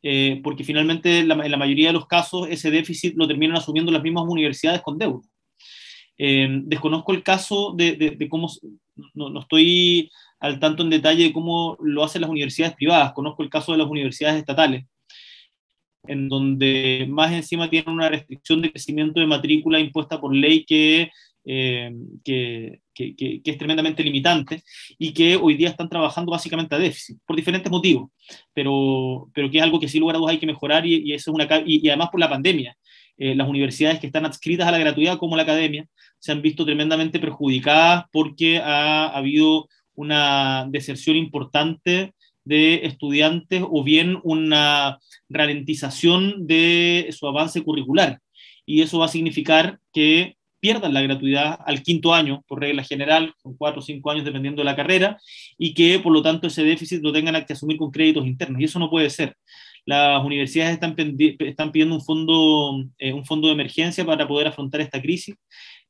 eh, 0.00 0.40
porque 0.44 0.62
finalmente 0.62 1.18
en 1.18 1.28
la 1.28 1.56
mayoría 1.56 1.88
de 1.88 1.92
los 1.92 2.06
casos 2.06 2.46
ese 2.48 2.70
déficit 2.70 3.16
lo 3.16 3.26
terminan 3.26 3.56
asumiendo 3.56 3.90
las 3.90 4.02
mismas 4.02 4.24
universidades 4.28 4.80
con 4.80 4.96
deuda. 4.96 5.20
desconozco 6.16 7.12
el 7.12 7.22
caso 7.24 7.74
de, 7.76 8.16
cómo, 8.30 8.48
no, 9.14 9.40
estoy 9.40 10.10
al 10.38 10.60
tanto 10.60 10.84
en 10.84 10.90
detalle 10.90 11.24
de 11.24 11.32
cómo 11.32 11.76
lo 11.80 12.04
hacen 12.04 12.22
las 12.22 12.30
universidades 12.30 12.76
privadas, 12.76 13.12
conozco 13.12 13.42
el 13.42 13.50
caso 13.50 13.72
de 13.72 13.78
las 13.78 13.88
universidades 13.88 14.38
estatales, 14.38 14.84
en 16.06 16.28
donde 16.28 17.06
más 17.08 17.32
encima 17.32 17.68
tienen 17.68 17.92
una 17.92 18.08
restricción 18.08 18.62
de 18.62 18.70
crecimiento 18.70 19.18
de 19.18 19.26
matrícula 19.26 19.80
impuesta 19.80 20.20
por 20.20 20.34
ley 20.34 20.64
que, 20.64 21.10
eh, 21.50 21.90
que, 22.22 22.80
es 22.94 23.56
tremendamente 23.56 24.04
limitante 24.04 24.62
y 24.98 25.14
que 25.14 25.36
hoy 25.36 25.54
día 25.54 25.70
están 25.70 25.88
trabajando 25.88 26.30
básicamente 26.30 26.74
a 26.74 26.78
déficit, 26.78 27.16
por 27.24 27.36
diferentes 27.36 27.70
motivos, 27.72 28.10
pero, 28.52 29.30
pero 29.32 29.50
que 29.50 29.56
es 29.56 29.64
algo 29.64 29.80
que 29.80 29.88
sin 29.88 30.00
lugar 30.00 30.16
a 30.16 30.18
dudas 30.18 30.32
hay 30.32 30.38
que 30.38 30.46
mejorar 30.46 30.84
y, 30.84 31.14
eso 31.14 31.30
es 31.30 31.34
una, 31.34 31.48
y, 31.64 31.86
y, 31.86 31.88
además 31.88 32.10
por 32.10 32.20
la 32.20 32.28
pandemia. 32.28 32.76
Eh, 33.16 33.34
las 33.34 33.48
universidades 33.48 33.98
que 33.98 34.08
están 34.08 34.26
adscritas 34.26 34.68
a 34.68 34.70
la 34.72 34.78
gratuidad, 34.78 35.16
como 35.16 35.36
la 35.36 35.42
academia, 35.42 35.88
se 36.18 36.32
han 36.32 36.42
visto 36.42 36.66
tremendamente 36.66 37.18
perjudicadas 37.18 38.04
porque 38.12 38.58
ha 38.58 39.06
habido 39.08 39.68
una 39.94 40.66
deserción 40.68 41.16
importante 41.16 42.12
de 42.44 42.86
estudiantes 42.86 43.62
o 43.66 43.82
bien 43.82 44.18
una 44.22 44.98
ralentización 45.30 46.46
de 46.46 47.08
su 47.10 47.26
avance 47.26 47.62
curricular. 47.62 48.20
Y 48.66 48.82
eso 48.82 48.98
va 48.98 49.06
a 49.06 49.08
significar 49.08 49.78
que 49.92 50.37
pierdan 50.60 50.94
la 50.94 51.02
gratuidad 51.02 51.58
al 51.64 51.82
quinto 51.82 52.14
año, 52.14 52.42
por 52.46 52.60
regla 52.60 52.82
general, 52.82 53.32
son 53.42 53.56
cuatro 53.56 53.80
o 53.80 53.82
cinco 53.82 54.10
años 54.10 54.24
dependiendo 54.24 54.60
de 54.60 54.66
la 54.66 54.76
carrera, 54.76 55.18
y 55.56 55.74
que 55.74 55.98
por 55.98 56.12
lo 56.12 56.22
tanto 56.22 56.46
ese 56.46 56.64
déficit 56.64 57.02
lo 57.02 57.12
tengan 57.12 57.44
que 57.44 57.52
asumir 57.52 57.76
con 57.76 57.90
créditos 57.90 58.26
internos. 58.26 58.60
Y 58.60 58.64
eso 58.64 58.78
no 58.78 58.90
puede 58.90 59.10
ser. 59.10 59.34
Las 59.84 60.22
universidades 60.24 60.74
están, 60.74 60.94
están 61.38 61.72
pidiendo 61.72 61.94
un 61.94 62.02
fondo, 62.02 62.84
eh, 62.98 63.12
un 63.12 63.24
fondo 63.24 63.48
de 63.48 63.54
emergencia 63.54 64.04
para 64.04 64.28
poder 64.28 64.48
afrontar 64.48 64.80
esta 64.82 65.00
crisis. 65.00 65.34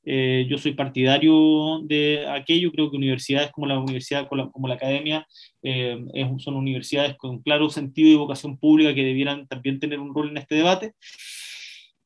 Eh, 0.05 0.47
yo 0.49 0.57
soy 0.57 0.73
partidario 0.73 1.81
de 1.85 2.27
aquello, 2.29 2.71
creo 2.71 2.91
que 2.91 2.97
universidades 2.97 3.51
como 3.51 3.67
la 3.67 3.79
universidad, 3.79 4.29
como 4.29 4.69
la, 4.69 4.75
academia, 4.75 5.27
eh, 5.63 5.99
son 6.39 6.55
universidades 6.55 7.17
con 7.17 7.43
claro 7.43 7.69
sentido 7.69 8.09
y 8.09 8.15
vocación 8.15 8.57
pública 8.57 8.95
que 8.95 9.05
debieran 9.05 9.47
también 9.49 9.81
tener 9.81 9.99
un 9.99 10.15
rol 10.15 10.31
en 10.31 10.39
este 10.39 10.55
debate. 10.55 10.93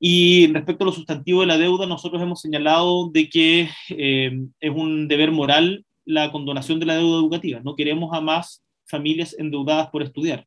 Y 0.04 0.48
respecto 0.48 0.82
a 0.82 0.86
lo 0.86 0.92
sustantivo 0.92 1.42
de 1.42 1.46
la 1.46 1.58
deuda, 1.58 1.86
nosotros 1.86 2.20
hemos 2.20 2.40
señalado 2.40 3.08
de 3.10 3.30
que 3.30 3.68
eh, 3.90 4.32
es 4.58 4.70
un 4.74 5.06
deber 5.06 5.30
moral 5.30 5.84
la 6.04 6.32
condonación 6.32 6.80
de 6.80 6.86
la 6.86 6.96
deuda 6.96 7.20
educativa. 7.20 7.60
No 7.62 7.76
queremos 7.76 8.12
a 8.12 8.20
más 8.20 8.64
familias 8.84 9.36
endeudadas 9.38 9.90
por 9.90 10.02
estudiar. 10.02 10.44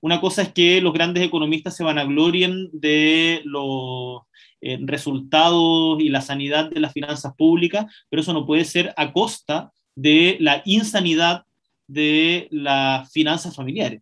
Una 0.00 0.20
cosa 0.20 0.42
es 0.42 0.52
que 0.52 0.80
los 0.80 0.92
grandes 0.92 1.24
economistas 1.24 1.74
se 1.74 1.82
vanaglorien 1.82 2.70
de 2.72 3.40
los 3.44 4.20
eh, 4.60 4.78
resultados 4.82 6.00
y 6.00 6.08
la 6.08 6.20
sanidad 6.20 6.70
de 6.70 6.78
las 6.78 6.92
finanzas 6.92 7.34
públicas, 7.34 7.86
pero 8.08 8.22
eso 8.22 8.32
no 8.32 8.46
puede 8.46 8.64
ser 8.64 8.94
a 8.96 9.12
costa 9.12 9.72
de 9.96 10.36
la 10.38 10.62
insanidad 10.64 11.42
de 11.88 12.46
las 12.52 13.10
finanzas 13.10 13.56
familiares. 13.56 14.00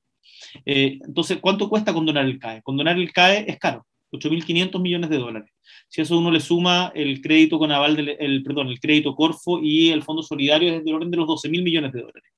Eh, 0.66 0.99
entonces, 1.07 1.39
¿cuánto 1.41 1.70
cuesta 1.70 1.95
condonar 1.95 2.26
el 2.26 2.39
CAE? 2.39 2.61
Condonar 2.61 2.99
el 2.99 3.11
CAE 3.14 3.47
es 3.49 3.59
caro. 3.59 3.87
8.500 4.15 4.81
millones 4.81 5.11
de 5.11 5.19
dólares. 5.19 5.51
Si 5.89 6.01
eso 6.01 6.19
uno 6.19 6.31
le 6.31 6.41
suma 6.41 6.93
el 6.95 7.21
crédito 7.21 7.59
con 7.59 7.71
aval, 7.73 7.97
del, 7.97 8.17
el, 8.19 8.43
perdón, 8.43 8.69
el 8.69 8.81
crédito 8.81 9.15
Corfo 9.15 9.61
y 9.62 9.91
el 9.91 10.03
Fondo 10.03 10.23
Solidario 10.23 10.73
es 10.73 10.85
del 10.85 10.95
orden 10.95 11.11
de 11.11 11.17
los 11.17 11.27
12.000 11.27 11.62
millones 11.62 11.93
de 11.93 12.01
dólares. 12.01 12.31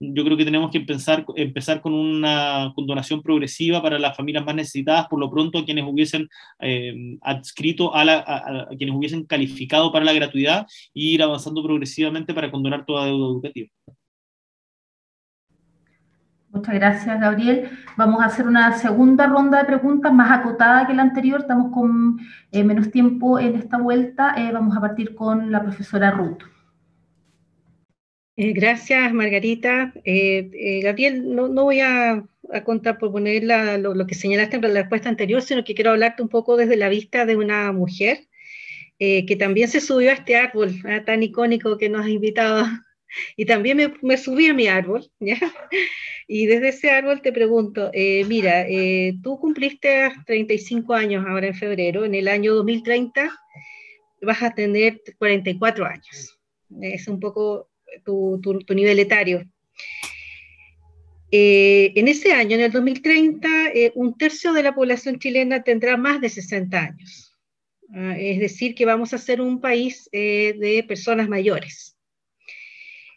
Yo 0.00 0.24
creo 0.24 0.36
que 0.36 0.44
tenemos 0.44 0.70
que 0.70 0.78
empezar, 0.78 1.24
empezar 1.36 1.80
con 1.80 1.94
una 1.94 2.72
condonación 2.74 3.22
progresiva 3.22 3.82
para 3.82 3.98
las 3.98 4.16
familias 4.16 4.44
más 4.44 4.54
necesitadas, 4.54 5.06
por 5.08 5.20
lo 5.20 5.30
pronto 5.30 5.58
a 5.58 5.64
quienes 5.64 5.84
hubiesen 5.84 6.28
eh, 6.60 7.16
adscrito, 7.22 7.94
a, 7.94 8.04
la, 8.04 8.24
a, 8.26 8.68
quienes 8.76 8.96
hubiesen 8.96 9.24
calificado 9.24 9.92
para 9.92 10.04
la 10.04 10.12
gratuidad 10.12 10.66
e 10.94 11.00
ir 11.00 11.22
avanzando 11.22 11.62
progresivamente 11.62 12.34
para 12.34 12.50
condonar 12.50 12.84
toda 12.86 13.06
deuda 13.06 13.26
educativa. 13.26 13.68
Muchas 16.54 16.76
gracias, 16.76 17.20
Gabriel. 17.20 17.68
Vamos 17.96 18.22
a 18.22 18.26
hacer 18.26 18.46
una 18.46 18.78
segunda 18.78 19.26
ronda 19.26 19.58
de 19.58 19.64
preguntas 19.64 20.12
más 20.12 20.30
acotada 20.30 20.86
que 20.86 20.94
la 20.94 21.02
anterior. 21.02 21.40
Estamos 21.40 21.72
con 21.72 22.20
eh, 22.52 22.62
menos 22.62 22.92
tiempo 22.92 23.40
en 23.40 23.56
esta 23.56 23.76
vuelta. 23.76 24.36
Eh, 24.38 24.52
vamos 24.52 24.76
a 24.76 24.80
partir 24.80 25.16
con 25.16 25.50
la 25.50 25.60
profesora 25.60 26.12
Ruth. 26.12 26.44
Eh, 28.36 28.52
gracias, 28.52 29.12
Margarita. 29.12 29.92
Gabriel, 30.04 31.34
no, 31.34 31.64
voy 31.64 31.80
a, 31.80 32.24
contar 32.64 32.98
por 32.98 33.10
poner 33.10 33.42
lo, 33.80 34.06
que 34.06 34.14
señalaste 34.14 34.54
en 34.54 34.62
la 34.62 34.82
respuesta 34.82 35.08
anterior, 35.08 35.42
sino 35.42 35.64
que 35.64 35.74
quiero 35.74 35.90
hablarte 35.90 36.22
un 36.22 36.28
poco 36.28 36.56
desde 36.56 36.76
la 36.76 36.88
vista 36.88 37.26
de 37.26 37.34
una 37.36 37.72
mujer 37.72 38.28
que 38.96 39.36
también 39.36 39.66
se 39.66 39.80
subió 39.80 40.10
a 40.10 40.14
este 40.14 40.36
árbol 40.36 40.72
tan 41.04 41.22
icónico 41.22 41.76
que 41.78 41.88
nos 41.88 42.06
ha 42.06 42.08
invitado 42.08 42.64
y 43.36 43.44
también 43.44 43.76
me, 43.76 43.92
me, 44.02 44.16
subí 44.16 44.46
a 44.46 44.54
mi 44.54 44.68
árbol. 44.68 45.10
Y 46.26 46.46
desde 46.46 46.68
ese 46.68 46.90
árbol 46.90 47.20
te 47.20 47.32
pregunto, 47.32 47.90
eh, 47.92 48.24
mira, 48.24 48.66
eh, 48.66 49.14
tú 49.22 49.38
cumpliste 49.38 50.10
35 50.26 50.94
años 50.94 51.24
ahora 51.26 51.48
en 51.48 51.54
febrero, 51.54 52.04
en 52.04 52.14
el 52.14 52.28
año 52.28 52.54
2030 52.54 53.40
vas 54.22 54.42
a 54.42 54.54
tener 54.54 55.02
44 55.18 55.84
años. 55.84 56.38
Es 56.80 57.08
un 57.08 57.20
poco 57.20 57.68
tu, 58.04 58.40
tu, 58.40 58.74
nivel 58.74 58.98
etario. 58.98 59.44
Eh, 61.30 61.92
en 61.94 62.08
ese 62.08 62.32
año, 62.32 62.56
en 62.56 62.62
el 62.62 62.72
2030, 62.72 63.48
un 63.94 64.16
tercio 64.16 64.54
de 64.54 64.62
la 64.62 64.74
población 64.74 65.18
chilena 65.18 65.62
tendrá 65.62 65.98
más 65.98 66.22
de 66.22 66.30
60 66.30 66.78
años. 66.78 67.36
Ah, 67.94 68.16
es 68.18 68.40
decir, 68.40 68.74
que 68.74 68.86
vamos 68.86 69.12
a 69.12 69.18
ser 69.18 69.42
un 69.42 69.60
país 69.60 70.08
de 70.10 70.84
personas 70.88 71.28
mayores. 71.28 71.93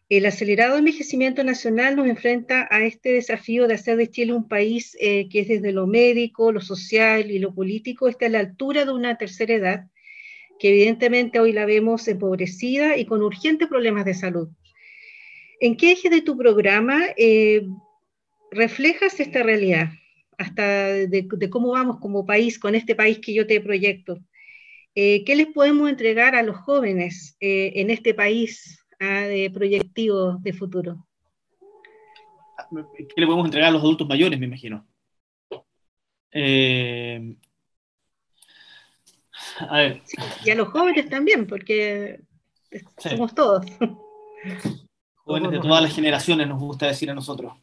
El 0.10 0.26
acelerado 0.26 0.78
envejecimiento 0.78 1.44
nacional 1.44 1.98
nos 1.98 2.08
enfrenta 2.08 2.66
a 2.72 2.86
este 2.86 3.12
desafío 3.12 3.68
de 3.68 3.74
hacer 3.74 3.98
de 3.98 4.10
Chile 4.10 4.32
un 4.32 4.48
país 4.48 4.96
eh, 5.02 5.28
que 5.28 5.42
es 5.42 5.50
desde 5.50 5.74
lo 5.74 5.86
médico, 5.86 6.54
lo 6.54 6.62
social 6.62 7.30
y 7.30 7.40
lo 7.40 7.54
político, 7.54 8.08
está 8.08 8.28
a 8.28 8.30
la 8.30 8.40
altura 8.40 8.86
de 8.86 8.94
una 8.94 9.18
tercera 9.18 9.54
edad, 9.54 9.88
que 10.60 10.70
evidentemente 10.70 11.42
hoy 11.42 11.52
la 11.52 11.66
vemos 11.66 12.08
empobrecida 12.08 12.96
y 12.96 13.06
con 13.06 13.22
urgentes 13.22 13.68
problemas 13.68 14.06
de 14.06 14.14
salud. 14.14 14.48
¿En 15.60 15.76
qué 15.76 15.92
eje 15.92 16.10
de 16.10 16.22
tu 16.22 16.38
programa 16.38 17.04
eh, 17.18 17.68
reflejas 18.50 19.20
esta 19.20 19.44
realidad? 19.44 19.90
Hasta 20.38 20.88
de, 20.88 21.28
cómo 21.50 21.72
vamos 21.72 22.00
como 22.00 22.26
país, 22.26 22.60
con 22.60 22.76
este 22.76 22.96
país 22.96 23.20
que 23.20 23.34
yo 23.34 23.46
te 23.46 23.60
proyecto. 23.60 24.20
Eh, 24.96 25.26
¿Qué 25.26 25.36
les 25.36 25.48
podemos 25.48 25.90
entregar 25.90 26.34
a 26.34 26.44
los 26.44 26.56
jóvenes 26.56 27.36
en 27.42 27.90
este 27.90 28.14
país 28.14 28.87
de 29.00 29.52
proyectivos 29.54 30.42
de 30.42 30.54
futuro? 30.54 31.08
¿Qué 32.98 33.22
le 33.22 33.26
podemos 33.26 33.46
entregar 33.46 33.70
a 33.70 33.72
los 33.72 33.82
adultos 33.82 34.08
mayores, 34.08 34.40
me 34.40 34.48
imagino? 34.48 34.86
Eh, 36.32 37.36
a 39.60 39.78
ver. 39.78 40.02
y 40.44 40.50
a 40.50 40.56
los 40.56 40.68
jóvenes 40.70 41.10
también, 41.10 41.48
porque 41.48 42.22
somos 42.98 43.34
todos. 43.34 43.66
Jóvenes 45.24 45.52
de 45.52 45.60
todas 45.60 45.82
las 45.82 45.94
generaciones, 45.94 46.48
nos 46.48 46.60
gusta 46.60 46.88
decir 46.88 47.10
a 47.12 47.16
nosotros. 47.16 47.54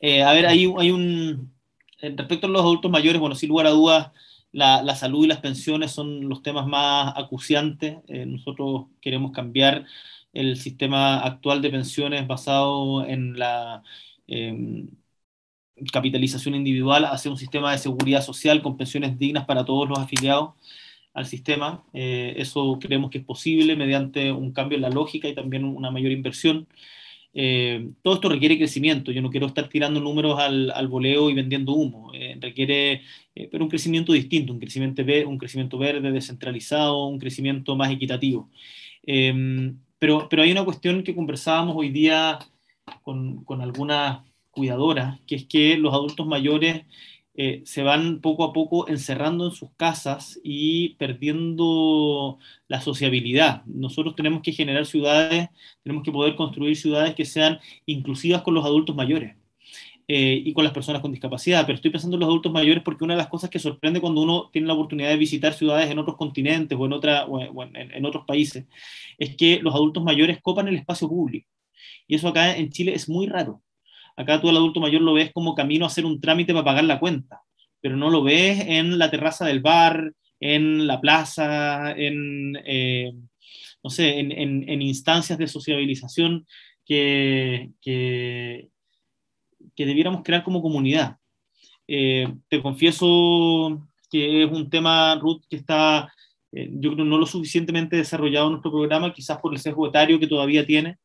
Eh, 0.00 0.22
a 0.22 0.32
ver, 0.32 0.46
hay, 0.46 0.72
hay 0.78 0.90
un. 0.90 1.52
Respecto 2.00 2.46
a 2.46 2.50
los 2.50 2.62
adultos 2.62 2.90
mayores, 2.90 3.20
bueno, 3.20 3.34
sin 3.34 3.48
lugar 3.48 3.66
a 3.66 3.70
dudas, 3.70 4.12
la, 4.52 4.82
la, 4.82 4.94
salud 4.94 5.24
y 5.24 5.28
las 5.28 5.40
pensiones 5.40 5.90
son 5.90 6.28
los 6.28 6.42
temas 6.42 6.66
más 6.66 7.12
acuciantes. 7.16 7.98
Eh, 8.06 8.24
nosotros 8.24 8.86
queremos 9.00 9.32
cambiar 9.32 9.84
el 10.32 10.56
sistema 10.56 11.20
actual 11.20 11.62
de 11.62 11.70
pensiones 11.70 12.26
basado 12.26 13.06
en 13.06 13.38
la 13.38 13.82
em, 14.26 14.88
capitalización 15.92 16.54
individual 16.54 17.04
hacia 17.04 17.30
un 17.30 17.36
sistema 17.38 17.72
de 17.72 17.78
seguridad 17.78 18.22
social 18.22 18.62
con 18.62 18.76
pensiones 18.76 19.18
dignas 19.18 19.44
para 19.46 19.64
todos 19.64 19.88
los 19.88 19.98
afiliados 19.98 20.54
al 21.14 21.26
sistema. 21.26 21.84
Eh, 21.92 22.34
eso 22.36 22.78
creemos 22.80 23.10
que 23.10 23.18
es 23.18 23.24
posible 23.24 23.76
mediante 23.76 24.32
un 24.32 24.52
cambio 24.52 24.76
en 24.76 24.82
la 24.82 24.90
lógica 24.90 25.28
y 25.28 25.34
también 25.34 25.64
una 25.64 25.90
mayor 25.90 26.12
inversión. 26.12 26.68
Eh, 27.34 27.90
todo 28.02 28.14
esto 28.14 28.28
requiere 28.28 28.58
crecimiento. 28.58 29.12
Yo 29.12 29.22
no 29.22 29.30
quiero 29.30 29.46
estar 29.46 29.68
tirando 29.68 30.00
números 30.00 30.38
al, 30.40 30.70
al 30.72 30.88
voleo 30.88 31.30
y 31.30 31.34
vendiendo 31.34 31.72
humo. 31.72 32.12
Eh, 32.14 32.36
requiere, 32.40 33.02
pero 33.50 33.64
un 33.64 33.70
crecimiento 33.70 34.12
distinto, 34.12 34.52
un 34.52 34.60
crecimiento, 34.60 35.02
un 35.28 35.38
crecimiento 35.38 35.78
verde, 35.78 36.10
descentralizado, 36.12 37.06
un 37.06 37.18
crecimiento 37.18 37.76
más 37.76 37.90
equitativo. 37.92 38.50
Pero, 39.98 40.28
pero 40.28 40.42
hay 40.42 40.52
una 40.52 40.64
cuestión 40.64 41.02
que 41.02 41.14
conversábamos 41.14 41.76
hoy 41.76 41.90
día 41.90 42.38
con, 43.02 43.44
con 43.44 43.60
algunas 43.60 44.22
cuidadoras, 44.50 45.20
que 45.26 45.36
es 45.36 45.46
que 45.46 45.76
los 45.76 45.94
adultos 45.94 46.26
mayores 46.26 46.84
eh, 47.40 47.62
se 47.64 47.84
van 47.84 48.20
poco 48.20 48.42
a 48.42 48.52
poco 48.52 48.88
encerrando 48.88 49.46
en 49.46 49.52
sus 49.52 49.70
casas 49.76 50.40
y 50.42 50.96
perdiendo 50.96 52.38
la 52.66 52.80
sociabilidad. 52.80 53.62
Nosotros 53.66 54.16
tenemos 54.16 54.42
que 54.42 54.50
generar 54.50 54.86
ciudades, 54.86 55.48
tenemos 55.84 56.02
que 56.02 56.10
poder 56.10 56.34
construir 56.34 56.76
ciudades 56.76 57.14
que 57.14 57.24
sean 57.24 57.60
inclusivas 57.86 58.42
con 58.42 58.54
los 58.54 58.64
adultos 58.64 58.96
mayores. 58.96 59.36
Eh, 60.10 60.42
y 60.42 60.54
con 60.54 60.64
las 60.64 60.72
personas 60.72 61.02
con 61.02 61.12
discapacidad, 61.12 61.66
pero 61.66 61.76
estoy 61.76 61.90
pensando 61.90 62.16
en 62.16 62.20
los 62.20 62.28
adultos 62.28 62.50
mayores 62.50 62.82
porque 62.82 63.04
una 63.04 63.12
de 63.12 63.18
las 63.18 63.28
cosas 63.28 63.50
que 63.50 63.58
sorprende 63.58 64.00
cuando 64.00 64.22
uno 64.22 64.48
tiene 64.50 64.66
la 64.66 64.72
oportunidad 64.72 65.10
de 65.10 65.18
visitar 65.18 65.52
ciudades 65.52 65.90
en 65.90 65.98
otros 65.98 66.16
continentes 66.16 66.78
o 66.80 66.86
en, 66.86 66.94
otra, 66.94 67.26
en, 67.74 68.04
otros 68.06 68.24
países, 68.26 68.66
es 69.18 69.36
que 69.36 69.60
los 69.60 69.74
adultos 69.74 70.02
mayores 70.02 70.38
copan 70.40 70.66
el 70.68 70.76
espacio 70.76 71.10
público. 71.10 71.50
Y 72.06 72.14
eso 72.14 72.28
acá 72.28 72.56
en 72.56 72.70
Chile 72.70 72.94
es 72.94 73.06
muy 73.10 73.26
raro. 73.26 73.62
Acá 74.16 74.40
tú 74.40 74.48
al 74.48 74.56
adulto 74.56 74.80
mayor 74.80 75.02
lo 75.02 75.12
ves 75.12 75.30
como 75.30 75.54
camino 75.54 75.84
a 75.84 75.88
hacer 75.88 76.06
un 76.06 76.22
trámite 76.22 76.54
para 76.54 76.64
pagar 76.64 76.84
la 76.84 76.98
cuenta, 76.98 77.42
pero 77.82 77.94
no 77.96 78.08
lo 78.08 78.22
ves 78.22 78.64
en 78.66 78.98
la 78.98 79.10
terraza 79.10 79.44
del 79.44 79.60
bar, 79.60 80.14
en 80.40 80.86
la 80.86 81.02
plaza, 81.02 81.92
en, 81.92 82.58
eh, 82.64 83.12
no 83.84 83.90
sé, 83.90 84.18
en, 84.20 84.82
instancias 84.82 85.38
de 85.38 85.46
sociabilización 85.46 86.46
que, 86.86 87.72
que, 87.82 88.70
debiéramos 89.84 90.22
crear 90.22 90.42
como 90.42 90.62
comunidad. 90.62 91.16
Eh, 91.86 92.28
te 92.48 92.62
confieso 92.62 93.88
que 94.10 94.44
es 94.44 94.50
un 94.50 94.68
tema, 94.70 95.14
Ruth, 95.16 95.42
que 95.48 95.56
está, 95.56 96.12
eh, 96.52 96.68
yo 96.72 96.92
creo, 96.92 97.04
no 97.04 97.18
lo 97.18 97.26
suficientemente 97.26 97.96
desarrollado 97.96 98.46
en 98.46 98.52
nuestro 98.52 98.70
programa, 98.70 99.12
quizás 99.12 99.38
por 99.38 99.52
el 99.52 99.60
sesgo 99.60 99.88
etario 99.88 100.18
que 100.18 100.26
todavía 100.26 100.66
tiene, 100.66 100.98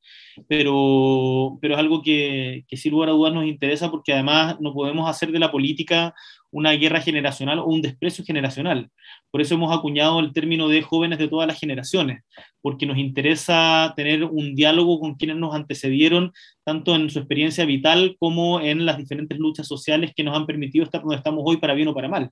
pero, 0.48 1.58
pero 1.62 1.74
es 1.74 1.80
algo 1.80 2.02
que, 2.02 2.66
que 2.68 2.78
sin 2.78 2.92
lugar 2.92 3.10
a 3.10 3.14
dudas 3.14 3.34
nos 3.34 3.46
interesa 3.46 3.92
porque 3.92 4.14
además 4.14 4.58
no 4.60 4.74
podemos 4.74 5.10
hacer 5.10 5.32
de 5.32 5.40
la 5.40 5.52
política 5.52 6.14
una 6.54 6.72
guerra 6.72 7.02
generacional 7.02 7.60
o 7.60 7.66
un 7.66 7.82
desprecio 7.82 8.24
generacional. 8.24 8.90
Por 9.32 9.42
eso 9.42 9.56
hemos 9.56 9.76
acuñado 9.76 10.20
el 10.20 10.32
término 10.32 10.70
de 10.70 10.84
jóvenes 10.84 11.18
de 11.18 11.28
todas 11.28 11.48
las 11.48 11.60
generaciones, 11.60 12.24
porque 12.62 12.86
nos 12.86 12.98
interesa 12.98 13.94
tener 13.96 14.24
un 14.24 14.56
diálogo 14.56 15.00
con 15.00 15.16
quienes 15.16 15.38
nos 15.38 15.56
antecedieron, 15.56 16.32
tanto 16.64 16.96
en 16.96 17.10
su 17.10 17.20
experiencia 17.20 17.66
vital 17.66 18.16
como 18.20 18.62
en 18.62 18.86
las 18.86 18.98
diferentes 18.98 19.38
luchas 19.40 19.68
sociales 19.68 20.14
que 20.16 20.24
nos 20.24 20.38
han 20.38 20.46
permitido 20.46 20.86
estar 20.86 21.02
donde 21.02 21.18
estamos 21.18 21.44
hoy, 21.46 21.58
para 21.58 21.74
bien 21.74 21.88
o 21.88 21.94
para 21.94 22.08
mal. 22.08 22.30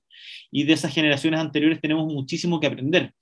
Y 0.50 0.64
de 0.64 0.72
esas 0.72 0.94
generaciones 0.94 1.40
anteriores 1.40 1.80
tenemos 1.80 2.06
muchísimo 2.06 2.60
que 2.60 2.68
aprender. 2.68 3.12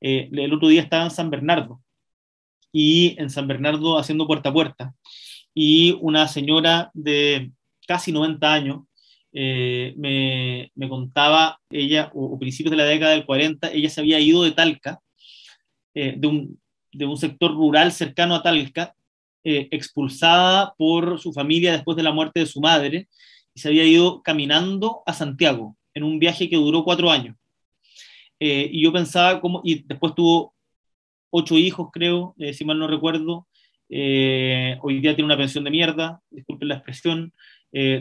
Eh, 0.00 0.28
el 0.32 0.52
otro 0.52 0.68
día 0.68 0.82
estaba 0.82 1.04
en 1.04 1.10
San 1.10 1.28
Bernardo, 1.28 1.80
y 2.72 3.16
en 3.18 3.30
San 3.30 3.48
Bernardo 3.48 3.98
haciendo 3.98 4.26
puerta 4.26 4.50
a 4.50 4.52
puerta, 4.52 4.94
y 5.54 5.96
una 6.02 6.28
señora 6.28 6.90
de 6.92 7.50
casi 7.86 8.12
90 8.12 8.52
años, 8.52 8.84
eh, 9.38 9.92
me, 9.98 10.72
me, 10.74 10.88
contaba 10.88 11.60
ella, 11.68 12.10
o, 12.14 12.38
principios 12.38 12.70
de 12.70 12.78
la 12.78 12.84
década 12.84 13.12
del 13.12 13.26
40, 13.26 13.70
ella 13.70 13.90
se 13.90 14.00
había 14.00 14.18
ido 14.18 14.42
de 14.42 14.52
Talca, 14.52 15.02
eh, 15.92 16.14
de, 16.16 16.26
un, 16.26 16.58
de, 16.90 17.04
un, 17.04 17.18
sector 17.18 17.52
rural 17.52 17.92
cercano 17.92 18.34
a 18.34 18.42
Talca, 18.42 18.94
eh, 19.44 19.68
expulsada 19.72 20.74
por 20.78 21.20
su 21.20 21.34
familia 21.34 21.72
después 21.72 21.98
de 21.98 22.02
la 22.02 22.12
muerte 22.12 22.40
de 22.40 22.46
su 22.46 22.62
madre, 22.62 23.08
y 23.54 23.60
se 23.60 23.68
había 23.68 23.84
ido 23.84 24.22
caminando 24.22 25.02
a 25.04 25.12
Santiago 25.12 25.76
en 25.92 26.04
un 26.04 26.18
viaje 26.18 26.48
que 26.48 26.56
duró 26.56 26.82
cuatro 26.82 27.10
años. 27.10 27.36
y 28.40 28.82
yo 28.82 28.90
pensaba 28.90 29.42
cómo, 29.42 29.60
y 29.64 29.82
después 29.82 30.14
tuvo 30.14 30.54
ocho 31.30 31.58
hijos, 31.58 31.90
creo, 31.92 32.34
si 32.54 32.64
mal 32.64 32.78
no 32.78 32.88
recuerdo. 32.88 33.46
hoy 33.90 35.00
día 35.00 35.14
tiene 35.14 35.26
una 35.26 35.36
pensión 35.36 35.64
de 35.64 35.70
mierda, 35.70 36.22
disculpen 36.30 36.68
la 36.68 36.76
expresión. 36.76 37.34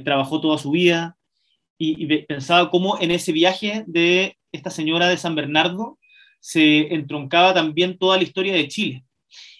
trabajó 0.04 0.40
toda 0.40 0.58
su 0.58 0.72
vida, 0.72 1.18
y, 1.78 2.06
pensaba 2.24 2.70
cómo 2.70 3.00
en 3.00 3.12
ese 3.12 3.32
viaje 3.32 3.84
de 3.88 4.38
esta 4.52 4.70
señora 4.70 5.10
de 5.10 5.18
San 5.18 5.36
Bernardo 5.36 5.98
se 6.40 6.94
entroncaba 6.94 7.54
también 7.54 7.98
toda 7.98 8.18
la 8.18 8.24
historia 8.24 8.54
de 8.54 8.68
Chile 8.68 9.04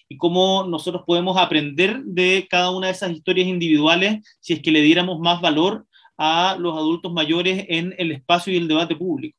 y 0.08 0.16
cómo 0.16 0.64
nosotros 0.64 1.02
podemos 1.06 1.36
aprender 1.36 2.02
de 2.04 2.46
cada 2.48 2.70
una 2.70 2.86
de 2.86 2.92
esas 2.92 3.12
historias 3.12 3.48
individuales 3.48 4.24
si 4.40 4.52
es 4.52 4.62
que 4.62 4.70
le 4.70 4.80
diéramos 4.80 5.18
más 5.18 5.40
valor 5.40 5.86
a 6.16 6.56
los 6.58 6.76
adultos 6.76 7.12
mayores 7.12 7.66
en 7.68 7.94
el 7.98 8.12
espacio 8.12 8.52
y 8.52 8.56
el 8.56 8.68
debate 8.68 8.96
público. 8.96 9.38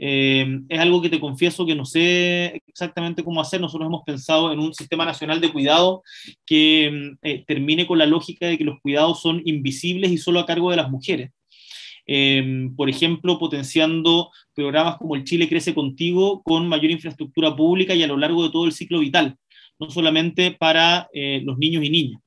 Eh, 0.00 0.60
es 0.68 0.78
algo 0.78 1.02
que 1.02 1.10
te 1.10 1.18
confieso 1.18 1.66
que 1.66 1.74
no 1.74 1.84
sé 1.84 2.62
exactamente 2.66 3.24
cómo 3.24 3.40
hacer. 3.40 3.60
Nosotros 3.60 3.88
hemos 3.88 4.04
pensado 4.04 4.52
en 4.52 4.60
un 4.60 4.72
sistema 4.72 5.04
nacional 5.04 5.40
de 5.40 5.52
cuidado 5.52 6.02
que 6.46 7.16
eh, 7.22 7.44
termine 7.46 7.86
con 7.86 7.98
la 7.98 8.06
lógica 8.06 8.46
de 8.46 8.56
que 8.56 8.64
los 8.64 8.80
cuidados 8.80 9.20
son 9.20 9.42
invisibles 9.44 10.10
y 10.10 10.18
solo 10.18 10.40
a 10.40 10.46
cargo 10.46 10.70
de 10.70 10.76
las 10.76 10.90
mujeres. 10.90 11.30
Em, 12.10 12.74
por 12.74 12.88
ejemplo, 12.88 13.38
potenciando 13.38 14.30
programas 14.54 14.96
como 14.96 15.14
el 15.14 15.24
Chile 15.24 15.46
Crece 15.46 15.74
Contigo 15.74 16.42
con 16.42 16.66
mayor 16.66 16.90
infraestructura 16.90 17.54
pública 17.54 17.94
y 17.94 18.02
a 18.02 18.06
lo 18.06 18.16
largo 18.16 18.42
de 18.44 18.50
todo 18.50 18.64
el 18.64 18.72
ciclo 18.72 19.00
vital, 19.00 19.36
no 19.78 19.90
solamente 19.90 20.52
para 20.52 21.08
eh, 21.12 21.42
los 21.44 21.58
niños 21.58 21.84
y 21.84 21.90
niñas. 21.90 22.22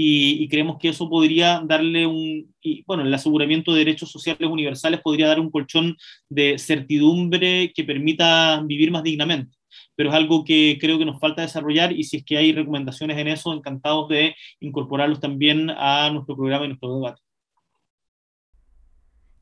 Y, 0.00 0.48
creemos 0.48 0.78
que 0.78 0.90
eso 0.90 1.10
podría 1.10 1.60
darle 1.66 2.06
un, 2.06 2.54
y, 2.62 2.84
bueno, 2.86 3.02
el 3.02 3.12
aseguramiento 3.12 3.72
de 3.72 3.80
derechos 3.80 4.12
sociales 4.12 4.48
universales 4.48 5.00
podría 5.00 5.26
dar 5.26 5.40
un 5.40 5.50
colchón 5.50 5.96
de 6.28 6.56
certidumbre 6.56 7.72
que 7.74 7.82
permita 7.82 8.62
vivir 8.64 8.92
más 8.92 9.02
dignamente 9.02 9.58
pero 9.96 10.10
es 10.10 10.14
algo 10.14 10.44
que 10.44 10.78
creo 10.80 10.96
que 10.98 11.04
nos 11.04 11.18
falta 11.20 11.42
desarrollar 11.42 11.92
y 11.92 12.04
si 12.04 12.18
es 12.18 12.24
que 12.24 12.36
hay 12.36 12.52
recomendaciones 12.52 13.18
en 13.18 13.28
eso, 13.28 13.52
encantados 13.52 14.08
de 14.08 14.34
incorporarlos 14.60 15.20
también 15.20 15.70
a 15.70 16.08
nuestro 16.12 16.36
programa 16.36 16.64
y 16.64 16.68
nuestro 16.68 16.94
debate. 16.94 17.20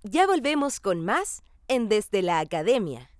Ya 0.08 0.24
volvemos 0.24 0.78
con 0.78 1.04
más 1.04 1.42
en 1.66 1.88
Desde 1.88 2.22
la 2.22 2.38
Academia. 2.38 3.10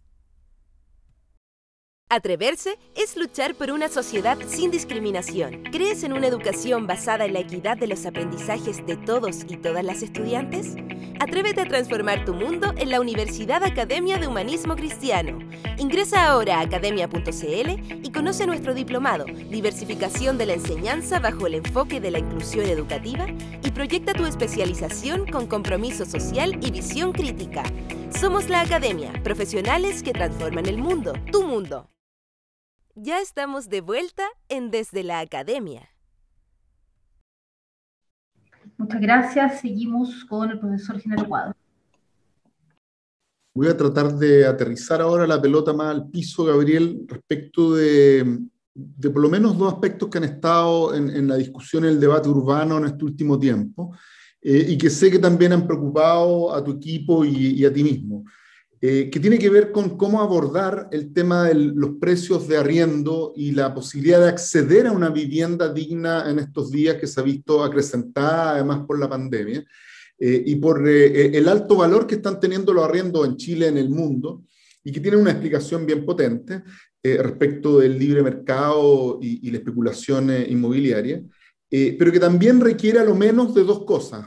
Atreverse 2.08 2.78
es 2.94 3.16
luchar 3.16 3.56
por 3.56 3.72
una 3.72 3.88
sociedad 3.88 4.38
sin 4.46 4.70
discriminación. 4.70 5.64
¿Crees 5.72 6.04
en 6.04 6.12
una 6.12 6.28
educación 6.28 6.86
basada 6.86 7.24
en 7.24 7.32
la 7.32 7.40
equidad 7.40 7.76
de 7.76 7.88
los 7.88 8.06
aprendizajes 8.06 8.86
de 8.86 8.96
todos 8.96 9.42
y 9.48 9.56
todas 9.56 9.84
las 9.84 10.02
estudiantes? 10.02 10.76
Atrévete 11.18 11.62
a 11.62 11.66
transformar 11.66 12.24
tu 12.24 12.32
mundo 12.32 12.72
en 12.76 12.90
la 12.90 13.00
Universidad 13.00 13.64
Academia 13.64 14.18
de 14.18 14.28
Humanismo 14.28 14.76
Cristiano. 14.76 15.40
Ingresa 15.78 16.28
ahora 16.28 16.60
a 16.60 16.60
academia.cl 16.60 18.04
y 18.04 18.12
conoce 18.12 18.46
nuestro 18.46 18.72
diplomado, 18.72 19.24
Diversificación 19.50 20.38
de 20.38 20.46
la 20.46 20.52
Enseñanza 20.52 21.18
bajo 21.18 21.48
el 21.48 21.54
enfoque 21.54 22.00
de 22.00 22.12
la 22.12 22.20
inclusión 22.20 22.66
educativa 22.66 23.26
y 23.64 23.70
proyecta 23.72 24.14
tu 24.14 24.26
especialización 24.26 25.26
con 25.26 25.48
compromiso 25.48 26.06
social 26.06 26.56
y 26.62 26.70
visión 26.70 27.10
crítica. 27.10 27.64
Somos 28.16 28.48
la 28.48 28.60
Academia, 28.60 29.12
profesionales 29.24 30.04
que 30.04 30.12
transforman 30.12 30.66
el 30.66 30.78
mundo, 30.78 31.12
tu 31.32 31.42
mundo. 31.42 31.88
Ya 32.98 33.20
estamos 33.20 33.68
de 33.68 33.82
vuelta 33.82 34.22
en 34.48 34.70
Desde 34.70 35.04
la 35.04 35.20
Academia. 35.20 35.90
Muchas 38.78 39.02
gracias. 39.02 39.60
Seguimos 39.60 40.24
con 40.24 40.50
el 40.50 40.58
profesor 40.58 40.98
Genaro 40.98 41.28
Cuadro. 41.28 41.54
Voy 43.54 43.68
a 43.68 43.76
tratar 43.76 44.14
de 44.14 44.46
aterrizar 44.46 45.02
ahora 45.02 45.26
la 45.26 45.40
pelota 45.42 45.74
más 45.74 45.94
al 45.94 46.08
piso, 46.08 46.44
Gabriel, 46.46 47.04
respecto 47.06 47.74
de, 47.74 48.40
por 49.02 49.20
lo 49.20 49.28
menos 49.28 49.58
dos 49.58 49.74
aspectos 49.74 50.08
que 50.08 50.16
han 50.16 50.24
estado 50.24 50.94
en, 50.94 51.28
la 51.28 51.36
discusión, 51.36 51.84
en 51.84 51.90
el 51.90 52.00
debate 52.00 52.30
urbano 52.30 52.78
en 52.78 52.86
este 52.86 53.04
último 53.04 53.38
tiempo, 53.38 53.94
eh, 54.40 54.68
y 54.70 54.78
que 54.78 54.88
sé 54.88 55.10
que 55.10 55.18
también 55.18 55.52
han 55.52 55.66
preocupado 55.66 56.54
a 56.54 56.64
tu 56.64 56.70
equipo 56.70 57.26
y 57.26 57.62
a 57.62 57.70
ti 57.70 57.84
mismo. 57.84 58.24
Eh, 58.78 59.08
que 59.10 59.20
tiene 59.20 59.38
que 59.38 59.48
ver 59.48 59.72
con 59.72 59.96
cómo 59.96 60.20
abordar 60.20 60.88
el 60.92 61.14
tema 61.14 61.44
de 61.44 61.54
los 61.54 61.92
precios 61.98 62.46
de 62.46 62.58
arriendo 62.58 63.32
y 63.34 63.52
la 63.52 63.72
posibilidad 63.72 64.20
de 64.20 64.28
acceder 64.28 64.86
a 64.86 64.92
una 64.92 65.08
vivienda 65.08 65.72
digna 65.72 66.28
en 66.30 66.38
estos 66.38 66.70
días 66.70 66.96
que 66.96 67.06
se 67.06 67.18
ha 67.18 67.22
visto 67.22 67.64
acrecentada 67.64 68.50
además 68.50 68.84
por 68.86 68.98
la 68.98 69.08
pandemia 69.08 69.64
eh, 70.18 70.42
y 70.44 70.56
por 70.56 70.86
eh, 70.86 71.38
el 71.38 71.48
alto 71.48 71.76
valor 71.76 72.06
que 72.06 72.16
están 72.16 72.38
teniendo 72.38 72.74
los 72.74 72.84
arriendos 72.84 73.26
en 73.26 73.38
Chile, 73.38 73.68
en 73.68 73.78
el 73.78 73.88
mundo, 73.88 74.42
y 74.84 74.92
que 74.92 75.00
tiene 75.00 75.16
una 75.16 75.30
explicación 75.30 75.86
bien 75.86 76.04
potente 76.04 76.62
respecto 77.02 77.78
del 77.78 77.96
libre 77.96 78.20
mercado 78.20 79.20
y, 79.22 79.46
y 79.46 79.52
la 79.52 79.58
especulación 79.58 80.28
inmobiliaria, 80.48 81.22
pero 81.70 82.10
que 82.10 82.18
también 82.18 82.60
requiere 82.60 82.98
a 82.98 83.04
lo 83.04 83.14
menos 83.14 83.54
de 83.54 83.62
dos 83.62 83.84
cosas. 83.84 84.26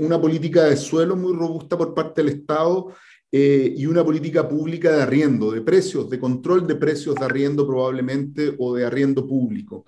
una 0.00 0.20
política 0.20 0.64
de 0.64 0.76
suelo 0.76 1.14
muy 1.14 1.32
robusta 1.32 1.78
por 1.78 1.94
parte 1.94 2.22
del 2.22 2.34
Estado 2.34 2.92
eh, 3.34 3.72
y 3.78 3.86
una 3.86 4.04
política 4.04 4.46
pública 4.46 4.94
de 4.94 5.02
arriendo, 5.04 5.52
de 5.52 5.62
precios, 5.62 6.10
de 6.10 6.20
control 6.20 6.66
de 6.66 6.76
precios 6.76 7.14
de 7.14 7.24
arriendo 7.24 7.66
probablemente 7.66 8.54
o 8.58 8.74
de 8.74 8.84
arriendo 8.84 9.26
público. 9.26 9.86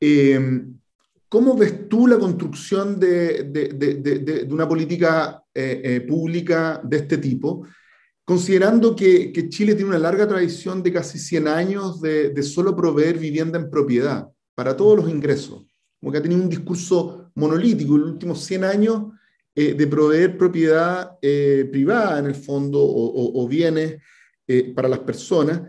Eh, 0.00 0.60
¿Cómo 1.28 1.56
ves 1.56 1.88
tú 1.88 2.08
la 2.08 2.18
construcción 2.18 2.98
de, 2.98 3.44
de, 3.44 3.68
de, 3.68 4.18
de 4.44 4.52
una 4.52 4.68
política 4.68 5.44
eh, 5.54 6.04
pública 6.08 6.80
de 6.82 6.96
este 6.96 7.18
tipo, 7.18 7.64
considerando 8.24 8.96
que, 8.96 9.32
que, 9.32 9.48
Chile 9.48 9.76
tiene 9.76 9.90
una 9.90 9.98
larga 10.00 10.26
tradición 10.26 10.82
de 10.82 10.92
casi 10.92 11.18
100 11.18 11.46
años 11.46 12.00
de, 12.00 12.42
solo 12.42 12.74
proveer 12.74 13.18
vivienda 13.18 13.56
en 13.56 13.70
propiedad 13.70 14.28
para 14.56 14.76
todos 14.76 14.96
los 14.96 15.08
ingresos? 15.08 15.64
Como 16.00 16.10
que 16.10 16.18
ha 16.18 16.22
tenido 16.22 16.42
un 16.42 16.48
discurso 16.48 17.30
monolítico 17.36 17.94
en 17.94 18.00
los 18.00 18.10
últimos 18.10 18.44
100 18.44 18.64
años 18.64 19.13
eh, 19.56 19.74
de 19.74 19.86
proveer 19.86 20.36
propiedad 20.36 21.16
eh, 21.22 21.68
privada 21.70 22.18
en 22.18 22.26
el 22.26 22.34
fondo 22.34 22.80
o, 22.82 23.46
bienes 23.46 24.02
eh, 24.48 24.72
para 24.74 24.88
las 24.88 24.98
personas, 25.00 25.62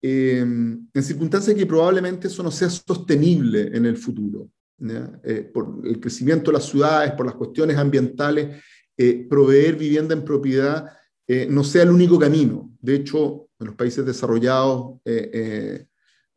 en 0.00 0.88
circunstancias 1.00 1.56
que 1.56 1.66
probablemente 1.66 2.26
eso 2.26 2.42
no 2.42 2.50
sea 2.50 2.68
sostenible 2.68 3.70
en 3.72 3.86
el 3.86 3.96
futuro. 3.96 4.48
por 5.52 5.80
el 5.84 6.00
crecimiento 6.00 6.50
de 6.50 6.58
las 6.58 6.66
ciudades, 6.66 7.12
por 7.12 7.26
las 7.26 7.36
cuestiones 7.36 7.76
ambientales, 7.76 8.62
proveer 9.28 9.76
vivienda 9.76 10.14
en 10.14 10.24
propiedad 10.24 10.86
no 11.48 11.62
sea 11.62 11.84
el 11.84 11.90
único 11.90 12.18
camino. 12.18 12.72
De 12.80 12.96
hecho, 12.96 13.48
en 13.60 13.66
los 13.66 13.76
países 13.76 14.04
desarrollados 14.04 14.98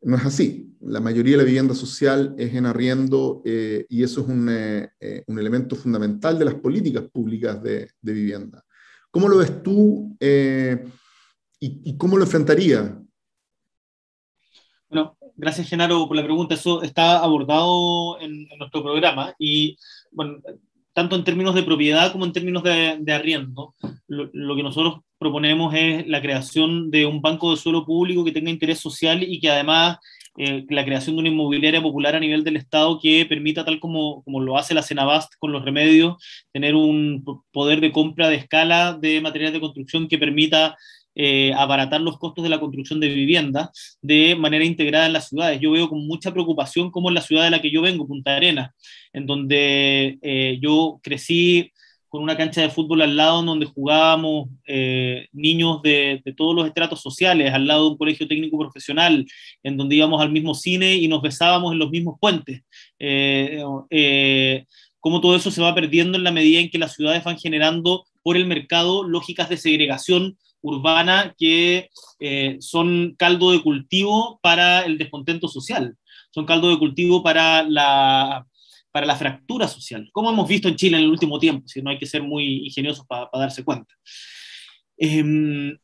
no 0.06 0.16
es 0.16 0.24
así. 0.24 0.72
La 0.82 1.00
mayoría 1.00 1.32
de 1.32 1.38
la 1.38 1.44
vivienda 1.44 1.74
social 1.74 2.34
es 2.38 2.54
en 2.54 2.64
arriendo 2.64 3.42
y 3.44 4.04
eso 4.04 4.20
es 4.20 4.28
un, 4.28 4.48
un, 4.48 5.38
elemento 5.38 5.74
fundamental 5.74 6.38
de 6.38 6.44
las 6.44 6.54
políticas 6.54 7.04
públicas 7.10 7.60
de, 7.60 7.90
vivienda. 8.02 8.62
¿Cómo 9.10 9.28
lo 9.28 9.38
ves 9.38 9.64
tú 9.64 10.16
y, 10.20 11.96
cómo 11.96 12.16
lo 12.16 12.22
enfrentaría? 12.22 13.02
Bueno, 14.88 15.18
gracias 15.34 15.68
Genaro 15.68 16.06
por 16.06 16.16
la 16.16 16.22
pregunta. 16.22 16.54
Eso 16.54 16.82
está 16.82 17.18
abordado 17.18 18.20
en, 18.20 18.46
nuestro 18.58 18.84
programa 18.84 19.34
y, 19.40 19.76
bueno, 20.12 20.38
tanto 20.92 21.16
en 21.16 21.24
términos 21.24 21.56
de 21.56 21.64
propiedad 21.64 22.12
como 22.12 22.26
en 22.26 22.32
términos 22.32 22.62
de, 22.62 22.98
de 23.00 23.12
arriendo. 23.12 23.74
Lo, 24.06 24.30
lo, 24.32 24.54
que 24.54 24.62
nosotros 24.62 25.00
proponemos 25.18 25.74
es 25.74 26.06
la 26.06 26.20
creación 26.20 26.90
de 26.90 27.06
un 27.06 27.20
banco 27.22 27.50
de 27.50 27.56
suelo 27.56 27.84
público 27.84 28.24
que 28.24 28.32
tenga 28.32 28.50
interés 28.50 28.80
social 28.80 29.22
y 29.22 29.40
que 29.40 29.50
además 29.50 29.98
eh, 30.38 30.64
la 30.68 30.84
creación 30.84 31.16
de 31.16 31.20
una 31.20 31.28
inmobiliaria 31.30 31.80
popular 31.80 32.14
a 32.14 32.20
nivel 32.20 32.44
del 32.44 32.56
Estado 32.56 32.98
que 33.00 33.24
permita, 33.26 33.64
tal 33.64 33.80
como, 33.80 34.22
como 34.24 34.40
lo 34.40 34.58
hace 34.58 34.74
la 34.74 34.82
Senabast 34.82 35.32
con 35.38 35.52
los 35.52 35.64
remedios, 35.64 36.16
tener 36.52 36.74
un 36.74 37.24
poder 37.52 37.80
de 37.80 37.92
compra 37.92 38.28
de 38.28 38.36
escala 38.36 38.98
de 39.00 39.20
materiales 39.20 39.54
de 39.54 39.60
construcción 39.60 40.08
que 40.08 40.18
permita 40.18 40.76
eh, 41.18 41.54
abaratar 41.54 42.02
los 42.02 42.18
costos 42.18 42.44
de 42.44 42.50
la 42.50 42.60
construcción 42.60 43.00
de 43.00 43.08
vivienda 43.08 43.70
de 44.02 44.36
manera 44.36 44.66
integrada 44.66 45.06
en 45.06 45.14
las 45.14 45.30
ciudades. 45.30 45.58
Yo 45.60 45.70
veo 45.70 45.88
con 45.88 46.06
mucha 46.06 46.30
preocupación 46.30 46.90
como 46.90 47.08
en 47.08 47.14
la 47.14 47.22
ciudad 47.22 47.44
de 47.44 47.50
la 47.50 47.62
que 47.62 47.70
yo 47.70 47.80
vengo, 47.80 48.06
Punta 48.06 48.36
Arenas, 48.36 48.72
en 49.14 49.24
donde 49.24 50.18
eh, 50.20 50.58
yo 50.60 51.00
crecí 51.02 51.72
con 52.16 52.22
una 52.22 52.36
cancha 52.38 52.62
de 52.62 52.70
fútbol 52.70 53.02
al 53.02 53.14
lado 53.14 53.42
donde 53.42 53.66
jugábamos 53.66 54.48
eh, 54.66 55.28
niños 55.32 55.82
de, 55.82 56.22
de, 56.24 56.32
todos 56.32 56.56
los 56.56 56.66
estratos 56.66 57.02
sociales, 57.02 57.52
al 57.52 57.66
lado 57.66 57.84
de 57.84 57.90
un 57.90 57.98
colegio 57.98 58.26
técnico 58.26 58.58
profesional, 58.58 59.26
en 59.62 59.76
donde 59.76 59.96
íbamos 59.96 60.22
al 60.22 60.32
mismo 60.32 60.54
cine 60.54 60.94
y 60.94 61.08
nos 61.08 61.20
besábamos 61.20 61.74
en 61.74 61.78
los 61.78 61.90
mismos 61.90 62.16
puentes. 62.18 62.62
Eh, 62.98 63.62
eh, 63.90 64.64
cómo 64.98 65.20
todo 65.20 65.36
eso 65.36 65.50
se 65.50 65.60
va 65.60 65.74
perdiendo 65.74 66.16
en 66.16 66.24
la 66.24 66.32
medida 66.32 66.58
en 66.58 66.70
que 66.70 66.78
las 66.78 66.94
ciudades 66.94 67.22
van 67.22 67.36
generando 67.36 68.06
por 68.22 68.38
el 68.38 68.46
mercado 68.46 69.06
lógicas 69.06 69.50
de 69.50 69.58
segregación 69.58 70.38
urbana 70.62 71.34
que 71.38 71.90
eh, 72.18 72.56
son 72.60 73.14
caldo 73.18 73.52
de 73.52 73.60
cultivo 73.60 74.40
para 74.40 74.86
el 74.86 74.96
descontento 74.96 75.48
social, 75.48 75.98
son 76.30 76.46
caldo 76.46 76.70
de 76.70 76.78
cultivo 76.78 77.22
para 77.22 77.62
la, 77.64 78.46
para 78.96 79.06
la 79.06 79.14
fractura 79.14 79.68
social, 79.68 80.08
como 80.10 80.30
hemos 80.30 80.48
visto 80.48 80.68
en 80.68 80.76
Chile 80.76 80.96
en 80.96 81.02
el 81.02 81.10
último 81.10 81.38
tiempo, 81.38 81.68
si 81.68 81.82
no 81.82 81.90
hay 81.90 81.98
que 81.98 82.06
ser 82.06 82.22
muy 82.22 82.64
ingeniosos 82.64 83.04
para, 83.06 83.28
darse 83.34 83.62
cuenta. 83.62 83.92
Eh, 84.96 85.76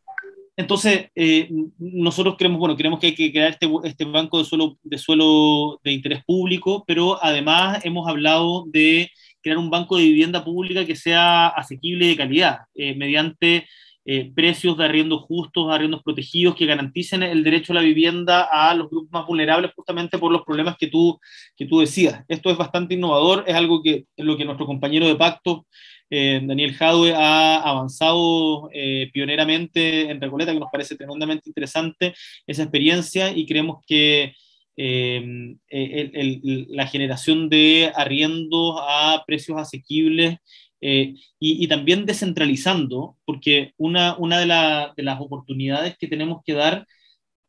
entonces, 0.57 1.11
eh, 1.15 1.51
nosotros 1.77 2.37
creemos, 2.39 2.59
bueno, 2.59 2.75
creemos 2.75 2.99
que 2.99 3.09
hay 3.09 3.15
que 3.15 3.31
crear 3.31 3.51
este, 3.51 3.71
este 3.85 4.07
banco 4.07 4.39
de 4.39 4.45
suelo, 4.47 4.79
de 4.83 4.97
suelo 4.97 5.79
de 5.85 5.93
interés 5.93 6.25
público, 6.25 6.85
pero 6.87 7.23
además 7.23 7.85
hemos 7.85 8.09
hablado 8.09 8.65
de 8.69 9.11
crear 9.43 9.59
un 9.59 9.69
banco 9.69 9.99
de 9.99 10.05
vivienda 10.05 10.43
pública 10.43 10.87
que 10.87 10.97
sea 10.97 11.49
asequible 11.49 12.07
y 12.07 12.09
de 12.09 12.17
calidad, 12.17 12.61
eh, 12.75 12.95
mediante 12.95 13.69
eh, 14.05 14.33
precios 14.35 14.77
de 14.77 14.85
arriendos 14.85 15.23
justos, 15.23 15.73
arriendos 15.73 16.03
protegidos 16.03 16.57
que 16.57 16.67
garanticen 16.67 17.23
el 17.23 17.45
derecho 17.45 17.73
a 17.73 17.77
la 17.77 17.83
vivienda 17.83 18.49
a 18.51 18.75
los 18.75 18.91
grupos 18.91 19.13
más 19.13 19.27
vulnerables 19.27 19.71
justamente 19.77 20.19
por 20.19 20.33
los 20.33 20.43
problemas 20.43 20.77
que 20.77 20.89
tú, 20.89 21.21
que 21.57 21.67
tú 21.67 21.79
decías. 21.81 22.25
Esto 22.27 22.51
es 22.51 22.57
bastante 22.57 22.95
innovador, 22.95 23.45
es 23.47 23.55
algo 23.55 23.81
que 23.81 24.07
es 24.17 24.25
lo 24.25 24.37
que 24.37 24.45
nuestro 24.45 24.67
compañero 24.67 25.07
de 25.07 25.15
pacto, 25.15 25.67
eh, 26.11 26.41
Daniel 26.43 26.75
Jadwe, 26.75 27.15
ha 27.15 27.63
avanzado 27.63 28.69
eh, 28.73 29.09
pioneramente 29.13 30.11
en 30.11 30.21
Recoleta, 30.21 30.53
que 30.53 30.61
nos 30.61 30.71
parece 30.71 30.97
tremendamente 30.97 31.49
interesante 31.49 32.15
esa 32.47 32.65
experiencia 32.65 33.31
y 33.31 33.47
creemos 33.47 33.85
que 33.87 34.35
eh, 34.77 35.55
el, 35.69 36.11
el, 36.15 36.67
la 36.71 36.87
generación 36.87 37.49
de 37.49 37.93
arriendos 37.95 38.81
a 38.81 39.23
precios 39.27 39.59
asequibles 39.59 40.39
eh, 40.83 41.15
y, 41.39 41.67
también 41.69 42.05
descentralizando, 42.07 43.17
porque 43.25 43.73
una, 43.79 44.17
una 44.19 44.39
de, 44.39 44.47
la, 44.47 44.93
de, 44.97 45.03
las 45.03 45.21
oportunidades 45.21 45.97
que 45.99 46.09
tenemos 46.09 46.43
que 46.45 46.53
dar, 46.55 46.87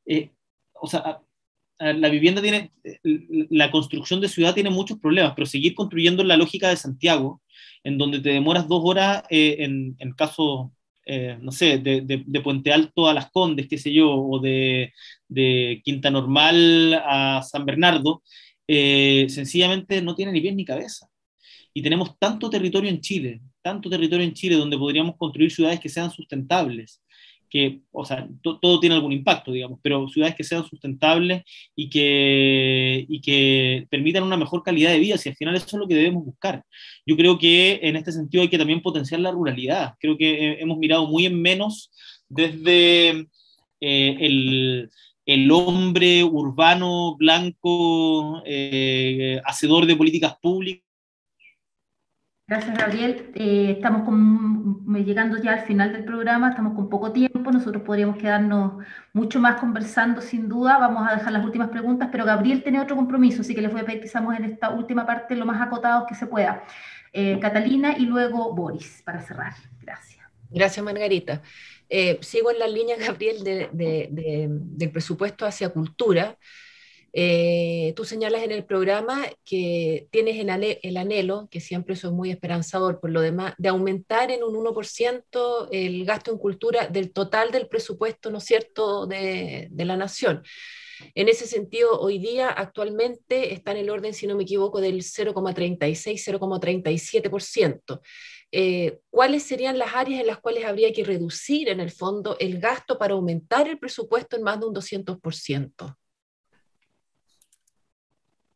eh, 0.05 0.31
o 0.73 0.87
sea, 0.87 1.19
la 1.79 2.09
vivienda 2.09 2.41
tiene, 2.41 2.71
la 3.49 3.71
construcción 3.71 4.21
de 4.21 4.29
ciudad 4.29 4.53
tiene 4.53 4.69
muchos 4.69 4.99
problemas, 4.99 5.33
pero 5.35 5.45
seguir 5.45 5.75
construyendo 5.75 6.21
en 6.21 6.29
la 6.29 6.37
lógica 6.37 6.69
de 6.69 6.77
Santiago, 6.77 7.41
en 7.83 7.97
donde 7.97 8.19
te 8.19 8.29
demoras 8.29 8.67
dos 8.67 8.81
horas 8.85 9.23
eh, 9.29 9.57
en, 9.59 9.95
en 9.99 10.13
caso, 10.13 10.73
eh, 11.05 11.37
no 11.41 11.51
sé, 11.51 11.79
de, 11.79 12.01
de, 12.01 12.41
Puente 12.41 12.71
Alto 12.71 13.07
a 13.07 13.13
Las 13.13 13.31
Condes, 13.31 13.67
qué 13.67 13.77
sé 13.77 13.91
yo, 13.93 14.11
o 14.15 14.39
de, 14.39 14.93
de 15.27 15.81
Quinta 15.83 16.09
Normal 16.09 17.01
a 17.05 17.41
San 17.43 17.65
Bernardo, 17.65 18.23
eh, 18.67 19.27
sencillamente 19.29 20.01
no 20.01 20.15
tiene 20.15 20.31
ni 20.31 20.41
pies 20.41 20.55
ni 20.55 20.65
cabeza. 20.65 21.07
Y 21.73 21.81
tenemos 21.81 22.17
tanto 22.19 22.49
territorio 22.49 22.89
en 22.89 23.01
Chile, 23.01 23.41
tanto 23.61 23.89
territorio 23.89 24.25
en 24.25 24.33
Chile 24.33 24.55
donde 24.55 24.77
podríamos 24.77 25.15
construir 25.17 25.51
ciudades 25.51 25.79
que 25.79 25.89
sean 25.89 26.11
sustentables, 26.11 27.01
que, 27.49 27.81
o 27.91 28.03
sea, 28.03 28.27
to, 28.41 28.59
todo 28.59 28.79
tiene 28.79 28.95
algún 28.95 29.11
impacto, 29.11 29.51
digamos, 29.51 29.79
pero 29.83 30.07
ciudades 30.07 30.33
que 30.33 30.43
sean 30.43 30.65
sustentables 30.67 31.43
y 31.75 31.87
que, 31.87 33.05
y 33.07 33.21
que 33.21 33.85
permitan 33.91 34.23
una 34.23 34.37
mejor 34.37 34.63
calidad 34.63 34.91
de 34.91 34.99
vida, 34.99 35.17
si 35.19 35.29
al 35.29 35.35
final 35.35 35.55
eso 35.55 35.67
es 35.67 35.73
lo 35.73 35.87
que 35.87 35.93
debemos 35.93 36.25
buscar. 36.25 36.63
Yo 37.05 37.15
creo 37.15 37.37
que 37.37 37.79
en 37.83 37.95
este 37.95 38.11
sentido 38.11 38.41
hay 38.41 38.49
que 38.49 38.57
también 38.57 38.81
potenciar 38.81 39.19
la 39.19 39.31
ruralidad. 39.31 39.93
Creo 39.99 40.17
que 40.17 40.53
hemos 40.59 40.79
mirado 40.79 41.05
muy 41.05 41.27
en 41.27 41.39
menos 41.39 41.91
desde 42.27 43.27
eh, 43.81 44.17
el, 44.19 44.89
el 45.27 45.51
hombre 45.51 46.23
urbano, 46.23 47.15
blanco, 47.17 48.41
eh, 48.45 49.39
hacedor 49.45 49.85
de 49.85 49.95
políticas 49.95 50.35
públicas 50.41 50.83
Gracias, 52.53 52.77
Gabriel. 52.77 53.31
Eh, 53.33 53.71
estamos 53.77 54.07
llegando 55.03 55.41
ya 55.41 55.53
al 55.53 55.65
final 55.65 55.91
del 55.91 56.05
programa, 56.05 56.51
estamos 56.51 56.75
con 56.75 56.87
poco 56.87 57.11
tiempo, 57.11 57.51
nosotros 57.51 57.81
podríamos 57.81 58.17
quedarnos 58.17 58.73
mucho 59.11 59.39
más 59.39 59.59
conversando 59.59 60.21
sin 60.21 60.47
duda, 60.47 60.77
vamos 60.77 61.03
a 61.09 61.15
dejar 61.15 61.33
las 61.33 61.43
últimas 61.43 61.69
preguntas, 61.69 62.09
pero 62.11 62.25
Gabriel 62.25 62.61
tiene 62.61 62.79
otro 62.79 62.95
compromiso, 62.95 63.41
así 63.41 63.55
que 63.55 63.61
les 63.63 63.71
voy 63.71 63.81
a 63.81 63.85
pedir 63.85 64.01
que 64.01 64.07
seamos 64.07 64.37
en 64.37 64.45
esta 64.45 64.69
última 64.69 65.03
parte 65.03 65.35
lo 65.35 65.47
más 65.47 65.59
acotados 65.59 66.05
que 66.07 66.13
se 66.13 66.27
pueda. 66.27 66.63
Eh, 67.11 67.39
Catalina 67.41 67.97
y 67.97 68.05
luego 68.05 68.53
Boris, 68.53 69.01
para 69.03 69.19
cerrar. 69.19 69.53
Gracias. 69.81 70.23
Gracias, 70.51 70.85
Margarita. 70.85 71.41
Eh, 71.89 72.19
sigo 72.21 72.51
en 72.51 72.59
la 72.59 72.67
línea, 72.67 72.97
Gabriel, 72.99 73.43
de, 73.43 74.07
del 74.11 74.91
presupuesto 74.91 75.47
hacia 75.47 75.69
cultura. 75.69 76.37
Eh, 77.15 77.93
tú 77.95 78.05
señalas 78.05 78.41
en 78.41 78.51
el 78.51 78.65
programa 78.65 79.27
que 79.45 80.07
tienes 80.09 80.39
el 80.39 80.97
anhelo, 80.97 81.47
que 81.51 81.61
siempre 81.61 81.95
soy 81.95 82.11
muy 82.11 82.31
esperanzador 82.31 82.99
por 82.99 83.11
lo 83.11 83.21
demás, 83.21 83.53
de 83.59 83.69
aumentar 83.69 84.31
en 84.31 84.43
un 84.43 84.55
1% 84.55 85.67
el 85.71 86.05
gasto 86.05 86.31
en 86.31 86.39
cultura 86.39 86.87
del 86.87 87.13
total 87.13 87.51
del 87.51 87.67
presupuesto, 87.67 88.31
¿no 88.31 88.39
es 88.39 88.45
cierto?, 88.45 89.05
de, 89.05 89.67
de 89.69 89.85
la 89.85 89.95
nación. 89.95 90.41
En 91.15 91.29
ese 91.29 91.47
sentido, 91.47 91.99
hoy 91.99 92.19
día 92.19 92.49
actualmente 92.49 93.53
está 93.53 93.71
en 93.71 93.77
el 93.77 93.89
orden, 93.89 94.13
si 94.13 94.27
no 94.27 94.35
me 94.35 94.43
equivoco, 94.43 94.81
del 94.81 95.01
0,36-0,37%. 95.01 98.01
Eh, 98.51 98.99
¿Cuáles 99.09 99.43
serían 99.43 99.79
las 99.79 99.95
áreas 99.95 100.21
en 100.21 100.27
las 100.27 100.39
cuales 100.39 100.65
habría 100.65 100.93
que 100.93 101.03
reducir 101.03 101.69
en 101.69 101.79
el 101.79 101.89
fondo 101.91 102.37
el 102.39 102.59
gasto 102.59 102.99
para 102.99 103.15
aumentar 103.15 103.67
el 103.67 103.79
presupuesto 103.79 104.35
en 104.35 104.43
más 104.43 104.59
de 104.59 104.67
un 104.67 104.75
200%? 104.75 105.95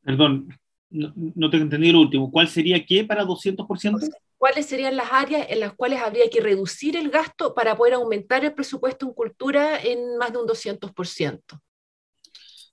Perdón, 0.07 0.47
no, 0.89 1.11
no, 1.35 1.49
te 1.49 1.57
entendí 1.57 1.91
lo 1.91 1.99
último. 1.99 2.31
¿Cuál 2.31 2.47
sería 2.47 2.85
qué 2.85 3.03
para 3.03 3.25
200%? 3.25 4.09
¿Cuáles 4.37 4.65
serían 4.65 4.95
las 4.95 5.11
áreas 5.11 5.47
en 5.49 5.59
las 5.59 5.73
cuales 5.73 5.99
habría 5.99 6.29
que 6.29 6.39
reducir 6.39 6.95
el 6.95 7.09
gasto 7.09 7.53
para 7.53 7.75
poder 7.75 7.95
aumentar 7.95 8.45
el 8.45 8.53
presupuesto 8.53 9.05
en 9.05 9.13
cultura 9.13 9.83
en 9.83 10.17
más 10.17 10.31
de 10.31 10.37
un 10.37 10.47
200%? 10.47 11.41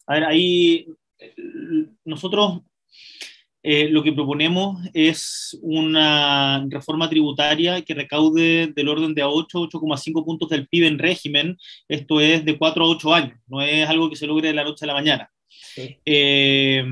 A 0.07 0.15
ver, 0.15 0.25
ahí 0.25 0.87
nosotros 2.05 2.61
eh, 3.65 3.89
lo 3.89 4.05
que 4.05 4.13
proponemos 4.13 4.81
es 4.95 5.59
una 5.61 6.65
reforma 6.69 7.11
tributaria 7.11 7.83
que 7.83 7.95
recaude 7.95 8.69
del 8.69 8.89
orden 8.89 9.13
de 9.13 9.23
a 9.23 9.29
8, 9.29 9.59
8,5 9.59 10.25
puntos 10.25 10.51
del 10.51 10.69
PIB 10.69 10.85
en 10.85 10.99
régimen. 11.01 11.59
Esto 11.89 12.21
es 12.21 12.45
de 12.45 12.57
4 12.57 12.85
a 12.85 12.89
8 12.91 13.13
años, 13.13 13.41
no 13.49 13.61
es 13.61 13.89
algo 13.89 14.09
que 14.09 14.15
se 14.15 14.29
logre 14.29 14.47
de 14.49 14.55
la 14.55 14.63
noche 14.63 14.85
a 14.85 14.87
la 14.87 14.95
mañana. 14.95 15.29
Sí. 15.49 15.99
Eh, 16.05 16.85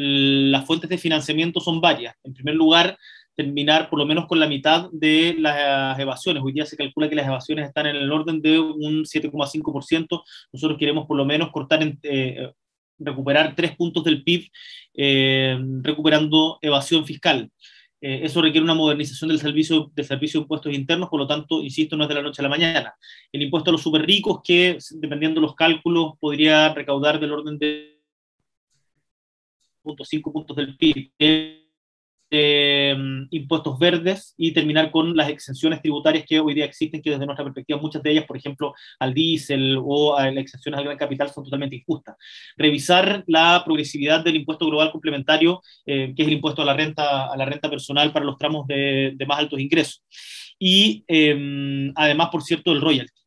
las 0.00 0.64
fuentes 0.66 0.88
de 0.90 0.98
financiamiento 0.98 1.60
son 1.60 1.80
varias. 1.80 2.14
En 2.24 2.34
primer 2.34 2.54
lugar, 2.54 2.98
terminar 3.36 3.88
por 3.88 3.98
lo 3.98 4.06
menos 4.06 4.26
con 4.26 4.38
la 4.38 4.46
mitad 4.46 4.88
de 4.92 5.34
las 5.38 5.98
evasiones. 5.98 6.42
Hoy 6.42 6.52
día 6.52 6.66
se 6.66 6.76
calcula 6.76 7.08
que 7.08 7.14
las 7.14 7.26
evasiones 7.26 7.68
están 7.68 7.86
en 7.86 7.96
el 7.96 8.10
orden 8.10 8.40
de 8.40 8.58
un 8.58 9.04
7,5%. 9.04 10.22
Nosotros 10.52 10.78
queremos 10.78 11.06
por 11.06 11.16
lo 11.16 11.24
menos 11.24 11.50
cortar 11.50 11.82
en, 11.82 11.98
eh, 12.02 12.52
recuperar 12.98 13.54
tres 13.56 13.76
puntos 13.76 14.04
del 14.04 14.22
PIB 14.22 14.50
recuperando 15.82 16.58
evasión 16.60 17.04
fiscal. 17.06 17.50
eso 18.02 18.40
requiere 18.40 18.64
una 18.64 18.74
modernización 18.74 19.28
del 19.28 19.38
servicio, 19.38 19.90
del 19.94 20.06
servicio 20.06 20.40
de 20.40 20.44
impuestos 20.44 20.72
internos, 20.72 21.10
por 21.10 21.20
lo 21.20 21.26
tanto, 21.26 21.62
insisto, 21.62 21.96
no 21.96 22.04
es 22.04 22.08
de 22.08 22.14
la 22.14 22.22
noche 22.22 22.40
a 22.40 22.44
la 22.44 22.48
mañana. 22.48 22.94
El 23.30 23.42
impuesto 23.42 23.70
a 23.70 23.72
los 23.72 23.82
super 23.82 24.02
ricos, 24.06 24.40
que 24.42 24.78
dependiendo 24.92 25.40
de 25.40 25.46
los 25.46 25.54
cálculos, 25.54 26.14
podría 26.18 26.72
recaudar 26.72 27.20
del 27.20 27.32
orden 27.32 27.58
de 27.58 27.99
5 29.82 30.32
puntos 30.32 30.56
del 30.56 30.76
PIB 30.76 31.12
eh, 32.32 32.94
impuestos 33.30 33.76
verdes 33.78 34.34
y 34.36 34.52
terminar 34.52 34.92
con 34.92 35.16
las 35.16 35.28
exenciones 35.30 35.82
tributarias 35.82 36.24
que 36.24 36.38
hoy 36.38 36.54
día 36.54 36.64
existen, 36.64 37.02
que 37.02 37.10
desde 37.10 37.26
nuestra 37.26 37.44
perspectiva 37.44 37.80
muchas 37.80 38.04
de 38.04 38.12
ellas, 38.12 38.24
por 38.24 38.36
ejemplo, 38.36 38.72
al 39.00 39.12
diésel 39.12 39.76
o 39.82 40.16
a 40.16 40.30
las 40.30 40.44
exenciones 40.44 40.78
al 40.78 40.84
gran 40.84 40.96
capital 40.96 41.30
son 41.30 41.42
totalmente 41.42 41.76
injustas. 41.76 42.14
Revisar 42.56 43.24
la 43.26 43.62
progresividad 43.64 44.22
del 44.22 44.36
impuesto 44.36 44.66
global 44.66 44.92
complementario, 44.92 45.60
eh, 45.84 46.12
que 46.14 46.22
es 46.22 46.28
el 46.28 46.34
impuesto 46.34 46.62
a 46.62 46.66
la 46.66 46.74
renta, 46.74 47.26
a 47.32 47.36
la 47.36 47.46
renta 47.46 47.68
personal 47.68 48.12
para 48.12 48.24
los 48.24 48.38
tramos 48.38 48.64
de, 48.68 49.16
más 49.26 49.38
altos 49.40 49.58
ingresos. 49.58 50.04
Y 50.58 51.04
eh, 51.08 51.90
además, 51.96 52.28
por 52.30 52.42
cierto, 52.42 52.70
el 52.70 52.80
royalty. 52.80 53.19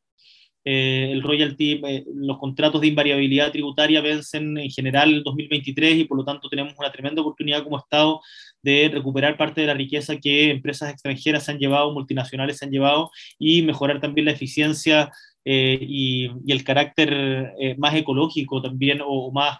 Eh, 0.66 1.10
el 1.12 1.22
royalty, 1.22 1.82
eh, 1.86 2.06
los 2.16 2.38
contratos 2.38 2.80
de 2.80 2.88
invariabilidad 2.88 3.52
tributaria 3.52 4.00
vencen 4.00 4.58
en 4.58 4.70
general 4.70 5.14
el 5.14 5.24
2023 5.24 5.98
y 5.98 6.04
por 6.06 6.18
lo 6.18 6.24
tanto 6.24 6.48
tenemos 6.48 6.74
una 6.78 6.92
tremenda 6.92 7.22
oportunidad 7.22 7.64
como 7.64 7.78
Estado 7.78 8.22
de 8.62 8.90
recuperar 8.94 9.36
parte 9.36 9.60
de 9.60 9.68
la 9.68 9.74
riqueza 9.74 10.18
que 10.18 10.52
empresas 10.52 10.90
extranjeras 10.90 11.44
se 11.44 11.52
han 11.52 11.60
llevado, 11.60 11.92
multinacionales 11.92 12.60
se 12.60 12.66
han 12.66 12.72
llevado 12.72 13.12
y 13.38 13.62
mejorar 13.64 14.00
también 14.00 14.26
la 14.26 14.32
eficiencia 14.32 15.12
eh, 15.44 15.78
y, 15.82 16.30
el 16.48 16.64
carácter 16.64 17.54
más 17.78 17.96
ecológico 17.96 18.62
también 18.62 19.02
o, 19.06 19.32
más 19.32 19.60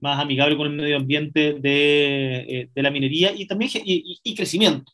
más 0.00 0.18
amigable 0.18 0.56
con 0.56 0.66
el 0.66 0.72
medio 0.72 0.96
ambiente 0.96 1.54
de, 1.54 2.68
de 2.74 2.82
la 2.82 2.90
minería 2.90 3.32
y 3.32 3.46
también 3.46 3.70
y 3.84 4.34
crecimiento. 4.34 4.90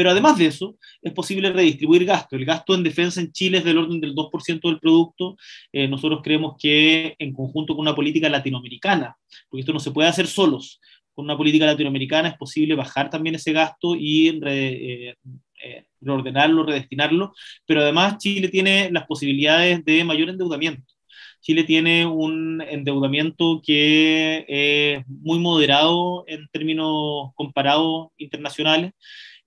Pero 0.00 0.12
además 0.12 0.38
de 0.38 0.46
eso, 0.46 0.78
es 1.02 1.12
posible 1.12 1.52
redistribuir 1.52 2.06
gasto. 2.06 2.34
El 2.34 2.46
gasto 2.46 2.74
en 2.74 2.82
defensa 2.82 3.20
en 3.20 3.32
Chile 3.32 3.58
es 3.58 3.64
del 3.64 3.76
orden 3.76 4.00
del 4.00 4.14
2% 4.14 4.70
del 4.70 4.80
producto. 4.80 5.36
Eh, 5.70 5.88
nosotros 5.88 6.22
creemos 6.24 6.54
que 6.58 7.14
en 7.18 7.34
conjunto 7.34 7.74
con 7.76 7.82
una 7.82 7.94
política 7.94 8.30
latinoamericana, 8.30 9.14
porque 9.50 9.60
esto 9.60 9.74
no 9.74 9.78
se 9.78 9.90
puede 9.90 10.08
hacer 10.08 10.26
solos, 10.26 10.80
con 11.12 11.26
una 11.26 11.36
política 11.36 11.66
latinoamericana 11.66 12.30
es 12.30 12.38
posible 12.38 12.74
bajar 12.74 13.10
también 13.10 13.34
ese 13.34 13.52
gasto 13.52 13.94
y 13.94 14.40
eh, 14.46 15.16
eh, 15.62 15.84
reordenarlo, 16.00 16.64
redestinarlo, 16.64 17.34
pero 17.66 17.82
además 17.82 18.16
Chile 18.16 18.48
tiene 18.48 18.90
las 18.90 19.04
posibilidades 19.04 19.84
de 19.84 20.02
mayor 20.02 20.30
endeudamiento. 20.30 20.94
Chile 21.42 21.64
tiene 21.64 22.06
un 22.06 22.62
endeudamiento 22.62 23.60
que 23.62 24.46
es 24.48 25.06
muy 25.08 25.38
moderado 25.38 26.24
en 26.26 26.48
términos 26.48 27.32
comparados 27.34 28.08
internacionales. 28.16 28.92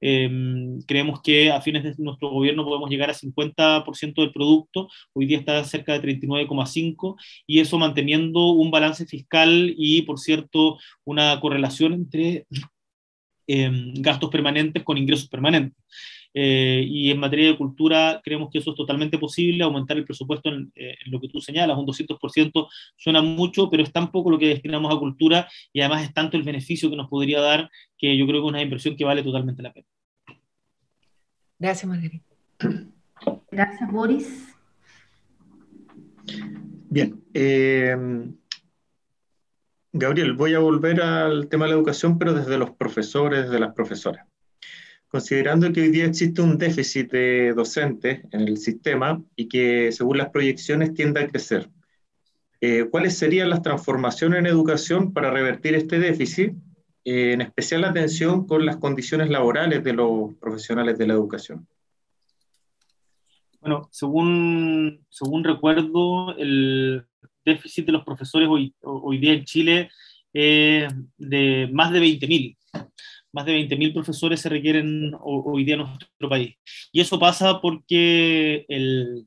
Em, 0.06 0.82
creemos 0.86 1.22
que 1.22 1.50
a 1.50 1.62
fines 1.62 1.82
de 1.82 1.96
nuestro 1.98 2.30
gobierno 2.30 2.66
podemos 2.66 2.90
llegar 2.90 3.10
a 3.10 3.14
50% 3.14 4.22
del 4.22 4.34
producto, 4.34 4.90
hoy 5.14 5.28
día 5.28 5.38
está 5.38 5.64
cerca 5.64 5.94
de 5.94 6.02
39,5% 6.02 7.16
y 7.48 7.62
eso 7.62 7.78
manteniendo 7.78 8.48
un 8.48 8.70
balance 8.70 9.06
fiscal 9.06 9.74
y, 9.78 10.02
por 10.02 10.20
cierto, 10.20 10.78
una 11.06 11.40
correlación 11.40 11.94
entre 11.94 12.46
em, 13.48 13.94
gastos 13.96 14.30
permanentes 14.30 14.84
con 14.84 14.98
ingresos 14.98 15.30
permanentes. 15.30 15.82
Eh, 16.34 16.84
y 16.88 17.12
en 17.12 17.20
materia 17.20 17.48
de 17.48 17.58
cultura, 17.58 18.22
creemos 18.24 18.50
que 18.52 18.58
eso 18.58 18.72
es 18.72 18.78
totalmente 18.78 19.18
posible, 19.18 19.64
aumentar 19.64 19.98
el 19.98 20.06
presupuesto 20.06 20.50
en, 20.50 20.72
eh, 20.76 20.96
en, 21.06 21.12
lo 21.12 21.20
que 21.20 21.30
tú 21.30 21.40
señalas, 21.40 21.78
un 21.78 21.86
200% 21.86 22.68
suena 22.98 23.22
mucho, 23.22 23.70
pero 23.70 23.84
es 23.84 23.92
tan 23.92 24.12
poco 24.12 24.32
lo 24.32 24.40
que 24.40 24.48
destinamos 24.48 24.94
a 24.94 25.00
cultura 25.00 25.48
y 25.72 25.82
además 25.82 26.04
es 26.04 26.14
tanto 26.14 26.38
el 26.38 26.44
beneficio 26.44 26.90
que 26.90 26.96
nos 26.96 27.10
podría 27.10 27.40
dar 27.40 27.70
que 27.98 28.18
yo 28.18 28.26
creo 28.26 28.42
que 28.42 28.48
es 28.48 28.52
una 28.52 28.62
inversión 28.62 28.96
que 28.96 29.06
vale 29.06 29.24
totalmente 29.24 29.62
la 29.62 29.74
pena. 29.74 29.88
Gracias, 31.60 31.88
Margarita. 31.88 32.26
Gracias, 33.52 33.92
Boris. 33.92 34.56
Bien. 36.90 37.24
Eh, 37.34 37.96
Gabriel, 39.96 40.34
voy 40.34 40.56
a 40.56 40.60
volver 40.60 41.02
al 41.02 41.48
tema 41.50 41.66
de 41.66 41.72
la 41.72 41.78
educación, 41.78 42.18
pero 42.18 42.34
desde 42.34 42.58
los 42.58 42.72
profesores, 42.72 43.44
desde 43.44 43.60
las 43.60 43.74
profesoras. 43.74 44.28
Considerando 45.14 45.72
que 45.72 45.82
hoy 45.82 45.92
día 45.92 46.06
existe 46.06 46.42
un 46.42 46.58
déficit 46.58 47.12
de 47.12 47.54
docentes 47.54 48.24
en 48.32 48.42
el 48.42 48.58
sistema 48.58 49.24
y 49.36 49.48
que 49.48 49.92
según 49.92 50.18
las 50.18 50.30
proyecciones 50.30 50.96
tiende 50.96 51.22
a 51.22 51.28
crecer, 51.28 51.70
eh, 52.62 52.88
¿cuáles 52.90 53.16
serían 53.16 53.52
las 53.52 53.62
transformaciones 53.62 54.40
en 54.40 54.48
educación 54.48 55.14
para 55.14 55.30
revertir 55.30 55.76
este 55.76 56.00
déficit 56.00 56.56
en 57.06 57.42
especial 57.42 57.84
atención 57.84 58.48
con 58.48 58.66
las 58.66 58.78
condiciones 58.78 59.30
laborales 59.30 59.84
de 59.84 59.94
los 59.94 60.34
profesionales 60.40 60.98
de 60.98 61.06
la 61.06 61.14
educación. 61.14 61.68
Bueno, 63.62 63.88
según, 63.92 65.06
según 65.10 65.44
recuerdo, 65.44 66.36
el 66.38 67.06
déficit 67.46 67.86
de 67.86 67.92
los 67.92 68.04
profesores 68.04 68.48
hoy, 68.50 68.74
hoy 68.82 69.20
día 69.20 69.34
en 69.34 69.46
Chile 69.46 69.92
es 70.34 70.92
de 71.18 71.70
más 71.72 71.92
de 71.92 72.00
20.000. 72.00 72.58
Más 73.34 73.46
de 73.46 73.54
20.000 73.54 73.94
profesores 73.94 74.40
se 74.42 74.50
requieren 74.50 75.14
hoy 75.22 75.66
día 75.66 75.76
en 75.76 75.82
nuestro 75.82 76.30
país. 76.30 76.56
Y 76.92 77.02
eso 77.02 77.20
pasa 77.20 77.60
porque 77.62 78.66
el, 78.70 79.26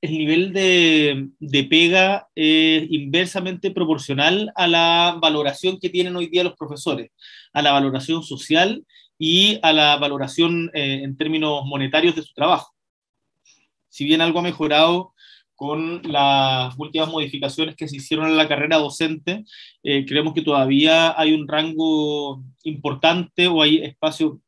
el 0.00 0.10
nivel 0.12 0.52
de, 0.52 1.64
pega 1.68 2.28
es 2.34 2.90
inversamente 2.90 3.70
proporcional 3.70 4.52
a 4.54 4.66
la 4.66 5.18
valoración 5.20 5.78
que 5.78 5.90
tienen 5.90 6.16
hoy 6.16 6.28
día 6.28 6.44
los 6.44 6.56
profesores, 6.56 7.10
a 7.52 7.62
la 7.62 7.72
valoración 7.72 8.22
social 8.22 8.84
y 9.18 9.58
a 9.62 9.72
la 9.72 9.96
valoración 9.96 10.70
eh, 10.72 11.02
en 11.04 11.16
términos 11.16 11.64
monetarios 11.66 12.16
de 12.16 12.22
su 12.22 12.32
trabajo. 12.32 12.74
Si 13.88 14.04
bien 14.04 14.20
algo 14.20 14.38
ha 14.38 14.42
mejorado 14.42 15.14
con 15.60 16.00
las 16.04 16.74
últimas 16.78 17.10
modificaciones 17.10 17.76
que 17.76 17.86
se 17.86 17.96
hicieron 17.96 18.28
en 18.28 18.38
la 18.38 18.48
carrera 18.48 18.78
docente, 18.78 19.44
eh, 19.82 20.06
creemos 20.06 20.32
que 20.32 20.40
todavía 20.40 21.12
hay 21.20 21.34
un 21.34 21.46
rango 21.46 22.42
importante 22.64 23.46
o 23.46 23.60
hay 23.60 23.76
espacio 23.82 24.40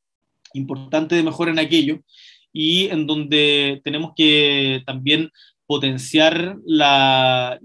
importante 0.55 1.15
de 1.15 1.23
mejora 1.23 1.51
en 1.51 1.59
aquello 1.59 2.01
y 2.51 2.87
en 2.87 3.07
donde 3.07 3.83
tenemos 3.85 4.13
que 4.17 4.83
también 4.87 5.31
potenciar 5.67 6.57
los 6.65 7.59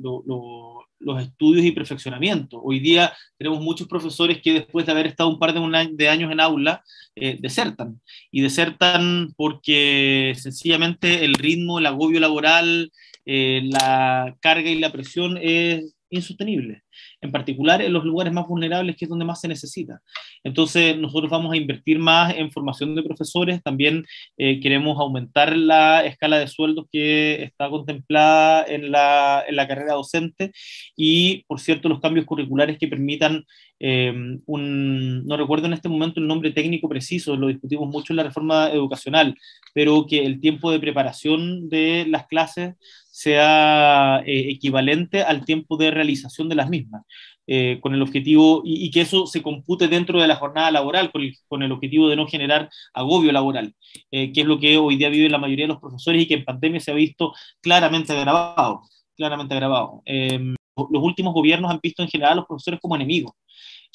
estudios 1.22 1.66
y 1.66 1.72
perfeccionamiento. 1.72 2.62
Hoy 2.62 2.82
día 2.82 3.14
tenemos 3.38 3.62
muchos 3.62 3.88
profesores 3.88 4.41
que 4.41 4.56
después 4.56 4.86
de 4.86 4.91
haber 4.91 5.08
estado 5.08 5.30
un 5.30 5.39
par 5.39 5.54
de, 5.54 6.10
años 6.10 6.34
en 6.34 6.41
aula, 6.41 6.84
eh, 7.16 7.38
desertan. 7.39 8.02
Y 8.30 8.41
desertan 8.41 9.34
porque 9.38 10.34
sencillamente 10.36 11.24
el 11.24 11.36
ritmo, 11.36 11.80
el 11.80 11.86
agobio 11.86 12.20
laboral, 12.20 12.91
eh, 13.28 13.62
la 13.66 14.36
carga 14.40 14.70
y 14.70 14.80
la 14.80 14.92
presión 14.92 15.38
es 15.42 15.98
insostenible 16.10 16.84
en 17.22 17.32
particular 17.32 17.82
en 17.82 17.94
los 17.94 18.06
lugares 18.06 18.34
más 18.34 18.48
vulnerables, 18.48 18.96
que 18.96 19.06
es 19.06 19.10
donde 19.10 19.26
más 19.26 19.42
se 19.42 19.48
necesita. 19.48 20.02
Entonces, 20.44 20.98
nosotros 20.98 21.30
vamos 21.30 21.54
a 21.54 21.58
invertir 21.58 22.00
más 22.00 22.34
en 22.36 22.52
formación 22.52 22.96
de 22.96 23.04
profesores, 23.04 23.62
también 23.62 24.06
eh, 24.38 24.60
queremos 24.60 25.00
aumentar 25.00 25.56
la 25.56 26.06
escala 26.06 26.40
de 26.40 26.48
sueldos 26.48 26.86
que 26.92 27.44
está 27.44 27.70
contemplada 27.70 28.66
en 28.68 28.92
la, 28.92 29.44
en 29.48 29.56
la 29.56 29.68
carrera 29.68 29.94
docente 29.94 30.52
y, 30.96 31.44
por 31.48 31.60
cierto, 31.60 31.90
los 31.90 32.00
cambios 32.00 32.26
curriculares 32.26 32.78
que 32.78 32.88
permitan 32.88 33.46
eh, 33.80 34.12
un, 34.48 35.26
no 35.28 35.38
recuerdo 35.38 35.68
en 35.68 35.74
este 35.74 35.90
momento 35.90 36.20
el 36.20 36.28
nombre 36.28 36.52
técnico 36.52 36.90
preciso, 36.90 37.36
lo 37.36 37.48
discutimos 37.48 37.88
mucho 37.88 38.14
en 38.14 38.18
la 38.18 38.24
reforma 38.24 38.70
educacional, 38.72 39.36
pero 39.74 40.08
que 40.08 40.26
el 40.26 40.40
tiempo 40.40 40.72
de 40.72 40.80
preparación 40.80 41.70
de 41.70 42.06
las 42.08 42.26
clases 42.26 42.76
sea 43.18 44.22
eh, 44.28 44.51
equivalente 44.51 45.24
al 45.24 45.43
tiempo 45.43 45.76
de 45.76 45.89
realización 45.89 46.49
de 46.49 46.55
las 46.55 46.70
mismas, 46.70 47.01
eh, 47.47 47.80
con 47.82 47.95
el 47.95 48.03
objetivo, 48.03 48.61
y, 48.63 48.91
que 48.91 49.01
eso 49.01 49.26
se 49.26 49.41
compute 49.41 49.88
dentro 49.88 50.22
de 50.22 50.28
la 50.28 50.36
jornada 50.36 50.70
laboral, 50.70 51.11
con 51.47 51.63
el, 51.63 51.72
objetivo 51.72 52.09
de 52.09 52.15
no 52.15 52.28
generar 52.28 52.70
agobio 52.93 53.32
laboral, 53.32 53.74
eh, 54.11 54.32
que 54.32 54.41
es 54.41 54.47
lo 54.47 54.59
que 54.59 54.78
hoy 54.78 54.97
día 54.97 55.09
vive 55.09 55.30
la 55.30 55.39
mayoría 55.39 55.65
de 55.65 55.70
los 55.70 55.80
profesores 55.80 56.22
y 56.22 56.28
que 56.28 56.36
en 56.36 56.45
pandemia 56.45 56.80
se 56.80 56.91
ha 56.91 56.93
visto 56.93 57.34
claramente 57.59 58.13
agravado. 58.13 58.84
Claramente 59.15 59.55
agravado. 59.55 60.03
los 60.05 61.03
últimos 61.03 61.34
gobiernos 61.34 61.72
han 61.72 61.80
visto 61.82 62.03
en 62.03 62.09
general 62.09 62.34
a 62.34 62.36
los 62.36 62.45
profesores 62.45 62.80
como 62.80 62.95
enemigos. 62.95 63.34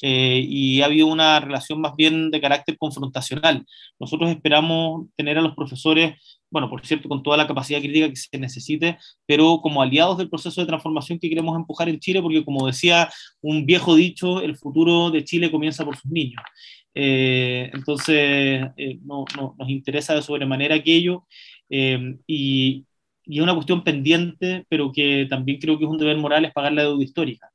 Y 0.05 0.81
ha 0.81 0.85
habido 0.85 1.07
una 1.07 1.39
relación 1.39 1.79
más 1.79 1.95
bien 1.95 2.29
de 2.29 2.41
carácter 2.41 2.77
confrontacional. 2.77 3.65
Nosotros 3.99 4.29
esperamos 4.31 5.07
tener 5.15 5.37
a 5.37 5.41
los 5.41 5.55
profesores 5.55 6.15
bueno, 6.53 6.69
por 6.69 6.85
cierto, 6.85 7.09
con 7.09 7.23
toda 7.23 7.35
la 7.35 7.47
capacidad 7.47 7.79
crítica 7.79 8.07
que 8.07 8.15
se 8.15 8.37
necesite, 8.37 8.99
pero 9.25 9.59
como 9.59 9.81
aliados 9.81 10.19
del 10.19 10.29
proceso 10.29 10.61
de 10.61 10.67
transformación 10.67 11.17
que 11.17 11.27
queremos 11.27 11.55
empujar 11.55 11.89
en 11.89 11.99
Chile, 11.99 12.21
porque 12.21 12.45
como 12.45 12.67
decía 12.67 13.09
un 13.41 13.65
viejo 13.65 13.95
dicho, 13.95 14.39
el 14.39 14.55
futuro 14.55 15.09
de 15.09 15.23
Chile 15.23 15.49
comienza 15.49 15.83
por 15.83 15.97
sus 15.97 16.11
niños. 16.11 16.43
Eh, 16.93 17.71
entonces, 17.73 18.67
eh, 18.77 18.99
no, 19.03 19.25
nos 19.35 19.67
interesa 19.67 20.13
de 20.13 20.21
sobremanera 20.21 20.75
aquello 20.75 21.25
eh, 21.71 22.17
y, 22.27 22.85
y 23.25 23.37
es 23.37 23.43
una 23.43 23.53
cuestión 23.55 23.83
pendiente, 23.83 24.65
pero 24.69 24.91
que 24.91 25.27
también 25.29 25.59
creo 25.59 25.77
que 25.77 25.85
es 25.85 25.89
un 25.89 25.97
deber 25.97 26.17
moral, 26.17 26.45
es 26.45 26.53
pagar 26.53 26.73
la 26.73 26.83
deuda 26.83 27.03
histórica. 27.03 27.49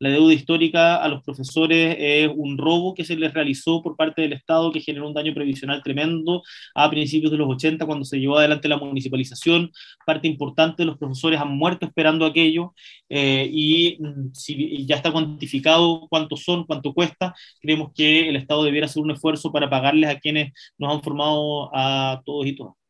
La 0.00 0.10
deuda 0.10 0.34
histórica 0.34 0.96
a 0.96 1.08
los 1.08 1.22
profesores 1.22 1.96
es 1.98 2.28
un 2.34 2.58
robo 2.58 2.94
que 2.94 3.04
se 3.04 3.16
les 3.16 3.32
realizó 3.32 3.82
por 3.82 3.96
parte 3.96 4.22
del 4.22 4.32
Estado 4.32 4.72
que 4.72 4.80
generó 4.80 5.06
un 5.08 5.14
daño 5.14 5.32
previsional 5.32 5.82
tremendo 5.82 6.42
a 6.74 6.90
principios 6.90 7.30
de 7.32 7.38
los 7.38 7.48
80 7.48 7.86
cuando 7.86 8.04
se 8.04 8.18
llevó 8.18 8.38
adelante 8.38 8.68
la 8.68 8.76
municipalización. 8.76 9.70
Parte 10.04 10.28
importante 10.28 10.82
de 10.82 10.86
los 10.86 10.98
profesores 10.98 11.40
han 11.40 11.56
muerto 11.56 11.86
esperando 11.86 12.26
aquello 12.26 12.74
eh, 13.08 13.48
y 13.50 13.96
mm, 14.00 14.34
si 14.34 14.84
ya 14.86 14.96
está 14.96 15.12
cuantificado 15.12 16.06
cuánto 16.10 16.36
son, 16.36 16.64
cuánto 16.64 16.92
cuesta, 16.92 17.34
creemos 17.60 17.92
que 17.94 18.28
el 18.28 18.36
Estado 18.36 18.64
debiera 18.64 18.86
hacer 18.86 19.02
un 19.02 19.12
esfuerzo 19.12 19.52
para 19.52 19.70
pagarles 19.70 20.10
a 20.10 20.18
quienes 20.18 20.52
nos 20.78 20.92
han 20.92 21.02
formado 21.02 21.70
a 21.74 22.20
todos 22.24 22.46
y 22.46 22.56
todas. 22.56 22.83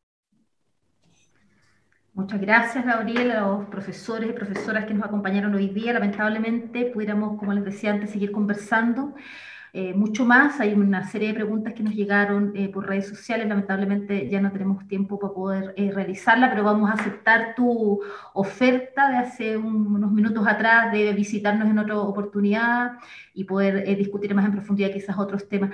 Muchas 2.15 2.39
gracias, 2.39 2.85
Gabriel, 2.85 3.31
a 3.31 3.41
los 3.41 3.65
profesores 3.65 4.29
y 4.29 4.31
profesoras 4.31 4.85
que 4.85 4.93
nos 4.93 5.03
acompañaron 5.03 5.53
hoy 5.53 5.67
día. 5.67 5.91
Lamentablemente, 5.91 6.85
pudiéramos, 6.85 7.37
como 7.37 7.51
les 7.51 7.65
decía 7.65 7.91
antes, 7.91 8.09
seguir 8.11 8.31
conversando 8.31 9.13
eh, 9.73 9.93
mucho 9.93 10.23
más. 10.23 10.61
Hay 10.61 10.73
una 10.73 11.05
serie 11.09 11.27
de 11.27 11.33
preguntas 11.33 11.73
que 11.73 11.83
nos 11.83 11.93
llegaron 11.93 12.53
eh, 12.55 12.69
por 12.69 12.87
redes 12.87 13.09
sociales. 13.09 13.49
Lamentablemente, 13.49 14.29
ya 14.29 14.39
no 14.39 14.49
tenemos 14.49 14.87
tiempo 14.87 15.19
para 15.19 15.33
poder 15.33 15.73
eh, 15.75 15.91
realizarla, 15.93 16.49
pero 16.49 16.63
vamos 16.63 16.89
a 16.89 16.93
aceptar 16.93 17.53
tu 17.53 17.99
oferta 18.33 19.09
de 19.09 19.17
hace 19.17 19.57
unos 19.57 20.09
minutos 20.13 20.47
atrás 20.47 20.93
de 20.93 21.11
visitarnos 21.11 21.69
en 21.69 21.79
otra 21.79 21.97
oportunidad 21.99 22.93
y 23.33 23.43
poder 23.43 23.93
discutir 23.97 24.33
más 24.33 24.45
en 24.45 24.53
profundidad 24.53 24.91
quizás 24.93 25.17
otros 25.17 25.49
temas. 25.49 25.71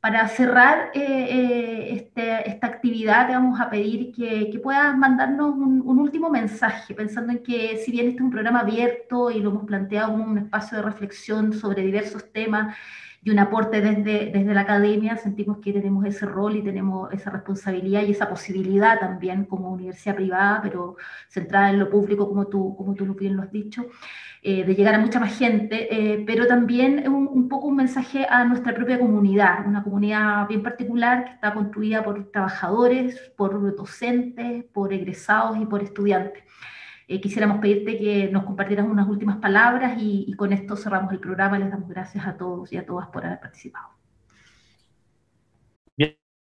Para 0.00 0.26
cerrar 0.28 0.92
eh, 0.94 1.00
eh, 1.02 1.94
este, 1.94 2.48
esta 2.48 2.66
actividad, 2.68 3.26
te 3.26 3.34
vamos 3.34 3.60
a 3.60 3.68
pedir 3.68 4.12
que, 4.12 4.58
puedas 4.62 4.96
mandarnos 4.96 5.54
un, 5.54 5.98
último 5.98 6.30
mensaje, 6.30 6.94
pensando 6.94 7.32
en 7.32 7.42
que 7.42 7.76
si 7.76 7.90
bien 7.92 8.06
este 8.08 8.18
es 8.18 8.24
un 8.24 8.30
programa 8.30 8.60
abierto 8.60 9.30
y 9.30 9.40
lo 9.40 9.50
hemos 9.50 9.64
planteado 9.66 10.12
como 10.12 10.24
un 10.24 10.38
espacio 10.38 10.78
de 10.78 10.84
reflexión 10.84 11.52
sobre 11.52 11.82
diversos 11.82 12.32
temas 12.32 12.74
y 13.22 13.28
un 13.28 13.38
aporte 13.40 13.82
desde, 13.82 14.30
desde 14.32 14.54
la 14.54 14.62
academia, 14.62 15.18
sentimos 15.18 15.58
que 15.58 15.74
tenemos 15.74 16.06
ese 16.06 16.24
rol 16.24 16.56
y 16.56 16.62
tenemos 16.62 17.12
esa 17.12 17.28
responsabilidad 17.28 18.02
y 18.02 18.12
esa 18.12 18.30
posibilidad 18.30 18.98
también 18.98 19.44
como 19.44 19.70
universidad 19.70 20.16
privada, 20.16 20.60
pero 20.62 20.96
centrada 21.28 21.68
en 21.68 21.78
lo 21.78 21.90
público, 21.90 22.26
como 22.26 22.46
tú, 22.46 22.74
como 22.74 22.94
tú 22.94 23.04
bien 23.14 23.36
lo 23.36 23.42
has 23.42 23.52
dicho. 23.52 23.84
Eh, 24.42 24.64
de 24.64 24.74
llegar 24.74 24.94
a 24.94 24.98
mucha 24.98 25.20
más 25.20 25.36
gente, 25.36 25.94
eh, 25.94 26.24
pero 26.26 26.46
también 26.46 27.06
un, 27.06 27.28
un, 27.28 27.46
poco 27.46 27.66
un 27.66 27.76
mensaje 27.76 28.26
a 28.26 28.42
nuestra 28.46 28.74
propia 28.74 28.98
comunidad, 28.98 29.66
una 29.66 29.84
comunidad 29.84 30.48
bien 30.48 30.62
particular 30.62 31.24
que 31.26 31.32
está 31.32 31.52
construida 31.52 32.02
por 32.02 32.30
trabajadores, 32.30 33.32
por 33.36 33.76
docentes, 33.76 34.64
por 34.72 34.94
egresados 34.94 35.58
y 35.58 35.66
por 35.66 35.82
estudiantes. 35.82 36.42
Eh, 37.06 37.20
quisiéramos 37.20 37.58
pedirte 37.58 37.98
que 37.98 38.30
nos 38.32 38.44
compartieras 38.44 38.86
unas 38.88 39.08
últimas 39.08 39.36
palabras 39.36 40.00
y, 40.00 40.24
y 40.26 40.32
con 40.32 40.54
esto 40.54 40.74
cerramos 40.74 41.12
el 41.12 41.20
programa. 41.20 41.58
Les 41.58 41.70
damos 41.70 41.90
gracias 41.90 42.26
a 42.26 42.38
todos 42.38 42.72
y 42.72 42.78
a 42.78 42.86
todas 42.86 43.08
por 43.08 43.26
haber 43.26 43.40
participado. 43.40 43.99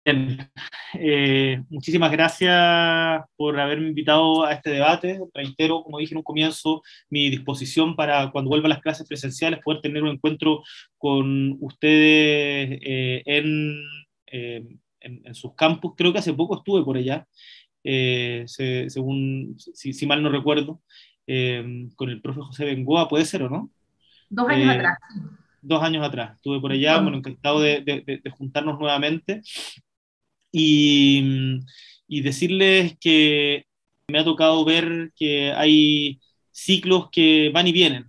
Eh, 0.08 1.60
muchísimas 1.68 2.12
gracias 2.12 3.24
por 3.36 3.58
haberme 3.58 3.88
invitado 3.88 4.44
a 4.44 4.52
este 4.52 4.70
debate. 4.70 5.20
Reitero, 5.34 5.82
como 5.82 5.98
dije 5.98 6.14
en 6.14 6.18
un 6.18 6.22
comienzo, 6.22 6.82
mi 7.10 7.28
disposición 7.28 7.96
para 7.96 8.30
cuando 8.30 8.50
vuelva 8.50 8.66
a 8.66 8.70
las 8.70 8.80
clases 8.80 9.06
presenciales 9.06 9.60
poder 9.64 9.80
tener 9.80 10.04
un 10.04 10.10
encuentro 10.10 10.62
con 10.96 11.56
ustedes 11.60 12.78
eh, 12.82 13.22
eh, 13.26 13.82
en, 14.26 14.80
en, 15.00 15.34
sus 15.34 15.54
campus. 15.54 15.94
Creo 15.96 16.12
que 16.12 16.20
hace 16.20 16.32
poco 16.34 16.56
estuve 16.56 16.84
por 16.84 16.96
allá, 16.96 17.26
según, 17.82 19.56
si, 19.58 20.06
mal 20.06 20.22
no 20.22 20.30
recuerdo, 20.30 20.82
con 21.96 22.10
el 22.10 22.20
profe 22.22 22.42
José 22.42 22.64
Bengoa, 22.64 23.08
¿puede 23.08 23.24
ser 23.24 23.42
o 23.42 23.50
no? 23.50 23.70
Dos 24.28 24.48
años 24.48 24.74
atrás. 24.74 24.98
Dos 25.62 25.82
años 25.82 26.06
atrás. 26.06 26.36
Estuve 26.36 26.60
por 26.60 26.70
allá, 26.70 27.00
bueno, 27.00 27.18
encantado 27.18 27.60
de, 27.60 27.80
de, 27.80 28.20
de 28.22 28.30
juntarnos 28.30 28.78
nuevamente 28.78 29.42
y, 30.58 32.22
decirles 32.22 32.96
que 32.98 33.66
me 34.08 34.18
ha 34.18 34.24
tocado 34.24 34.64
ver 34.64 35.12
que 35.16 35.52
hay 35.52 36.20
ciclos 36.50 37.08
que 37.10 37.50
van 37.52 37.66
y 37.66 37.72
vienen 37.72 38.06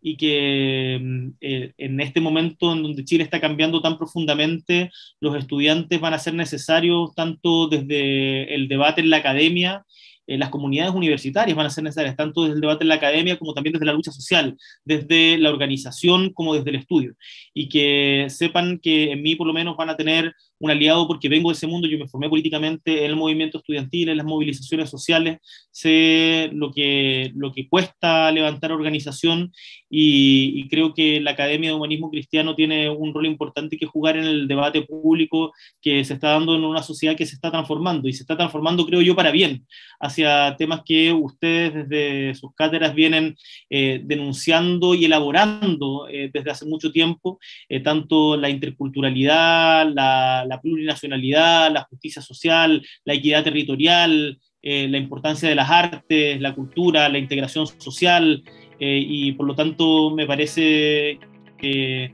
y 0.00 0.16
que 0.16 0.98
mm, 1.00 1.28
eh, 1.42 1.72
en 1.76 2.00
este 2.00 2.20
momento 2.20 2.72
en 2.72 2.82
donde 2.82 3.04
Chile 3.04 3.24
está 3.24 3.40
cambiando 3.40 3.82
tan 3.82 3.98
profundamente, 3.98 4.90
los 5.20 5.36
estudiantes 5.36 6.00
van 6.00 6.14
a 6.14 6.18
ser 6.18 6.34
necesarios 6.34 7.14
tanto 7.14 7.68
desde 7.68 8.54
el 8.54 8.68
debate 8.68 9.02
en 9.02 9.10
la 9.10 9.18
academia, 9.18 9.84
en 10.26 10.40
las 10.40 10.48
comunidades 10.48 10.94
universitarias 10.94 11.56
van 11.56 11.66
a 11.66 11.70
ser 11.70 11.84
necesarias, 11.84 12.16
tanto 12.16 12.44
desde 12.44 12.54
el 12.54 12.60
debate 12.60 12.84
en 12.84 12.88
la 12.88 12.94
academia 12.94 13.38
como 13.38 13.52
también 13.52 13.72
desde 13.74 13.84
la 13.84 13.92
lucha 13.92 14.12
social, 14.12 14.56
desde 14.84 15.36
la 15.38 15.50
organización 15.50 16.32
como 16.32 16.54
desde 16.54 16.70
el 16.70 16.76
estudio. 16.76 17.14
Y 17.52 17.68
que 17.68 18.26
sepan 18.30 18.78
que 18.78 19.12
en 19.12 19.22
mí 19.22 19.34
por 19.34 19.48
lo 19.48 19.52
menos 19.52 19.76
van 19.76 19.90
a 19.90 19.96
tener 19.96 20.32
un 20.60 20.70
aliado 20.70 21.08
porque 21.08 21.28
vengo 21.28 21.50
de 21.50 21.54
ese 21.54 21.66
mundo, 21.66 21.88
yo 21.88 21.98
me 21.98 22.06
formé 22.06 22.28
políticamente 22.28 23.04
en 23.04 23.10
el 23.10 23.16
movimiento 23.16 23.58
estudiantil, 23.58 24.10
en 24.10 24.18
las 24.18 24.26
movilizaciones 24.26 24.90
sociales, 24.90 25.38
sé 25.70 26.50
lo 26.52 26.70
que, 26.70 27.32
lo 27.34 27.50
que 27.50 27.66
cuesta 27.68 28.30
levantar 28.30 28.70
organización 28.70 29.52
y, 29.88 30.68
creo 30.68 30.94
que 30.94 31.20
la 31.20 31.32
Academia 31.32 31.70
de 31.70 31.76
Humanismo 31.76 32.10
Cristiano 32.10 32.54
tiene 32.54 32.88
un 32.90 33.12
rol 33.12 33.26
importante 33.26 33.76
que 33.76 33.86
jugar 33.86 34.16
en 34.16 34.24
el 34.24 34.46
debate 34.46 34.82
público 34.82 35.52
que 35.80 36.04
se 36.04 36.14
está 36.14 36.30
dando 36.30 36.54
en 36.54 36.64
una 36.64 36.82
sociedad 36.82 37.16
que 37.16 37.26
se 37.26 37.34
está 37.34 37.50
transformando 37.50 38.06
y 38.06 38.12
se 38.12 38.22
está 38.22 38.36
transformando, 38.36 38.86
creo 38.86 39.00
yo, 39.00 39.16
para 39.16 39.32
bien, 39.32 39.66
hacia 39.98 40.54
temas 40.56 40.82
que 40.84 41.12
ustedes 41.12 41.88
desde 41.88 42.34
sus 42.34 42.54
cátedras 42.54 42.94
vienen 42.94 43.34
eh, 43.68 44.00
denunciando 44.04 44.94
y 44.94 45.06
elaborando 45.06 46.06
eh, 46.08 46.30
desde 46.32 46.50
hace 46.50 46.66
mucho 46.66 46.92
tiempo, 46.92 47.40
eh, 47.68 47.80
tanto 47.80 48.36
la 48.36 48.50
interculturalidad, 48.50 49.90
la 49.92 50.49
la 50.50 50.60
plurinacionalidad, 50.60 51.72
la 51.72 51.84
justicia 51.84 52.20
social, 52.20 52.82
la 53.04 53.14
equidad 53.14 53.44
territorial, 53.44 54.38
eh, 54.62 54.88
la 54.88 54.98
importancia 54.98 55.48
de 55.48 55.54
las 55.54 55.70
artes, 55.70 56.40
la 56.40 56.54
cultura, 56.54 57.08
la 57.08 57.18
integración 57.18 57.66
social, 57.66 58.42
eh, 58.80 59.02
y 59.08 59.32
por 59.32 59.46
lo 59.46 59.54
tanto 59.54 60.10
me 60.10 60.26
parece 60.26 61.18
que, 61.56 62.12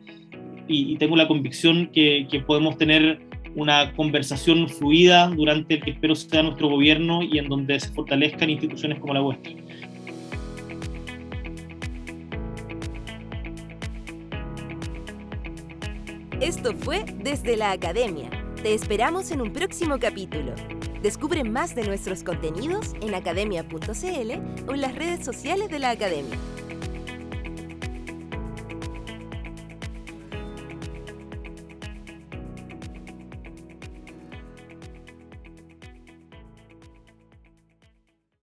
y, 0.68 0.96
tengo 0.96 1.16
la 1.16 1.26
convicción 1.26 1.90
que, 1.92 2.26
que, 2.30 2.40
podemos 2.40 2.76
tener 2.76 3.20
una 3.54 3.92
conversación 3.94 4.68
fluida 4.68 5.28
durante 5.28 5.74
el 5.74 5.82
que 5.82 5.92
espero 5.92 6.14
sea 6.14 6.42
nuestro 6.42 6.68
gobierno 6.68 7.22
y 7.22 7.38
en 7.38 7.48
donde 7.48 7.80
se 7.80 7.90
fortalezcan 7.94 8.50
instituciones 8.50 8.98
como 9.00 9.14
la 9.14 9.20
vuestra. 9.20 9.52
Esto 16.40 16.74
fue 16.74 17.02
Desde 17.16 17.56
la 17.56 17.70
Academia. 17.70 18.28
Te 18.62 18.74
esperamos 18.74 19.30
en 19.30 19.40
un 19.40 19.54
próximo 19.54 19.98
capítulo. 19.98 20.54
Descubre 21.02 21.44
más 21.44 21.74
de 21.74 21.86
nuestros 21.86 22.22
contenidos 22.22 22.92
en 23.00 23.14
academia.cl 23.14 24.68
o 24.68 24.74
en 24.74 24.80
las 24.82 24.94
redes 24.94 25.24
sociales 25.24 25.70
de 25.70 25.78
la 25.78 25.90
Academia. 25.90 26.36